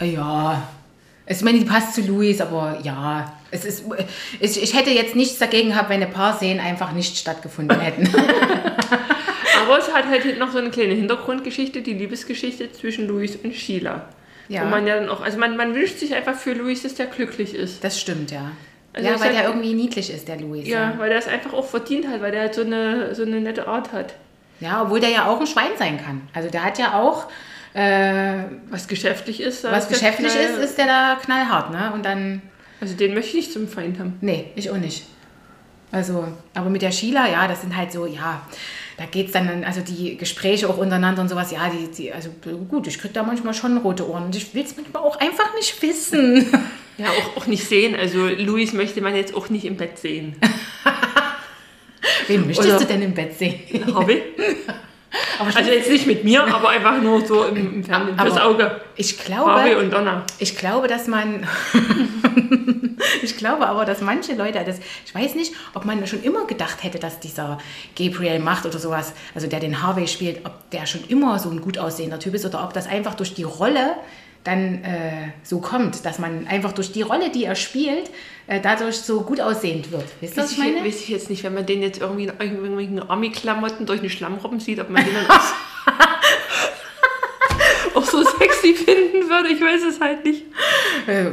äh, 0.00 0.12
ja, 0.12 0.62
ich 1.26 1.42
meine, 1.42 1.58
die 1.58 1.64
passt 1.64 1.94
zu 1.94 2.02
Luis, 2.02 2.40
aber 2.40 2.78
ja, 2.84 3.32
es 3.50 3.64
ist, 3.64 3.84
äh, 3.92 4.04
ich, 4.38 4.62
ich 4.62 4.74
hätte 4.76 4.90
jetzt 4.90 5.16
nichts 5.16 5.38
dagegen 5.38 5.70
gehabt, 5.70 5.88
wenn 5.90 6.02
ein 6.02 6.12
paar 6.12 6.36
Szenen 6.36 6.60
einfach 6.60 6.92
nicht 6.92 7.16
stattgefunden 7.16 7.80
hätten. 7.80 8.08
Es 9.74 9.92
hat 9.92 10.06
halt 10.06 10.38
noch 10.38 10.52
so 10.52 10.58
eine 10.58 10.70
kleine 10.70 10.94
Hintergrundgeschichte, 10.94 11.82
die 11.82 11.94
Liebesgeschichte 11.94 12.70
zwischen 12.72 13.08
Luis 13.08 13.36
und 13.36 13.54
Sheila. 13.54 14.04
Ja. 14.48 14.62
Wo 14.64 14.66
man 14.66 14.86
ja 14.86 14.94
dann 15.00 15.08
auch, 15.08 15.22
also 15.22 15.38
man, 15.38 15.56
man 15.56 15.74
wünscht 15.74 15.98
sich 15.98 16.14
einfach 16.14 16.36
für 16.36 16.52
Luis, 16.52 16.82
dass 16.84 16.94
der 16.94 17.06
glücklich 17.06 17.54
ist. 17.54 17.82
Das 17.82 18.00
stimmt, 18.00 18.30
ja. 18.30 18.52
Also 18.92 19.08
ja, 19.08 19.14
weil 19.14 19.32
sag- 19.32 19.32
der 19.32 19.44
irgendwie 19.48 19.74
niedlich 19.74 20.08
ist, 20.10 20.28
der 20.28 20.38
Luis. 20.40 20.66
Ja, 20.68 20.92
Ja. 20.92 20.94
weil 20.98 21.08
der 21.10 21.18
es 21.18 21.26
einfach 21.26 21.52
auch 21.52 21.66
verdient 21.66 22.06
hat, 22.08 22.22
weil 22.22 22.30
der 22.32 22.42
halt 22.42 22.54
so 22.54 22.62
eine, 22.62 23.14
so 23.14 23.22
eine 23.22 23.40
nette 23.40 23.66
Art 23.66 23.92
hat. 23.92 24.14
ja, 24.60 24.82
obwohl 24.82 25.00
der 25.00 25.10
ja 25.10 25.26
auch 25.26 25.38
ein 25.40 25.46
Schwein 25.46 25.72
sein 25.78 25.98
kann. 26.02 26.22
Also 26.32 26.48
der 26.48 26.64
hat 26.64 26.78
ja 26.78 26.94
auch, 26.98 27.26
äh, 27.74 28.44
Was 28.70 28.88
geschäftlich 28.88 29.40
ist. 29.42 29.64
was 29.64 29.88
geschäftlich 29.88 30.32
Knall- 30.32 30.44
ist, 30.44 30.58
ist 30.64 30.78
der 30.78 30.86
da 30.86 31.18
knallhart, 31.22 31.72
ne? 31.72 31.90
Und 31.92 32.06
dann, 32.06 32.40
Also 32.80 32.94
den 32.96 33.12
möchte 33.14 33.30
ich 33.30 33.34
nicht 33.34 33.52
zum 33.52 33.68
Feind 33.68 33.98
haben. 33.98 34.16
nee, 34.22 34.46
ich 34.54 34.70
auch 34.70 34.76
nicht. 34.78 35.04
Also, 35.92 36.26
aber 36.54 36.70
mit 36.70 36.82
der 36.82 36.90
Sheila, 36.92 37.28
ja, 37.28 37.46
das 37.48 37.60
sind 37.60 37.76
halt 37.76 37.92
so, 37.92 38.06
ja, 38.06 38.40
da 38.96 39.04
geht 39.04 39.26
es 39.26 39.32
dann, 39.32 39.62
also 39.64 39.80
die 39.82 40.16
Gespräche 40.16 40.68
auch 40.68 40.78
untereinander 40.78 41.20
und 41.22 41.28
sowas, 41.28 41.50
ja, 41.50 41.68
die, 41.68 41.90
die 41.90 42.12
also 42.12 42.30
gut, 42.68 42.86
ich 42.86 42.98
krieg 42.98 43.12
da 43.12 43.22
manchmal 43.22 43.52
schon 43.54 43.76
rote 43.78 44.08
Ohren 44.08 44.24
und 44.24 44.36
ich 44.36 44.54
will 44.54 44.64
es 44.64 44.76
manchmal 44.76 45.02
auch 45.02 45.16
einfach 45.16 45.54
nicht 45.54 45.80
wissen. 45.82 46.46
Ja, 46.98 47.10
auch, 47.10 47.36
auch 47.42 47.46
nicht 47.46 47.62
sehen. 47.62 47.94
Also 47.94 48.26
Luis 48.26 48.72
möchte 48.72 49.02
man 49.02 49.14
jetzt 49.14 49.34
auch 49.34 49.50
nicht 49.50 49.66
im 49.66 49.76
Bett 49.76 49.98
sehen. 49.98 50.34
Wen 52.26 52.46
möchtest 52.46 52.70
Oder- 52.70 52.78
du 52.78 52.84
denn 52.86 53.02
im 53.02 53.12
Bett 53.12 53.36
sehen? 53.38 53.60
Harvey? 53.94 54.22
also 55.54 55.70
jetzt 55.70 55.90
nicht 55.90 56.06
mit 56.06 56.24
mir, 56.24 56.42
aber 56.52 56.68
einfach 56.70 57.00
nur 57.00 57.24
so 57.24 57.44
im, 57.44 57.56
im 57.76 57.84
Fernsehen. 57.84 58.18
Aber- 58.18 58.30
Fürs 58.30 58.40
Auge. 58.42 58.80
Ich 58.96 59.18
Harvey 59.28 59.70
glaube, 59.70 59.84
und 59.84 59.92
Donna. 59.92 60.22
ich 60.38 60.56
glaube, 60.56 60.88
dass 60.88 61.06
man, 61.06 61.46
ich 63.22 63.36
glaube 63.36 63.66
aber, 63.66 63.84
dass 63.84 64.00
manche 64.00 64.34
Leute, 64.34 64.62
das, 64.64 64.78
ich 65.04 65.14
weiß 65.14 65.34
nicht, 65.34 65.52
ob 65.74 65.84
man 65.84 66.06
schon 66.06 66.22
immer 66.22 66.46
gedacht 66.46 66.82
hätte, 66.82 66.98
dass 66.98 67.20
dieser 67.20 67.58
Gabriel 67.96 68.38
Macht 68.38 68.64
oder 68.66 68.78
sowas, 68.78 69.12
also 69.34 69.46
der 69.46 69.60
den 69.60 69.82
Harvey 69.82 70.08
spielt, 70.08 70.44
ob 70.46 70.70
der 70.70 70.86
schon 70.86 71.04
immer 71.08 71.38
so 71.38 71.50
ein 71.50 71.60
gut 71.60 71.78
aussehender 71.78 72.18
Typ 72.18 72.34
ist 72.34 72.44
oder 72.46 72.64
ob 72.64 72.72
das 72.72 72.86
einfach 72.86 73.14
durch 73.14 73.34
die 73.34 73.42
Rolle 73.42 73.94
dann 74.46 74.84
äh, 74.84 75.32
so 75.42 75.60
kommt, 75.60 76.04
dass 76.04 76.18
man 76.18 76.46
einfach 76.46 76.72
durch 76.72 76.92
die 76.92 77.02
Rolle, 77.02 77.30
die 77.30 77.44
er 77.44 77.56
spielt, 77.56 78.10
äh, 78.46 78.60
dadurch 78.60 78.96
so 78.96 79.22
gut 79.22 79.40
aussehend 79.40 79.90
wird. 79.90 80.04
Wisst 80.20 80.36
ihr, 80.36 80.42
was 80.44 80.52
ich 80.52 80.58
meine? 80.58 80.84
weiß 80.84 81.00
ich 81.00 81.08
jetzt 81.08 81.30
nicht, 81.30 81.42
wenn 81.42 81.54
man 81.54 81.66
den 81.66 81.82
jetzt 81.82 82.00
irgendwie 82.00 82.24
in 82.24 82.32
irgendwelchen 82.38 83.00
Army-Klamotten 83.00 83.86
durch 83.86 84.00
eine 84.00 84.10
Schlammrobben 84.10 84.60
sieht, 84.60 84.78
ob 84.78 84.88
man 84.88 85.04
den 85.04 85.14
dann 85.14 85.26
auch, 85.28 85.40
auch 87.96 88.04
so 88.04 88.22
sexy 88.22 88.74
finden 88.74 89.28
würde. 89.28 89.48
Ich 89.48 89.60
weiß 89.60 89.82
es 89.82 90.00
halt 90.00 90.24
nicht. 90.24 90.44
Äh, 91.08 91.24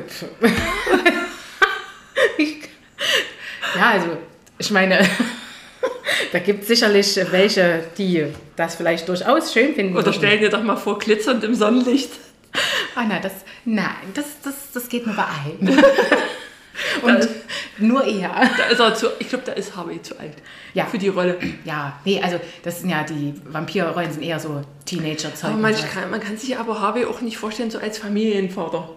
ja, 3.78 3.92
also 3.92 4.18
ich 4.58 4.72
meine, 4.72 5.08
da 6.32 6.40
gibt 6.40 6.64
es 6.64 6.68
sicherlich 6.68 7.16
welche, 7.30 7.84
die 7.96 8.26
das 8.56 8.74
vielleicht 8.74 9.08
durchaus 9.08 9.54
schön 9.54 9.76
finden. 9.76 9.94
Oder 9.94 10.08
würden. 10.08 10.18
stell 10.18 10.40
dir 10.40 10.50
doch 10.50 10.64
mal 10.64 10.78
vor, 10.78 10.98
glitzernd 10.98 11.44
im 11.44 11.54
Sonnenlicht. 11.54 12.10
Anna, 12.96 13.20
das, 13.20 13.34
nein, 13.66 13.88
das, 14.14 14.26
das, 14.44 14.72
das 14.74 14.88
geht 14.90 15.06
mir 15.06 15.14
bei 15.14 15.26
ein. 15.26 15.84
Und 17.04 17.28
Nur 17.80 18.04
eher. 18.06 18.32
Da 18.58 18.66
ist 18.66 18.80
er 18.80 18.96
zu, 18.96 19.08
ich 19.20 19.30
glaube, 19.30 19.44
da 19.46 19.52
ist 19.54 19.76
Harvey 19.76 20.02
zu 20.02 20.18
alt 20.20 20.34
Ja. 20.74 20.86
für 20.86 20.98
die 20.98 21.08
Rolle. 21.10 21.38
Ja, 21.66 22.00
nee, 22.06 22.22
also 22.22 22.40
das 22.64 22.80
sind 22.82 22.90
ja 22.90 23.04
die 23.04 23.34
Vampirrollen 23.46 24.12
sind 24.12 24.24
eher 24.24 24.40
so 24.40 24.62
Teenager-Zeug. 24.86 25.52
Aber 25.52 25.60
man 25.60 25.74
kann, 25.76 26.10
man 26.12 26.20
kann 26.20 26.38
sich 26.38 26.58
aber 26.58 26.80
Harvey 26.80 27.06
auch 27.06 27.22
nicht 27.22 27.38
vorstellen, 27.38 27.70
so 27.72 27.80
als 27.80 27.98
Familienvater. 28.00 28.90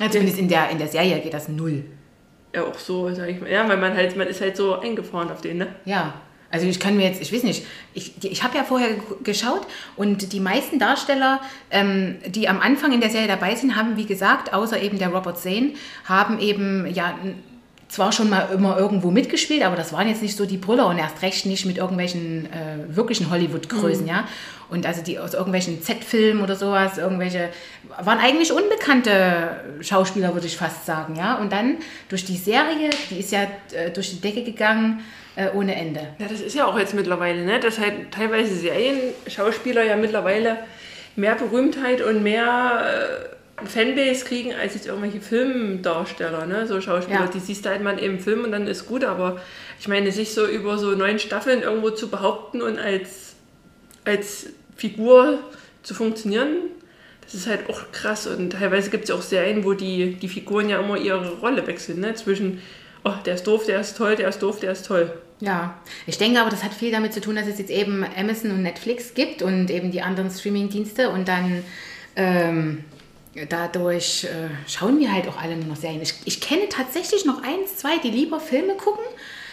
Ja, 0.00 0.10
zumindest 0.10 0.38
in 0.38 0.48
der, 0.48 0.70
in 0.70 0.78
der 0.78 0.88
Serie 0.88 1.20
geht 1.20 1.34
das 1.34 1.48
null. 1.48 1.84
Ja, 2.54 2.64
auch 2.64 2.78
so, 2.78 3.12
sag 3.14 3.28
ich 3.28 3.40
mal. 3.40 3.50
Ja, 3.50 3.68
weil 3.68 3.76
man 3.78 3.94
halt, 3.94 4.16
man 4.16 4.26
ist 4.26 4.40
halt 4.40 4.56
so 4.56 4.78
eingefahren 4.78 5.30
auf 5.30 5.40
den, 5.40 5.58
ne? 5.58 5.68
Ja. 5.84 6.14
Also 6.50 6.66
ich 6.66 6.80
kann 6.80 6.96
mir 6.96 7.06
jetzt, 7.06 7.20
ich 7.20 7.32
weiß 7.32 7.42
nicht, 7.42 7.66
ich, 7.92 8.12
ich 8.24 8.42
habe 8.42 8.56
ja 8.56 8.64
vorher 8.64 8.94
ge- 8.94 9.02
geschaut 9.22 9.66
und 9.96 10.32
die 10.32 10.40
meisten 10.40 10.78
Darsteller, 10.78 11.40
ähm, 11.70 12.16
die 12.26 12.48
am 12.48 12.60
Anfang 12.60 12.92
in 12.92 13.00
der 13.00 13.10
Serie 13.10 13.28
dabei 13.28 13.54
sind, 13.54 13.76
haben, 13.76 13.96
wie 13.98 14.06
gesagt, 14.06 14.54
außer 14.54 14.80
eben 14.80 14.98
der 14.98 15.08
Robert 15.08 15.38
Zane, 15.38 15.72
haben 16.06 16.38
eben 16.38 16.86
ja 16.92 17.18
zwar 17.88 18.12
schon 18.12 18.28
mal 18.28 18.48
immer 18.54 18.78
irgendwo 18.78 19.10
mitgespielt, 19.10 19.62
aber 19.62 19.74
das 19.76 19.92
waren 19.92 20.08
jetzt 20.08 20.22
nicht 20.22 20.36
so 20.36 20.44
die 20.44 20.58
Brüller 20.58 20.86
und 20.86 20.98
erst 20.98 21.22
recht 21.22 21.46
nicht 21.46 21.64
mit 21.64 21.78
irgendwelchen 21.78 22.46
äh, 22.46 22.94
wirklichen 22.94 23.30
Hollywood-Größen, 23.30 24.06
ja. 24.06 24.28
Und 24.70 24.84
also 24.84 25.02
die 25.02 25.18
aus 25.18 25.32
irgendwelchen 25.32 25.82
Z-Filmen 25.82 26.42
oder 26.42 26.54
sowas, 26.54 26.98
irgendwelche, 26.98 27.48
waren 28.02 28.18
eigentlich 28.18 28.52
unbekannte 28.52 29.64
Schauspieler, 29.80 30.34
würde 30.34 30.46
ich 30.46 30.58
fast 30.58 30.84
sagen, 30.84 31.16
ja. 31.16 31.36
Und 31.36 31.50
dann 31.52 31.76
durch 32.10 32.26
die 32.26 32.36
Serie, 32.36 32.90
die 33.10 33.20
ist 33.20 33.32
ja 33.32 33.44
äh, 33.72 33.90
durch 33.90 34.10
die 34.10 34.20
Decke 34.20 34.42
gegangen, 34.44 35.00
äh, 35.38 35.50
ohne 35.54 35.74
Ende. 35.76 36.00
Ja, 36.18 36.26
das 36.28 36.40
ist 36.40 36.56
ja 36.56 36.66
auch 36.66 36.76
jetzt 36.78 36.94
mittlerweile, 36.94 37.44
ne? 37.44 37.60
Dass 37.60 37.78
halt 37.78 38.10
teilweise 38.10 38.54
Serien-Schauspieler 38.56 39.84
ja 39.84 39.96
mittlerweile 39.96 40.58
mehr 41.14 41.36
Berühmtheit 41.36 42.02
und 42.02 42.22
mehr 42.24 43.28
äh, 43.62 43.66
Fanbase 43.66 44.24
kriegen 44.24 44.52
als 44.54 44.74
jetzt 44.74 44.86
irgendwelche 44.88 45.20
Filmdarsteller, 45.20 46.46
ne? 46.46 46.66
So 46.66 46.80
Schauspieler, 46.80 47.20
Ja. 47.20 47.26
die 47.32 47.38
siehst 47.38 47.64
du 47.64 47.70
halt 47.70 47.82
mal 47.82 48.02
eben 48.02 48.14
im 48.14 48.20
Film 48.20 48.44
und 48.44 48.52
dann 48.52 48.66
ist 48.66 48.86
gut, 48.86 49.04
aber 49.04 49.40
ich 49.80 49.86
meine, 49.86 50.10
sich 50.10 50.34
so 50.34 50.44
über 50.46 50.76
so 50.78 50.90
neun 50.90 51.18
Staffeln 51.20 51.62
irgendwo 51.62 51.90
zu 51.90 52.08
behaupten 52.08 52.60
und 52.60 52.78
als, 52.78 53.34
als 54.04 54.46
Figur 54.76 55.38
zu 55.84 55.94
funktionieren, 55.94 56.48
das 57.22 57.34
ist 57.34 57.46
halt 57.46 57.68
auch 57.70 57.92
krass 57.92 58.26
und 58.26 58.50
teilweise 58.54 58.90
gibt 58.90 59.04
es 59.04 59.10
ja 59.10 59.14
auch 59.16 59.22
Serien, 59.22 59.64
wo 59.64 59.72
die, 59.74 60.14
die 60.14 60.28
Figuren 60.28 60.68
ja 60.68 60.80
immer 60.80 60.96
ihre 60.96 61.34
Rolle 61.38 61.64
wechseln, 61.66 62.00
ne? 62.00 62.14
Zwischen, 62.14 62.60
oh, 63.04 63.12
der 63.24 63.34
ist 63.34 63.46
doof, 63.46 63.66
der 63.66 63.80
ist 63.80 63.96
toll, 63.96 64.16
der 64.16 64.28
ist 64.28 64.40
doof, 64.42 64.58
der 64.60 64.72
ist 64.72 64.86
toll. 64.86 65.12
Ja, 65.40 65.78
ich 66.06 66.18
denke 66.18 66.40
aber, 66.40 66.50
das 66.50 66.64
hat 66.64 66.74
viel 66.74 66.90
damit 66.90 67.12
zu 67.12 67.20
tun, 67.20 67.36
dass 67.36 67.46
es 67.46 67.58
jetzt 67.58 67.70
eben 67.70 68.04
Amazon 68.16 68.50
und 68.50 68.62
Netflix 68.62 69.14
gibt 69.14 69.40
und 69.40 69.70
eben 69.70 69.92
die 69.92 70.02
anderen 70.02 70.30
Streaming-Dienste 70.30 71.10
und 71.10 71.28
dann 71.28 71.62
ähm, 72.16 72.84
dadurch 73.48 74.24
äh, 74.24 74.48
schauen 74.66 74.98
wir 74.98 75.12
halt 75.12 75.28
auch 75.28 75.40
alle 75.40 75.56
nur 75.56 75.66
noch 75.66 75.76
Serien. 75.76 76.02
Ich, 76.02 76.14
ich 76.24 76.40
kenne 76.40 76.68
tatsächlich 76.68 77.24
noch 77.24 77.42
eins, 77.44 77.76
zwei, 77.76 77.98
die 77.98 78.10
lieber 78.10 78.40
Filme 78.40 78.74
gucken. 78.74 79.04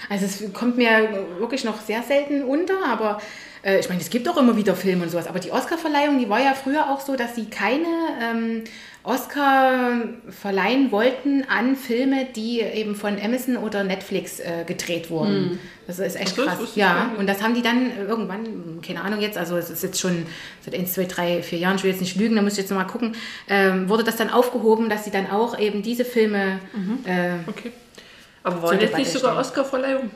Also 0.09 0.25
es 0.25 0.53
kommt 0.53 0.77
mir 0.77 1.25
wirklich 1.39 1.63
noch 1.63 1.81
sehr 1.81 2.01
selten 2.03 2.43
unter, 2.43 2.85
aber 2.87 3.21
äh, 3.65 3.79
ich 3.79 3.89
meine, 3.89 3.99
es 3.99 4.09
gibt 4.09 4.29
auch 4.29 4.37
immer 4.37 4.55
wieder 4.55 4.75
Filme 4.75 5.03
und 5.03 5.09
sowas. 5.09 5.27
Aber 5.27 5.39
die 5.39 5.51
Oscar-Verleihung, 5.51 6.19
die 6.19 6.29
war 6.29 6.39
ja 6.39 6.53
früher 6.53 6.89
auch 6.89 7.01
so, 7.01 7.15
dass 7.15 7.35
sie 7.35 7.45
keine 7.45 7.87
ähm, 8.21 8.63
Oscar 9.03 10.01
verleihen 10.29 10.91
wollten 10.91 11.43
an 11.47 11.75
Filme, 11.75 12.25
die 12.35 12.61
eben 12.61 12.95
von 12.95 13.19
Amazon 13.21 13.57
oder 13.57 13.83
Netflix 13.83 14.39
äh, 14.39 14.63
gedreht 14.65 15.09
wurden. 15.09 15.59
Das 15.85 15.99
ist 15.99 16.15
echt 16.15 16.37
das 16.37 16.45
krass. 16.45 16.59
ich 16.63 16.75
Ja, 16.75 17.11
und 17.17 17.27
das 17.27 17.43
haben 17.43 17.53
die 17.53 17.61
dann 17.61 17.91
irgendwann, 18.07 18.81
keine 18.81 19.01
Ahnung 19.01 19.21
jetzt, 19.21 19.37
also 19.37 19.57
es 19.57 19.69
ist 19.69 19.83
jetzt 19.83 19.99
schon 19.99 20.25
seit 20.61 20.73
1, 20.73 20.93
2, 20.93 21.05
3, 21.05 21.43
4 21.43 21.59
Jahren, 21.59 21.75
ich 21.75 21.83
will 21.83 21.91
jetzt 21.91 22.01
nicht 22.01 22.15
lügen, 22.15 22.35
da 22.35 22.41
muss 22.41 22.53
ich 22.53 22.59
jetzt 22.59 22.71
nochmal 22.71 22.87
gucken, 22.87 23.15
ähm, 23.47 23.87
wurde 23.89 24.03
das 24.03 24.15
dann 24.15 24.31
aufgehoben, 24.31 24.89
dass 24.89 25.05
sie 25.05 25.11
dann 25.11 25.29
auch 25.29 25.59
eben 25.59 25.83
diese 25.83 26.05
Filme, 26.05 26.59
äh, 27.05 27.47
Okay. 27.47 27.71
Aber 28.41 28.71
jetzt 28.73 28.81
Debatte 28.81 29.01
nicht 29.01 29.11
sogar. 29.11 29.37
Oscar-Verleihung? 29.37 30.09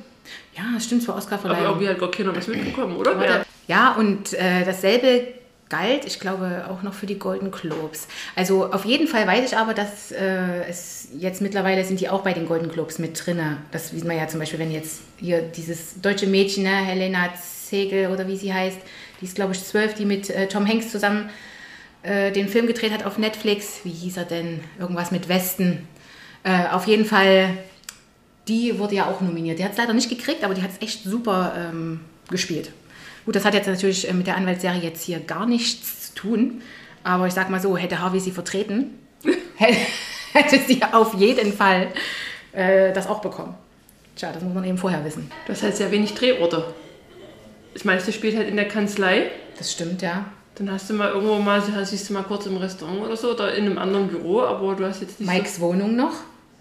Ja, 0.55 0.63
das 0.73 0.85
stimmt, 0.85 1.07
Aber 1.07 1.17
Oscar-Verleihung. 1.17 1.65
irgendwie 1.65 1.89
hat 1.89 1.99
gar 1.99 2.11
keiner 2.11 2.35
was 2.35 2.47
mitbekommen, 2.47 2.95
oder? 2.97 3.19
Wer? 3.19 3.45
Ja, 3.67 3.93
und 3.93 4.33
äh, 4.33 4.65
dasselbe 4.65 5.27
galt, 5.69 6.05
ich 6.05 6.19
glaube, 6.19 6.65
auch 6.67 6.81
noch 6.81 6.93
für 6.93 7.05
die 7.05 7.19
Golden 7.19 7.51
Globes. 7.51 8.07
Also 8.35 8.71
auf 8.71 8.85
jeden 8.85 9.07
Fall 9.07 9.27
weiß 9.27 9.51
ich 9.51 9.57
aber, 9.57 9.73
dass 9.73 10.11
äh, 10.11 10.63
es 10.67 11.09
jetzt 11.15 11.41
mittlerweile 11.41 11.85
sind 11.85 11.99
die 11.99 12.09
auch 12.09 12.21
bei 12.21 12.33
den 12.33 12.47
Golden 12.47 12.69
Globes 12.69 12.97
mit 12.97 13.23
drinne. 13.23 13.57
Das 13.71 13.89
sieht 13.89 14.03
man 14.03 14.17
ja 14.17 14.27
zum 14.27 14.39
Beispiel, 14.39 14.59
wenn 14.59 14.71
jetzt 14.71 15.01
hier 15.17 15.41
dieses 15.41 16.01
deutsche 16.01 16.25
Mädchen, 16.27 16.63
ne, 16.63 16.75
Helena 16.75 17.29
Zegel 17.35 18.07
oder 18.07 18.27
wie 18.27 18.37
sie 18.37 18.53
heißt, 18.53 18.79
die 19.21 19.25
ist 19.25 19.35
glaube 19.35 19.53
ich 19.53 19.63
zwölf, 19.63 19.93
die 19.93 20.05
mit 20.05 20.29
äh, 20.29 20.47
Tom 20.47 20.67
Hanks 20.67 20.91
zusammen 20.91 21.29
äh, 22.01 22.31
den 22.31 22.47
Film 22.47 22.65
gedreht 22.65 22.91
hat 22.91 23.05
auf 23.05 23.17
Netflix. 23.17 23.81
Wie 23.83 23.91
hieß 23.91 24.17
er 24.17 24.25
denn? 24.25 24.61
Irgendwas 24.79 25.11
mit 25.11 25.29
Westen. 25.29 25.87
Äh, 26.43 26.67
auf 26.71 26.87
jeden 26.87 27.05
Fall, 27.05 27.57
die 28.49 28.77
wurde 28.79 28.95
ja 28.95 29.05
auch 29.05 29.21
nominiert. 29.21 29.59
Die 29.59 29.63
hat 29.63 29.71
es 29.71 29.77
leider 29.77 29.93
nicht 29.93 30.09
gekriegt, 30.09 30.43
aber 30.43 30.53
die 30.53 30.61
hat 30.61 30.71
es 30.71 30.81
echt 30.81 31.03
super 31.03 31.53
ähm, 31.55 32.01
gespielt. 32.29 32.71
Gut, 33.25 33.35
das 33.35 33.45
hat 33.45 33.53
jetzt 33.53 33.67
natürlich 33.67 34.09
äh, 34.09 34.13
mit 34.13 34.27
der 34.27 34.35
Anwaltsserie 34.35 34.81
jetzt 34.81 35.03
hier 35.03 35.19
gar 35.19 35.45
nichts 35.45 36.07
zu 36.07 36.15
tun. 36.15 36.61
Aber 37.03 37.27
ich 37.27 37.33
sag 37.33 37.49
mal 37.49 37.61
so, 37.61 37.77
hätte 37.77 37.99
Harvey 37.99 38.19
sie 38.19 38.31
vertreten, 38.31 38.97
hätte, 39.55 40.59
sie 40.67 40.81
auf 40.91 41.13
jeden 41.13 41.53
Fall 41.53 41.87
äh, 42.51 42.91
das 42.91 43.07
auch 43.07 43.21
bekommen. 43.21 43.55
Tja, 44.15 44.31
das 44.33 44.43
muss 44.43 44.53
man 44.53 44.65
eben 44.65 44.77
vorher 44.77 45.05
wissen. 45.05 45.31
Du 45.45 45.53
hast 45.53 45.63
halt 45.63 45.77
sehr 45.77 45.91
wenig 45.91 46.13
Drehorte. 46.13 46.73
Das 47.73 47.85
meiste 47.85 48.11
spielt 48.11 48.35
halt 48.35 48.49
in 48.49 48.57
der 48.57 48.67
Kanzlei. 48.67 49.31
Das 49.57 49.71
stimmt, 49.71 50.01
ja. 50.01 50.25
Dann 50.55 50.69
hast 50.71 50.89
du 50.89 50.93
mal 50.93 51.09
irgendwo 51.09 51.37
mal, 51.37 51.61
siehst 51.61 52.09
du 52.09 52.13
mal 52.13 52.23
kurz 52.23 52.45
im 52.47 52.57
Restaurant 52.57 52.99
oder 53.01 53.15
so, 53.15 53.31
oder 53.31 53.53
in 53.53 53.65
einem 53.65 53.77
anderen 53.77 54.09
Büro, 54.09 54.41
aber 54.41 54.75
du 54.75 54.85
hast 54.85 54.99
jetzt 54.99 55.21
nicht 55.21 55.31
Mikes 55.31 55.61
Wohnung 55.61 55.95
noch 55.95 56.11
so 56.11 56.17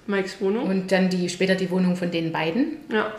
Mikes 0.08 0.40
Wohnung. 0.40 0.64
und 0.64 0.90
dann 0.90 1.08
die, 1.08 1.28
später 1.28 1.54
die 1.54 1.70
Wohnung 1.70 1.94
von 1.96 2.10
den 2.10 2.32
beiden. 2.32 2.78
Ja. 2.90 3.12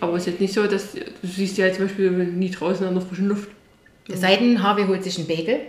Aber 0.00 0.16
es 0.16 0.22
ist 0.22 0.32
jetzt 0.32 0.40
nicht 0.40 0.52
so, 0.52 0.66
dass 0.66 0.92
du 0.92 1.00
siehst 1.22 1.56
ja 1.58 1.72
zum 1.72 1.84
Beispiel 1.86 2.10
nie 2.10 2.50
draußen 2.50 2.86
an 2.86 2.94
der 2.94 3.02
frischen 3.02 3.28
Luft. 3.28 3.48
Es 4.08 4.20
sei 4.20 4.36
denn, 4.36 4.60
Harvey 4.62 4.84
holt 4.84 5.04
sich 5.04 5.16
einen 5.16 5.28
Bagel, 5.28 5.60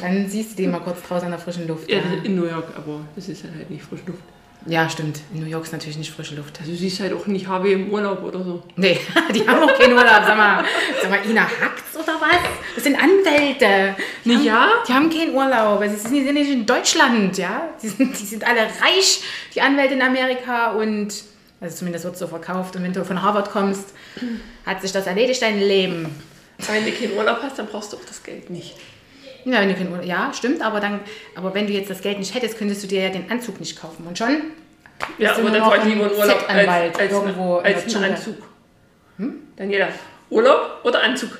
dann 0.00 0.28
siehst 0.28 0.52
du 0.52 0.62
den 0.62 0.70
mal 0.70 0.78
kurz 0.78 1.02
draußen 1.02 1.24
an 1.26 1.32
der 1.32 1.40
frischen 1.40 1.66
Luft. 1.66 1.90
Ja, 1.90 1.96
Ja, 1.96 2.22
in 2.22 2.36
New 2.36 2.46
York, 2.46 2.68
aber 2.76 3.00
das 3.16 3.28
ist 3.28 3.42
halt 3.42 3.68
nicht 3.70 3.82
frische 3.82 4.04
Luft. 4.06 4.22
Ja 4.66 4.88
stimmt. 4.88 5.20
In 5.32 5.40
New 5.40 5.46
York 5.46 5.64
ist 5.64 5.72
natürlich 5.72 5.98
nicht 5.98 6.10
frische 6.10 6.34
Luft. 6.34 6.58
Also 6.60 6.72
du 6.72 6.76
siehst 6.76 7.00
halt 7.00 7.12
auch 7.12 7.26
nicht 7.26 7.46
Harvey 7.46 7.72
im 7.72 7.90
Urlaub 7.90 8.22
oder 8.22 8.42
so. 8.42 8.62
Nee, 8.76 8.98
die 9.34 9.46
haben 9.46 9.62
auch 9.62 9.78
keinen 9.78 9.92
Urlaub. 9.92 10.22
Sag 10.26 10.36
mal, 10.36 10.64
sag 11.00 11.10
mal 11.10 11.20
Ina 11.28 11.42
hackt's 11.42 11.96
oder 11.96 12.20
was? 12.20 12.38
Das 12.74 12.84
sind 12.84 12.96
Anwälte. 12.96 13.96
Die 14.24 14.34
haben, 14.34 14.44
ja? 14.44 14.68
Die 14.88 14.92
haben 14.92 15.10
keinen 15.10 15.34
Urlaub. 15.34 15.80
Also, 15.80 15.96
Sie 15.96 16.02
sind, 16.02 16.14
die 16.14 16.24
sind 16.24 16.34
nicht 16.34 16.50
in 16.50 16.66
Deutschland, 16.66 17.38
ja? 17.38 17.68
Die 17.82 17.88
sind, 17.88 18.18
die 18.18 18.24
sind 18.24 18.46
alle 18.46 18.62
reich, 18.62 19.22
die 19.54 19.60
Anwälte 19.60 19.94
in 19.94 20.02
Amerika 20.02 20.72
und, 20.72 21.12
also 21.60 21.76
zumindest 21.76 22.04
wird 22.04 22.14
es 22.14 22.20
so 22.20 22.26
verkauft. 22.26 22.76
Und 22.76 22.82
wenn 22.82 22.92
du 22.92 23.04
von 23.04 23.22
Harvard 23.22 23.50
kommst, 23.50 23.94
hat 24.66 24.80
sich 24.82 24.92
das 24.92 25.06
erledigt, 25.06 25.42
dein 25.42 25.58
Leben. 25.58 26.22
Wenn 26.58 26.84
du 26.84 26.92
keinen 26.92 27.16
Urlaub 27.16 27.38
hast, 27.42 27.58
dann 27.58 27.66
brauchst 27.66 27.92
du 27.92 27.96
auch 27.96 28.04
das 28.06 28.22
Geld 28.22 28.50
nicht. 28.50 28.76
Ja, 29.44 29.60
wenn 29.60 29.68
du 29.68 29.90
Urlaub, 29.90 30.04
ja, 30.04 30.32
stimmt, 30.32 30.62
aber 30.62 30.80
dann, 30.80 31.00
aber 31.34 31.52
wenn 31.54 31.66
du 31.66 31.72
jetzt 31.72 31.90
das 31.90 32.00
Geld 32.00 32.18
nicht 32.18 32.34
hättest, 32.34 32.58
könntest 32.58 32.82
du 32.82 32.86
dir 32.86 33.02
ja 33.02 33.08
den 33.10 33.30
Anzug 33.30 33.58
nicht 33.60 33.80
kaufen. 33.80 34.06
Und 34.06 34.16
schon 34.16 34.36
Ja, 35.18 35.34
du 35.34 35.42
nur 35.42 35.50
dann 35.50 35.64
wollte 35.66 35.88
lieber 35.88 36.04
einen 36.04 36.14
Urlaub 36.14 36.44
als, 36.48 36.98
als, 36.98 37.12
irgendwo 37.12 37.56
als 37.56 37.94
einen. 37.96 38.04
Anzug. 38.12 38.36
Daniela, 39.56 39.88
Urlaub 40.30 40.80
oder 40.84 41.02
Anzug? 41.02 41.38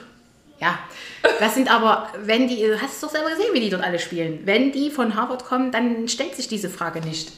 Ja, 0.61 0.79
das 1.41 1.55
sind 1.55 1.71
aber, 1.73 2.09
wenn 2.25 2.47
die, 2.49 2.57
du 2.67 2.81
hast 2.81 2.95
es 2.95 3.01
doch 3.01 3.11
selber 3.11 3.31
gesehen, 3.31 3.49
wie 3.53 3.61
die 3.61 3.71
dort 3.71 3.83
alle 3.83 3.99
spielen. 3.99 4.41
Wenn 4.45 4.71
die 4.73 4.91
von 4.91 5.15
Harvard 5.17 5.45
kommen, 5.45 5.71
dann 5.73 6.07
stellt 6.09 6.35
sich 6.37 6.47
diese 6.49 6.69
Frage 6.69 7.01
nicht. 7.01 7.33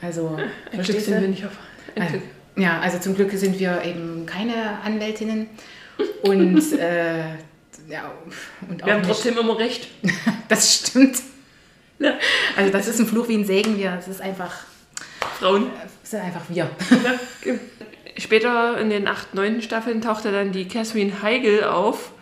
Also, 0.00 0.36
Ein 0.70 0.82
Glück 0.82 1.00
sind 1.00 1.14
wir 1.14 1.20
du? 1.22 1.28
nicht 1.28 1.44
auf. 1.44 1.52
Glück. 1.94 2.22
Ja, 2.56 2.78
also 2.80 2.98
zum 2.98 3.16
Glück 3.16 3.32
sind 3.32 3.58
wir 3.58 3.82
eben 3.84 4.26
keine 4.26 4.78
Anwältinnen 4.84 5.48
und, 6.22 6.72
äh, 6.78 7.22
ja, 7.88 8.12
und 8.68 8.82
auch 8.82 8.86
Wir 8.86 8.94
haben 8.94 9.00
nicht, 9.00 9.10
trotzdem 9.10 9.38
immer 9.38 9.58
recht. 9.58 9.88
das 10.48 10.74
stimmt. 10.74 11.18
Ja. 11.98 12.14
Also 12.56 12.72
das 12.72 12.88
ist 12.88 13.00
ein 13.00 13.06
Fluch 13.06 13.28
wie 13.28 13.36
ein 13.36 13.44
Segen. 13.44 13.78
Wir, 13.78 13.96
es 13.98 14.08
ist 14.08 14.20
einfach, 14.20 14.52
Frauen. 15.38 15.70
es 16.02 16.10
sind 16.10 16.20
einfach 16.20 16.42
wir. 16.48 16.70
Später 18.16 18.78
in 18.78 18.90
den 18.90 19.08
acht, 19.08 19.34
neunten 19.34 19.62
Staffeln 19.62 20.00
tauchte 20.00 20.32
dann 20.32 20.52
die 20.52 20.66
Catherine 20.68 21.22
Heigl 21.22 21.64
auf 21.64 22.12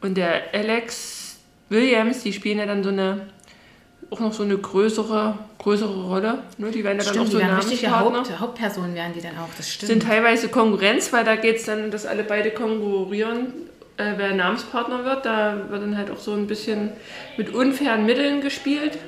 und 0.00 0.16
der 0.16 0.54
Alex 0.54 1.38
Williams, 1.68 2.22
die 2.22 2.32
spielen 2.32 2.58
ja 2.58 2.66
dann 2.66 2.82
so 2.82 2.90
eine, 2.90 3.28
auch 4.10 4.20
noch 4.20 4.32
so 4.32 4.42
eine 4.42 4.56
größere, 4.56 5.38
größere 5.58 6.04
Rolle. 6.04 6.42
Ne? 6.58 6.70
Die 6.70 6.84
werden 6.84 6.98
ja 6.98 7.04
dann 7.04 7.14
Stimmt, 7.14 7.26
auch 7.26 7.30
die 7.30 7.32
so 7.32 7.38
richtige 7.38 7.90
Namenspartner. 7.90 8.40
Haupt, 8.40 8.40
Hauptpersonen 8.40 8.94
werden 8.94 9.12
die 9.14 9.20
dann 9.20 9.38
auch, 9.38 9.48
das 9.56 9.72
stimmt. 9.72 9.90
Sind 9.90 10.02
teilweise 10.02 10.48
Konkurrenz, 10.48 11.12
weil 11.12 11.24
da 11.24 11.36
geht 11.36 11.56
es 11.56 11.64
dann, 11.64 11.90
dass 11.90 12.06
alle 12.06 12.24
beide 12.24 12.50
konkurrieren, 12.50 13.52
äh, 13.96 14.12
wer 14.16 14.34
Namenspartner 14.34 15.04
wird. 15.04 15.24
Da 15.26 15.66
wird 15.68 15.82
dann 15.82 15.96
halt 15.96 16.10
auch 16.10 16.18
so 16.18 16.32
ein 16.34 16.46
bisschen 16.46 16.90
mit 17.36 17.54
unfairen 17.54 18.06
Mitteln 18.06 18.40
gespielt. 18.40 18.98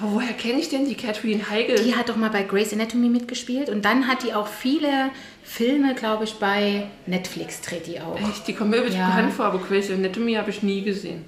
Aber 0.00 0.12
woher 0.12 0.32
kenne 0.34 0.60
ich 0.60 0.68
denn 0.68 0.86
die 0.88 0.94
Catherine 0.94 1.50
Heigl? 1.50 1.76
Die 1.82 1.96
hat 1.96 2.08
doch 2.08 2.16
mal 2.16 2.30
bei 2.30 2.42
Grey's 2.44 2.72
Anatomy 2.72 3.08
mitgespielt 3.08 3.68
und 3.68 3.84
dann 3.84 4.06
hat 4.06 4.22
die 4.22 4.32
auch 4.34 4.46
viele 4.46 5.10
Filme, 5.42 5.94
glaube 5.94 6.24
ich, 6.24 6.34
bei 6.34 6.86
Netflix 7.06 7.60
dreht 7.60 7.86
die 7.88 8.00
auch. 8.00 8.16
Echt, 8.16 8.46
die 8.46 8.54
kommt 8.54 8.70
mir 8.70 8.76
wirklich 8.78 8.94
Ja. 8.96 9.08
bekannt 9.08 9.32
vor, 9.32 9.46
aber 9.46 9.58
Grey's 9.58 9.90
Anatomy 9.90 10.34
habe 10.34 10.50
ich 10.50 10.62
nie 10.62 10.82
gesehen. 10.82 11.24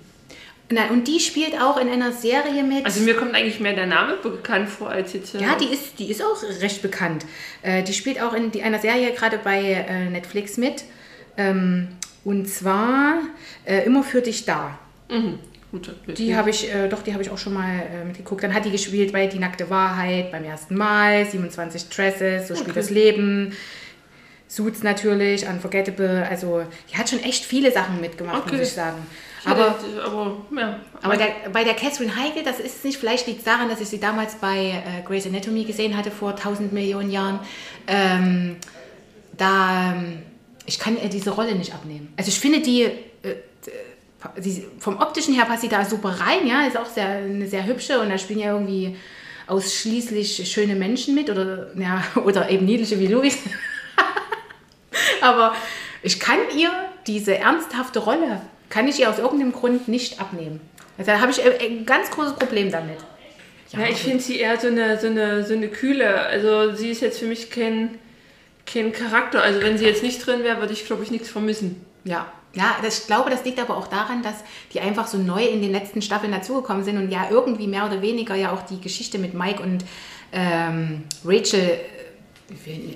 Na, 0.71 0.87
und 0.91 1.07
die 1.07 1.19
spielt 1.21 1.61
auch 1.61 1.77
in 1.79 1.89
einer 1.91 2.13
Serie 2.13 2.63
mit. 2.63 2.87
Also 2.87 3.01
mir 3.03 3.15
kommt 3.15 3.35
eigentlich 3.35 3.61
mehr 3.61 3.75
der 3.75 3.87
Name 3.87 4.17
bekannt 4.23 4.69
vor 4.71 4.89
als 4.91 5.13
jetzt. 5.13 5.35
äh, 5.35 5.43
ja, 5.43 5.55
die 5.61 5.67
ist, 5.67 5.99
die 5.99 6.09
ist 6.11 6.23
auch 6.23 6.41
recht 6.63 6.81
bekannt. 6.81 7.27
Äh, 7.63 7.83
die 7.83 7.93
spielt 7.93 8.23
auch 8.23 8.33
in 8.33 8.53
die, 8.53 8.63
einer 8.63 8.79
Serie 8.79 9.11
gerade 9.13 9.39
bei 9.43 9.61
äh, 9.61 10.09
Netflix 10.09 10.57
mit. 10.57 10.85
Ähm, 11.37 11.89
und 12.25 12.49
zwar 12.49 13.15
äh, 13.65 13.85
Immer 13.85 14.03
für 14.03 14.21
dich 14.23 14.45
da. 14.45 14.79
Mhm. 15.11 15.39
Gut, 15.71 15.91
Die 16.19 16.37
habe 16.37 16.51
ich, 16.51 16.71
äh, 16.73 16.87
doch, 16.89 17.03
die 17.03 17.13
habe 17.15 17.23
ich 17.23 17.31
auch 17.31 17.39
schon 17.39 17.55
mal 17.55 17.81
äh, 17.81 18.05
mitgeguckt. 18.05 18.43
Dann 18.45 18.53
hat 18.53 18.67
die 18.67 18.71
gespielt 18.71 19.11
bei 19.13 19.27
Die 19.27 19.39
nackte 19.39 19.71
Wahrheit 19.71 20.31
beim 20.31 20.45
ersten 20.45 20.75
Mal, 20.77 21.25
27 21.25 21.89
Dresses, 21.89 22.49
So 22.49 22.55
spielt 22.55 22.71
Okay. 22.73 22.79
das 22.81 22.91
Leben. 22.91 23.53
Suits 24.49 24.83
natürlich, 24.83 25.47
Unforgettable. 25.47 26.27
Also, 26.29 26.63
die 26.93 26.97
hat 26.99 27.09
schon 27.09 27.21
echt 27.21 27.43
viele 27.47 27.73
Sachen 27.73 28.03
mitgemacht, 28.03 28.43
Okay. 28.47 28.57
muss 28.59 28.69
ich 28.69 28.75
sagen. 28.75 28.99
aber, 29.47 29.77
Aber, 30.05 30.37
aber 30.53 30.61
ja. 30.61 30.81
aber 31.01 31.17
der, 31.17 31.29
bei 31.55 31.65
der 31.65 31.73
Catherine 31.73 32.15
Heigl, 32.15 32.43
das 32.45 32.61
ist 32.61 32.85
nicht, 32.85 32.99
vielleicht 32.99 33.27
liegt 33.27 33.39
es 33.39 33.45
daran, 33.47 33.71
dass 33.71 33.81
ich 33.81 33.89
sie 33.89 33.99
damals 33.99 34.35
bei 34.35 34.59
äh, 34.87 35.03
Grey's 35.07 35.27
Anatomy 35.27 35.65
gesehen 35.65 35.97
hatte 35.97 36.11
vor 36.11 36.33
1000 36.33 36.71
Millionen 36.75 37.11
Jahren. 37.11 37.41
Ähm, 37.87 38.57
da, 39.39 39.95
ähm, 39.95 40.19
ich 40.67 40.79
kann 40.79 41.01
ihr 41.01 41.09
diese 41.09 41.31
Rolle 41.31 41.55
nicht 41.55 41.75
abnehmen. 41.75 42.13
Also, 42.17 42.29
ich 42.29 42.41
finde 42.41 42.61
die. 42.61 42.83
Äh, 42.83 43.37
sie, 44.37 44.67
vom 44.79 44.99
optischen 44.99 45.35
her 45.35 45.45
passt 45.45 45.63
sie 45.63 45.69
da 45.69 45.85
super 45.85 46.11
rein, 46.11 46.47
ja, 46.47 46.67
ist 46.67 46.77
auch 46.77 46.87
sehr, 46.87 47.09
eine 47.09 47.49
sehr 47.49 47.67
hübsche 47.67 48.01
und 48.01 48.09
da 48.09 48.19
spielen 48.19 48.39
ja 48.39 48.53
irgendwie 48.53 48.97
ausschließlich 49.47 50.49
schöne 50.51 50.77
Menschen 50.77 51.15
mit 51.15 51.29
oder, 51.29 51.71
ja, 51.77 52.05
oder 52.25 52.49
eben 52.49 52.65
niedliche 52.65 52.99
wie 52.99 53.09
Louis. 53.09 53.39
Aber 55.21 55.55
ich 56.03 56.19
kann 56.21 56.39
ihr 56.57 56.71
diese 57.07 57.37
ernsthafte 57.37 58.01
Rolle, 58.01 58.43
kann 58.69 58.89
ich 58.89 59.01
ihr 59.01 59.11
aus 59.11 59.19
irgendeinem 59.19 59.53
Grund 59.53 59.89
nicht 59.89 60.21
abnehmen. 60.21 60.61
Also 60.99 61.11
da 61.11 61.21
habe 61.21 61.33
ich 61.33 61.45
äh, 61.45 61.59
ein 61.67 61.87
ganz 61.87 62.11
großes 62.11 62.35
Problem 62.35 62.71
damit. 62.71 62.99
Ja, 63.71 63.87
ich 63.89 63.99
finde 63.99 64.21
sie 64.21 64.39
eher 64.39 64.61
so 64.61 64.67
eine, 64.67 65.01
so, 65.01 65.07
eine, 65.07 65.45
so 65.45 65.55
eine 65.55 65.69
kühle. 65.69 66.15
Also 66.27 66.75
sie 66.75 66.91
ist 66.91 67.01
jetzt 67.01 67.19
für 67.19 67.27
mich 67.27 67.51
kein, 67.51 67.99
kein 68.73 68.93
Charakter. 68.93 69.43
Also 69.43 69.61
wenn 69.61 69.79
sie 69.79 69.85
jetzt 69.85 70.03
nicht 70.03 70.25
drin 70.25 70.43
wäre, 70.43 70.61
würde 70.61 70.73
ich, 70.73 70.87
glaube 70.87 71.03
ich, 71.03 71.11
nichts 71.11 71.29
vermissen. 71.29 71.85
Ja, 72.05 72.33
ja 72.55 72.77
das, 72.83 73.01
ich 73.01 73.07
glaube, 73.07 73.31
das 73.31 73.45
liegt 73.45 73.61
aber 73.61 73.77
auch 73.77 73.87
daran, 73.87 74.23
dass 74.23 74.37
die 74.73 74.81
einfach 74.81 75.07
so 75.07 75.19
neu 75.19 75.45
in 75.45 75.63
den 75.63 75.73
letzten 75.73 76.03
Staffeln 76.03 76.33
dazugekommen 76.33 76.85
sind 76.85 76.97
und 76.97 77.11
ja 77.11 77.29
irgendwie 77.31 77.67
mehr 77.67 77.87
oder 77.87 78.03
weniger 78.03 78.35
ja 78.35 78.53
auch 78.53 78.63
die 78.63 78.81
Geschichte 78.81 79.19
mit 79.19 79.35
Mike 79.35 79.63
und 79.63 79.85
ähm, 80.33 81.05
Rachel 81.25 81.81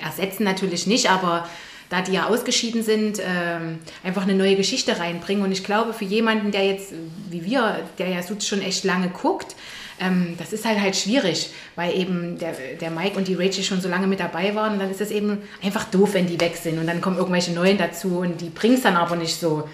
ersetzen 0.00 0.44
natürlich 0.44 0.86
nicht, 0.86 1.10
aber 1.10 1.48
da 1.88 2.02
die 2.02 2.12
ja 2.12 2.26
ausgeschieden 2.26 2.82
sind, 2.82 3.20
ähm, 3.24 3.78
einfach 4.02 4.22
eine 4.22 4.34
neue 4.34 4.56
Geschichte 4.56 4.98
reinbringen. 4.98 5.44
Und 5.44 5.52
ich 5.52 5.62
glaube, 5.62 5.92
für 5.92 6.04
jemanden, 6.04 6.50
der 6.50 6.66
jetzt, 6.66 6.92
wie 7.30 7.44
wir, 7.44 7.80
der 7.98 8.08
ja 8.08 8.22
Suits 8.22 8.48
schon 8.48 8.60
echt 8.60 8.84
lange 8.84 9.08
guckt, 9.08 9.54
ähm, 10.00 10.34
das 10.38 10.52
ist 10.52 10.64
halt 10.64 10.80
halt 10.80 10.96
schwierig, 10.96 11.50
weil 11.74 11.96
eben 11.96 12.38
der, 12.38 12.52
der 12.80 12.90
Mike 12.90 13.16
und 13.16 13.28
die 13.28 13.34
Rachel 13.34 13.64
schon 13.64 13.80
so 13.80 13.88
lange 13.88 14.06
mit 14.06 14.20
dabei 14.20 14.54
waren. 14.54 14.74
Und 14.74 14.78
dann 14.80 14.90
ist 14.90 15.00
es 15.00 15.10
eben 15.10 15.38
einfach 15.62 15.84
doof, 15.84 16.14
wenn 16.14 16.26
die 16.26 16.40
weg 16.40 16.56
sind. 16.56 16.78
Und 16.78 16.86
dann 16.86 17.00
kommen 17.00 17.16
irgendwelche 17.16 17.52
Neuen 17.52 17.78
dazu 17.78 18.18
und 18.18 18.40
die 18.40 18.50
bringen 18.50 18.74
es 18.74 18.82
dann 18.82 18.96
aber 18.96 19.16
nicht 19.16 19.38
so. 19.38 19.68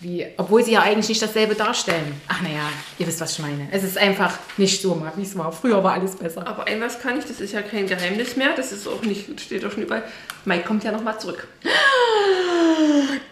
Wie, 0.00 0.26
obwohl 0.36 0.62
sie 0.62 0.72
ja 0.72 0.82
eigentlich 0.82 1.08
nicht 1.08 1.22
dasselbe 1.22 1.54
darstellen. 1.54 2.20
Ach 2.28 2.42
naja, 2.42 2.68
ihr 2.98 3.06
wisst, 3.06 3.20
was 3.20 3.32
ich 3.32 3.38
meine. 3.38 3.68
Es 3.70 3.84
ist 3.84 3.96
einfach 3.96 4.38
nicht 4.58 4.82
so 4.82 5.00
wie 5.16 5.22
es 5.22 5.38
war. 5.38 5.50
Früher 5.50 5.82
war 5.82 5.94
alles 5.94 6.16
besser. 6.16 6.46
Aber 6.46 6.66
ein 6.66 6.80
was 6.80 7.00
kann 7.00 7.18
ich, 7.18 7.24
das 7.24 7.40
ist 7.40 7.52
ja 7.52 7.62
kein 7.62 7.86
Geheimnis 7.86 8.36
mehr. 8.36 8.50
Das 8.54 8.72
ist 8.72 8.86
auch 8.86 9.02
nicht, 9.02 9.40
steht 9.40 9.64
auch 9.64 9.70
schon 9.70 9.84
überall. 9.84 10.02
Mike 10.44 10.64
kommt 10.64 10.84
ja 10.84 10.92
nochmal 10.92 11.18
zurück. 11.18 11.46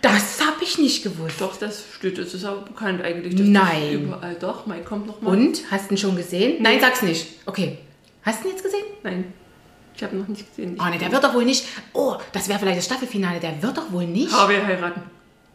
Das 0.01 0.32
habe 0.63 0.71
ich 0.71 0.79
nicht 0.79 1.03
gewusst. 1.03 1.41
Doch, 1.41 1.57
das 1.57 1.85
steht, 1.97 2.19
das 2.19 2.35
ist 2.35 2.45
aber 2.45 2.61
bekannt 2.61 3.03
eigentlich. 3.03 3.35
Das 3.35 3.47
Nein. 3.47 3.83
Ist 3.83 3.93
überall. 3.95 4.37
Doch, 4.37 4.67
Mike 4.67 4.85
kommt 4.85 5.07
nochmal. 5.09 5.37
Und? 5.37 5.61
Hast 5.71 5.91
du 5.91 5.95
ihn 5.95 5.99
schon 5.99 6.15
gesehen? 6.15 6.63
Nein, 6.63 6.79
sag's 6.81 7.03
nicht. 7.03 7.27
Okay. 7.47 7.79
Hast 8.23 8.43
du 8.43 8.49
ihn 8.49 8.53
jetzt 8.53 8.63
gesehen? 8.63 8.85
Nein, 9.03 9.33
ich 9.97 10.03
habe 10.05 10.17
noch 10.17 10.29
nicht 10.29 10.49
gesehen. 10.49 10.79
Oh 10.81 10.89
ne, 10.89 10.99
der 10.99 11.11
wird 11.11 11.25
doch 11.25 11.35
wohl 11.35 11.45
nicht. 11.45 11.65
Oh, 11.93 12.15
das 12.33 12.49
wäre 12.49 12.61
vielleicht 12.61 12.79
das 12.79 12.85
Staffelfinale. 12.85 13.41
Der 13.41 13.61
wird 13.61 13.77
doch 13.77 13.91
wohl 13.91 14.07
nicht. 14.07 14.33
Harvey 14.33 14.61
heiraten. 14.65 15.03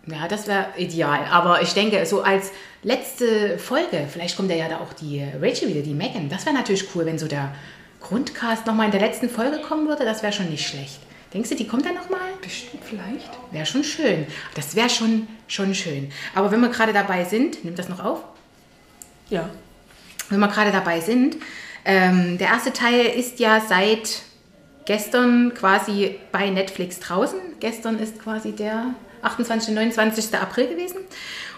Ja, 0.07 0.27
das 0.27 0.47
wäre 0.47 0.67
ideal. 0.77 1.25
Aber 1.31 1.61
ich 1.61 1.73
denke, 1.73 2.05
so 2.05 2.21
als 2.21 2.51
letzte 2.83 3.57
Folge, 3.57 4.07
vielleicht 4.11 4.35
kommt 4.35 4.51
ja 4.51 4.67
da 4.67 4.79
auch 4.79 4.93
die 4.93 5.23
Rachel 5.41 5.69
wieder, 5.69 5.81
die 5.81 5.93
Megan. 5.93 6.29
Das 6.29 6.45
wäre 6.45 6.55
natürlich 6.55 6.85
cool, 6.95 7.05
wenn 7.05 7.17
so 7.17 7.27
der 7.27 7.55
Grundcast 8.01 8.65
nochmal 8.65 8.85
in 8.87 8.91
der 8.91 9.01
letzten 9.01 9.29
Folge 9.29 9.59
kommen 9.61 9.87
würde. 9.87 10.03
Das 10.03 10.21
wäre 10.21 10.33
schon 10.33 10.49
nicht 10.49 10.67
schlecht. 10.67 10.99
Denkst 11.33 11.49
du, 11.49 11.55
die 11.55 11.67
kommt 11.67 11.85
dann 11.85 11.95
nochmal? 11.95 12.19
Bestimmt 12.41 12.83
vielleicht. 12.83 13.29
Wäre 13.51 13.65
schon 13.65 13.83
schön. 13.83 14.27
Das 14.55 14.75
wäre 14.75 14.89
schon, 14.89 15.27
schon 15.47 15.75
schön. 15.75 16.11
Aber 16.33 16.51
wenn 16.51 16.61
wir 16.61 16.69
gerade 16.69 16.93
dabei 16.93 17.25
sind, 17.25 17.63
nimmt 17.65 17.77
das 17.77 17.89
noch 17.89 18.03
auf? 18.03 18.23
Ja. 19.29 19.49
wenn 20.29 20.39
wir 20.39 20.47
gerade 20.47 20.71
dabei 20.71 21.01
sind, 21.01 21.35
ähm, 21.83 22.37
der 22.37 22.47
erste 22.47 22.71
Teil 22.71 23.05
ist 23.07 23.39
ja 23.39 23.61
seit 23.61 24.21
gestern 24.85 25.53
quasi 25.53 26.17
bei 26.31 26.49
Netflix 26.49 26.99
draußen. 26.99 27.39
Gestern 27.59 27.99
ist 27.99 28.19
quasi 28.19 28.53
der 28.53 28.93
28. 29.21 29.73
29. 29.73 30.33
April 30.35 30.67
gewesen. 30.67 30.97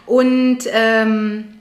Und 0.05 0.59
ähm, 0.71 1.59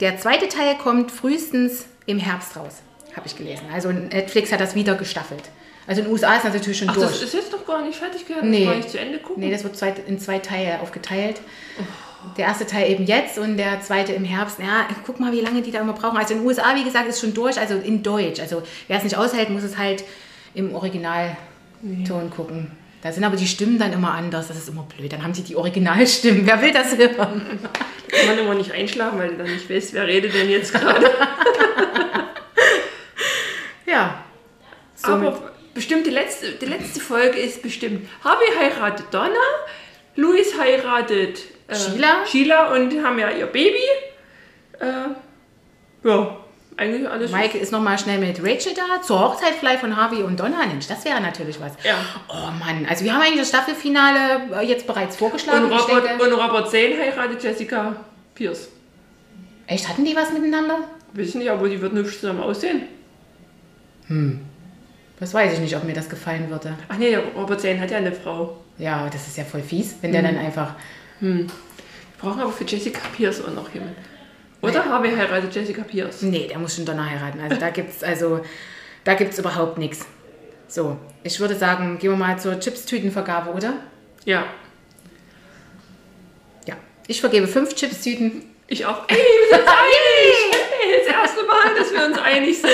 der 0.00 0.18
zweite 0.18 0.48
Teil 0.48 0.76
kommt 0.76 1.12
frühestens 1.12 1.86
im 2.06 2.18
Herbst 2.18 2.56
raus, 2.56 2.82
habe 3.14 3.26
ich 3.26 3.36
gelesen. 3.36 3.64
Also 3.72 3.90
Netflix 3.92 4.50
hat 4.52 4.60
das 4.60 4.74
wieder 4.74 4.94
gestaffelt. 4.96 5.42
Also 5.88 6.02
in 6.02 6.06
den 6.06 6.12
USA 6.12 6.36
ist 6.36 6.44
das 6.44 6.52
natürlich 6.54 6.78
schon 6.78 6.88
Ach, 6.90 6.94
durch. 6.94 7.06
das 7.08 7.22
ist 7.22 7.34
jetzt 7.34 7.50
noch 7.50 7.66
gar 7.66 7.82
nicht 7.82 7.98
fertig 7.98 8.24
gehört. 8.26 8.44
Nee. 8.44 8.66
Das 8.66 8.76
nicht 8.76 8.90
zu 8.90 9.00
Ende 9.00 9.18
gucken. 9.18 9.42
Nee, 9.42 9.50
das 9.50 9.64
wird 9.64 9.76
zwei, 9.76 9.92
in 10.06 10.20
zwei 10.20 10.38
Teile 10.38 10.80
aufgeteilt. 10.80 11.40
Der 12.36 12.46
erste 12.46 12.66
Teil 12.66 12.90
eben 12.90 13.04
jetzt 13.06 13.38
und 13.38 13.56
der 13.56 13.80
zweite 13.80 14.12
im 14.12 14.24
Herbst. 14.24 14.58
Ja, 14.58 14.86
guck 15.06 15.18
mal, 15.18 15.32
wie 15.32 15.40
lange 15.40 15.62
die 15.62 15.70
da 15.72 15.80
immer 15.80 15.94
brauchen. 15.94 16.18
Also 16.18 16.34
in 16.34 16.40
den 16.40 16.46
USA, 16.46 16.74
wie 16.76 16.84
gesagt, 16.84 17.08
ist 17.08 17.20
schon 17.20 17.32
durch, 17.34 17.58
also 17.58 17.74
in 17.74 18.02
Deutsch. 18.02 18.38
Also 18.38 18.62
wer 18.86 18.98
es 18.98 19.04
nicht 19.04 19.16
aushält, 19.16 19.50
muss 19.50 19.62
es 19.62 19.78
halt 19.78 20.04
im 20.54 20.74
Originalton 20.74 22.30
gucken. 22.36 22.70
Da 23.02 23.12
sind 23.12 23.22
aber 23.24 23.36
die 23.36 23.46
Stimmen 23.46 23.78
dann 23.78 23.92
immer 23.92 24.12
anders. 24.12 24.48
Das 24.48 24.56
ist 24.58 24.68
immer 24.68 24.82
blöd. 24.82 25.12
Dann 25.12 25.22
haben 25.22 25.32
sie 25.32 25.42
die 25.42 25.54
Originalstimmen. 25.56 26.44
Wer 26.44 26.60
will 26.60 26.72
das 26.72 26.96
hören? 26.98 27.16
Kann 28.10 28.26
man 28.26 28.38
immer 28.38 28.54
nicht 28.54 28.72
einschlafen, 28.72 29.18
weil 29.18 29.28
du 29.28 29.36
dann 29.38 29.46
nicht 29.52 29.70
weißt, 29.70 29.94
wer 29.94 30.06
redet 30.06 30.34
denn 30.34 30.50
jetzt 30.50 30.72
gerade. 30.74 31.10
Ja. 33.86 34.22
Somit- 34.94 35.28
Aber 35.28 35.50
bestimmt 35.74 36.06
die 36.06 36.10
letzte, 36.10 36.52
die 36.52 36.66
letzte 36.66 37.00
Folge 37.00 37.38
ist 37.38 37.62
bestimmt. 37.62 38.08
Harvey 38.24 38.46
heiratet 38.58 39.06
Donna, 39.10 39.34
Louis 40.16 40.58
heiratet 40.58 41.40
äh, 41.68 41.74
Sheila. 41.74 42.26
Sheila 42.26 42.74
und 42.74 43.02
haben 43.02 43.18
ja 43.18 43.30
ihr 43.30 43.46
Baby. 43.46 43.78
Äh, 44.80 46.06
ja, 46.08 46.36
eigentlich 46.76 47.08
alles. 47.08 47.32
Mike 47.32 47.58
ist 47.58 47.72
nochmal 47.72 47.98
schnell 47.98 48.18
mit 48.18 48.38
Rachel 48.42 48.72
da. 48.74 49.02
Zur 49.02 49.20
Hochzeit 49.20 49.54
vielleicht 49.58 49.80
von 49.80 49.96
Harvey 49.96 50.22
und 50.22 50.38
Donna. 50.38 50.64
Mensch, 50.66 50.86
das 50.86 51.04
wäre 51.04 51.20
natürlich 51.20 51.60
was. 51.60 51.72
Ja. 51.84 51.96
Oh 52.28 52.50
Mann, 52.58 52.86
also 52.88 53.04
wir 53.04 53.12
haben 53.12 53.22
eigentlich 53.22 53.40
das 53.40 53.48
Staffelfinale 53.48 54.60
äh, 54.60 54.66
jetzt 54.66 54.86
bereits 54.86 55.16
vorgeschlagen. 55.16 55.64
Und 55.64 55.72
Robert, 55.72 56.04
denke- 56.04 56.22
und 56.24 56.32
Robert 56.32 56.70
Zane 56.70 56.96
heiratet 56.98 57.42
Jessica 57.42 57.96
Pierce. 58.34 58.68
Echt, 59.66 59.88
hatten 59.88 60.04
die 60.04 60.14
was 60.16 60.32
miteinander? 60.32 60.78
Ich 61.16 61.34
nicht, 61.34 61.50
aber 61.50 61.68
die 61.68 61.80
wird 61.80 61.92
nicht 61.92 62.10
zusammen 62.12 62.40
aussehen. 62.40 62.82
Das 65.20 65.34
weiß 65.34 65.54
ich 65.54 65.58
nicht, 65.60 65.76
ob 65.76 65.84
mir 65.84 65.94
das 65.94 66.08
gefallen 66.08 66.48
würde. 66.48 66.76
Ach 66.88 66.96
nee, 66.96 67.16
Robert 67.16 67.60
Zane 67.60 67.80
hat 67.80 67.90
ja 67.90 67.98
eine 67.98 68.12
Frau. 68.12 68.56
Ja, 68.78 69.08
das 69.10 69.26
ist 69.26 69.36
ja 69.36 69.44
voll 69.44 69.62
fies, 69.62 69.96
wenn 70.00 70.12
der 70.12 70.22
dann 70.22 70.38
einfach. 70.38 70.74
Wir 71.20 71.46
brauchen 72.20 72.40
aber 72.40 72.52
für 72.52 72.64
Jessica 72.64 73.00
Pierce 73.16 73.42
auch 73.44 73.52
noch 73.52 73.72
jemanden. 73.74 73.96
Oder 74.62 74.84
Harvey 74.84 75.10
heiratet 75.10 75.54
Jessica 75.54 75.82
Pierce. 75.82 76.22
Nee, 76.22 76.46
der 76.48 76.58
muss 76.58 76.76
schon 76.76 76.84
Donner 76.84 77.08
heiraten. 77.10 77.40
Also 77.40 77.56
da 77.56 77.70
gibt's 77.70 78.02
also 78.04 78.40
da 79.04 79.14
gibt's 79.14 79.38
überhaupt 79.38 79.78
nichts. 79.78 80.06
So, 80.68 80.96
ich 81.22 81.40
würde 81.40 81.56
sagen, 81.56 81.98
gehen 81.98 82.10
wir 82.10 82.16
mal 82.16 82.38
zur 82.38 82.60
Chips-Tütenvergabe, 82.60 83.50
oder? 83.52 83.74
Ja, 84.24 84.44
Ja. 86.66 86.76
Ich 87.06 87.20
vergebe 87.20 87.48
fünf 87.48 87.74
Chips-Tüten. 87.74 88.42
Ich 88.68 88.86
auch. 88.86 89.08
Ey, 89.08 89.16
wir 89.16 89.58
sind 89.58 89.68
einig! 89.68 90.58
Hey, 90.78 91.02
das 91.04 91.14
erste 91.14 91.44
Mal, 91.44 91.74
dass 91.76 91.92
wir 91.92 92.06
uns 92.06 92.18
einig 92.18 92.60
sind. 92.60 92.70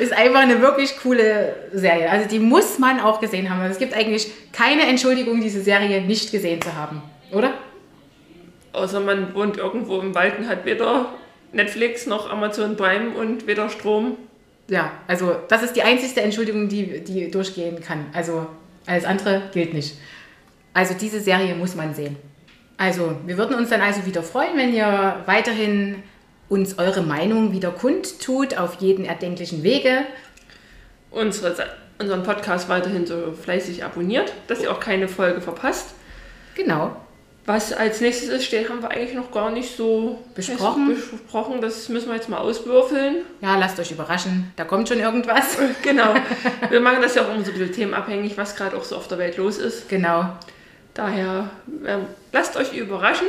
Ist 0.00 0.12
einfach 0.12 0.40
eine 0.40 0.60
wirklich 0.60 0.96
coole 0.98 1.54
Serie. 1.72 2.10
Also 2.10 2.28
die 2.28 2.38
muss 2.38 2.78
man 2.78 3.00
auch 3.00 3.20
gesehen 3.20 3.48
haben. 3.48 3.60
Also 3.60 3.72
es 3.72 3.78
gibt 3.78 3.94
eigentlich 3.94 4.30
keine 4.52 4.82
Entschuldigung, 4.82 5.40
diese 5.40 5.62
Serie 5.62 6.02
nicht 6.02 6.32
gesehen 6.32 6.60
zu 6.60 6.74
haben, 6.74 7.00
oder? 7.32 7.54
Außer 8.72 9.00
man 9.00 9.34
wohnt 9.34 9.56
irgendwo 9.56 10.00
im 10.00 10.14
Wald 10.14 10.38
und 10.38 10.48
hat 10.48 10.66
weder 10.66 11.14
Netflix 11.52 12.06
noch 12.06 12.30
Amazon 12.30 12.76
Prime 12.76 13.10
und 13.16 13.46
weder 13.46 13.70
Strom. 13.70 14.18
Ja, 14.68 14.92
also 15.06 15.36
das 15.48 15.62
ist 15.62 15.76
die 15.76 15.82
einzigste 15.82 16.20
Entschuldigung, 16.20 16.68
die, 16.68 17.02
die 17.04 17.30
durchgehen 17.30 17.80
kann. 17.80 18.06
Also 18.12 18.46
alles 18.84 19.04
andere 19.04 19.42
gilt 19.52 19.72
nicht. 19.72 19.96
Also 20.74 20.94
diese 20.94 21.20
Serie 21.20 21.54
muss 21.54 21.74
man 21.74 21.94
sehen. 21.94 22.16
Also, 22.78 23.16
wir 23.24 23.38
würden 23.38 23.56
uns 23.56 23.70
dann 23.70 23.80
also 23.80 24.04
wieder 24.04 24.22
freuen, 24.22 24.56
wenn 24.56 24.74
ihr 24.74 25.22
weiterhin 25.26 26.02
uns 26.48 26.78
eure 26.78 27.02
Meinung 27.02 27.52
wieder 27.52 27.70
kundtut 27.70 28.56
auf 28.56 28.74
jeden 28.80 29.04
erdenklichen 29.04 29.62
Wege. 29.62 30.04
Unsere, 31.10 31.54
unseren 31.98 32.22
Podcast 32.22 32.68
weiterhin 32.68 33.06
so 33.06 33.32
fleißig 33.32 33.84
abonniert, 33.84 34.32
dass 34.46 34.62
ihr 34.62 34.70
auch 34.70 34.80
keine 34.80 35.08
Folge 35.08 35.40
verpasst. 35.40 35.94
Genau. 36.54 36.96
Was 37.46 37.72
als 37.72 38.00
nächstes 38.00 38.28
ist, 38.28 38.44
steht, 38.44 38.68
haben 38.68 38.82
wir 38.82 38.90
eigentlich 38.90 39.14
noch 39.14 39.30
gar 39.30 39.50
nicht 39.50 39.76
so 39.76 40.18
besprochen. 40.34 40.88
besprochen. 40.88 41.60
Das 41.60 41.88
müssen 41.88 42.08
wir 42.08 42.16
jetzt 42.16 42.28
mal 42.28 42.38
auswürfeln. 42.38 43.18
Ja, 43.40 43.56
lasst 43.56 43.78
euch 43.78 43.92
überraschen. 43.92 44.52
Da 44.56 44.64
kommt 44.64 44.88
schon 44.88 44.98
irgendwas. 44.98 45.56
genau. 45.82 46.14
Wir 46.68 46.80
machen 46.80 47.02
das 47.02 47.14
ja 47.14 47.22
auch 47.22 47.32
immer 47.32 47.44
so 47.44 47.52
ein 47.52 47.58
bisschen 47.58 47.72
themenabhängig, 47.72 48.36
was 48.36 48.56
gerade 48.56 48.76
auch 48.76 48.82
so 48.82 48.96
auf 48.96 49.06
der 49.06 49.18
Welt 49.18 49.36
los 49.36 49.58
ist. 49.58 49.88
Genau. 49.88 50.28
Daher 50.96 51.50
ähm, 51.86 52.06
lasst 52.32 52.56
euch 52.56 52.72
überraschen 52.72 53.26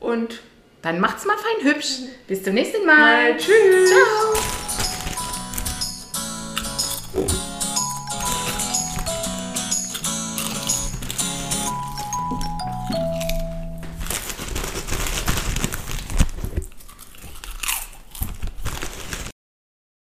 und 0.00 0.40
dann 0.80 0.98
macht's 0.98 1.26
mal 1.26 1.36
fein 1.36 1.66
hübsch. 1.66 1.98
Bis 2.26 2.42
zum 2.42 2.54
nächsten 2.54 2.86
Mal. 2.86 3.34
mal 3.34 3.36
tschüss. 3.36 3.90
Ciao. 7.14 7.38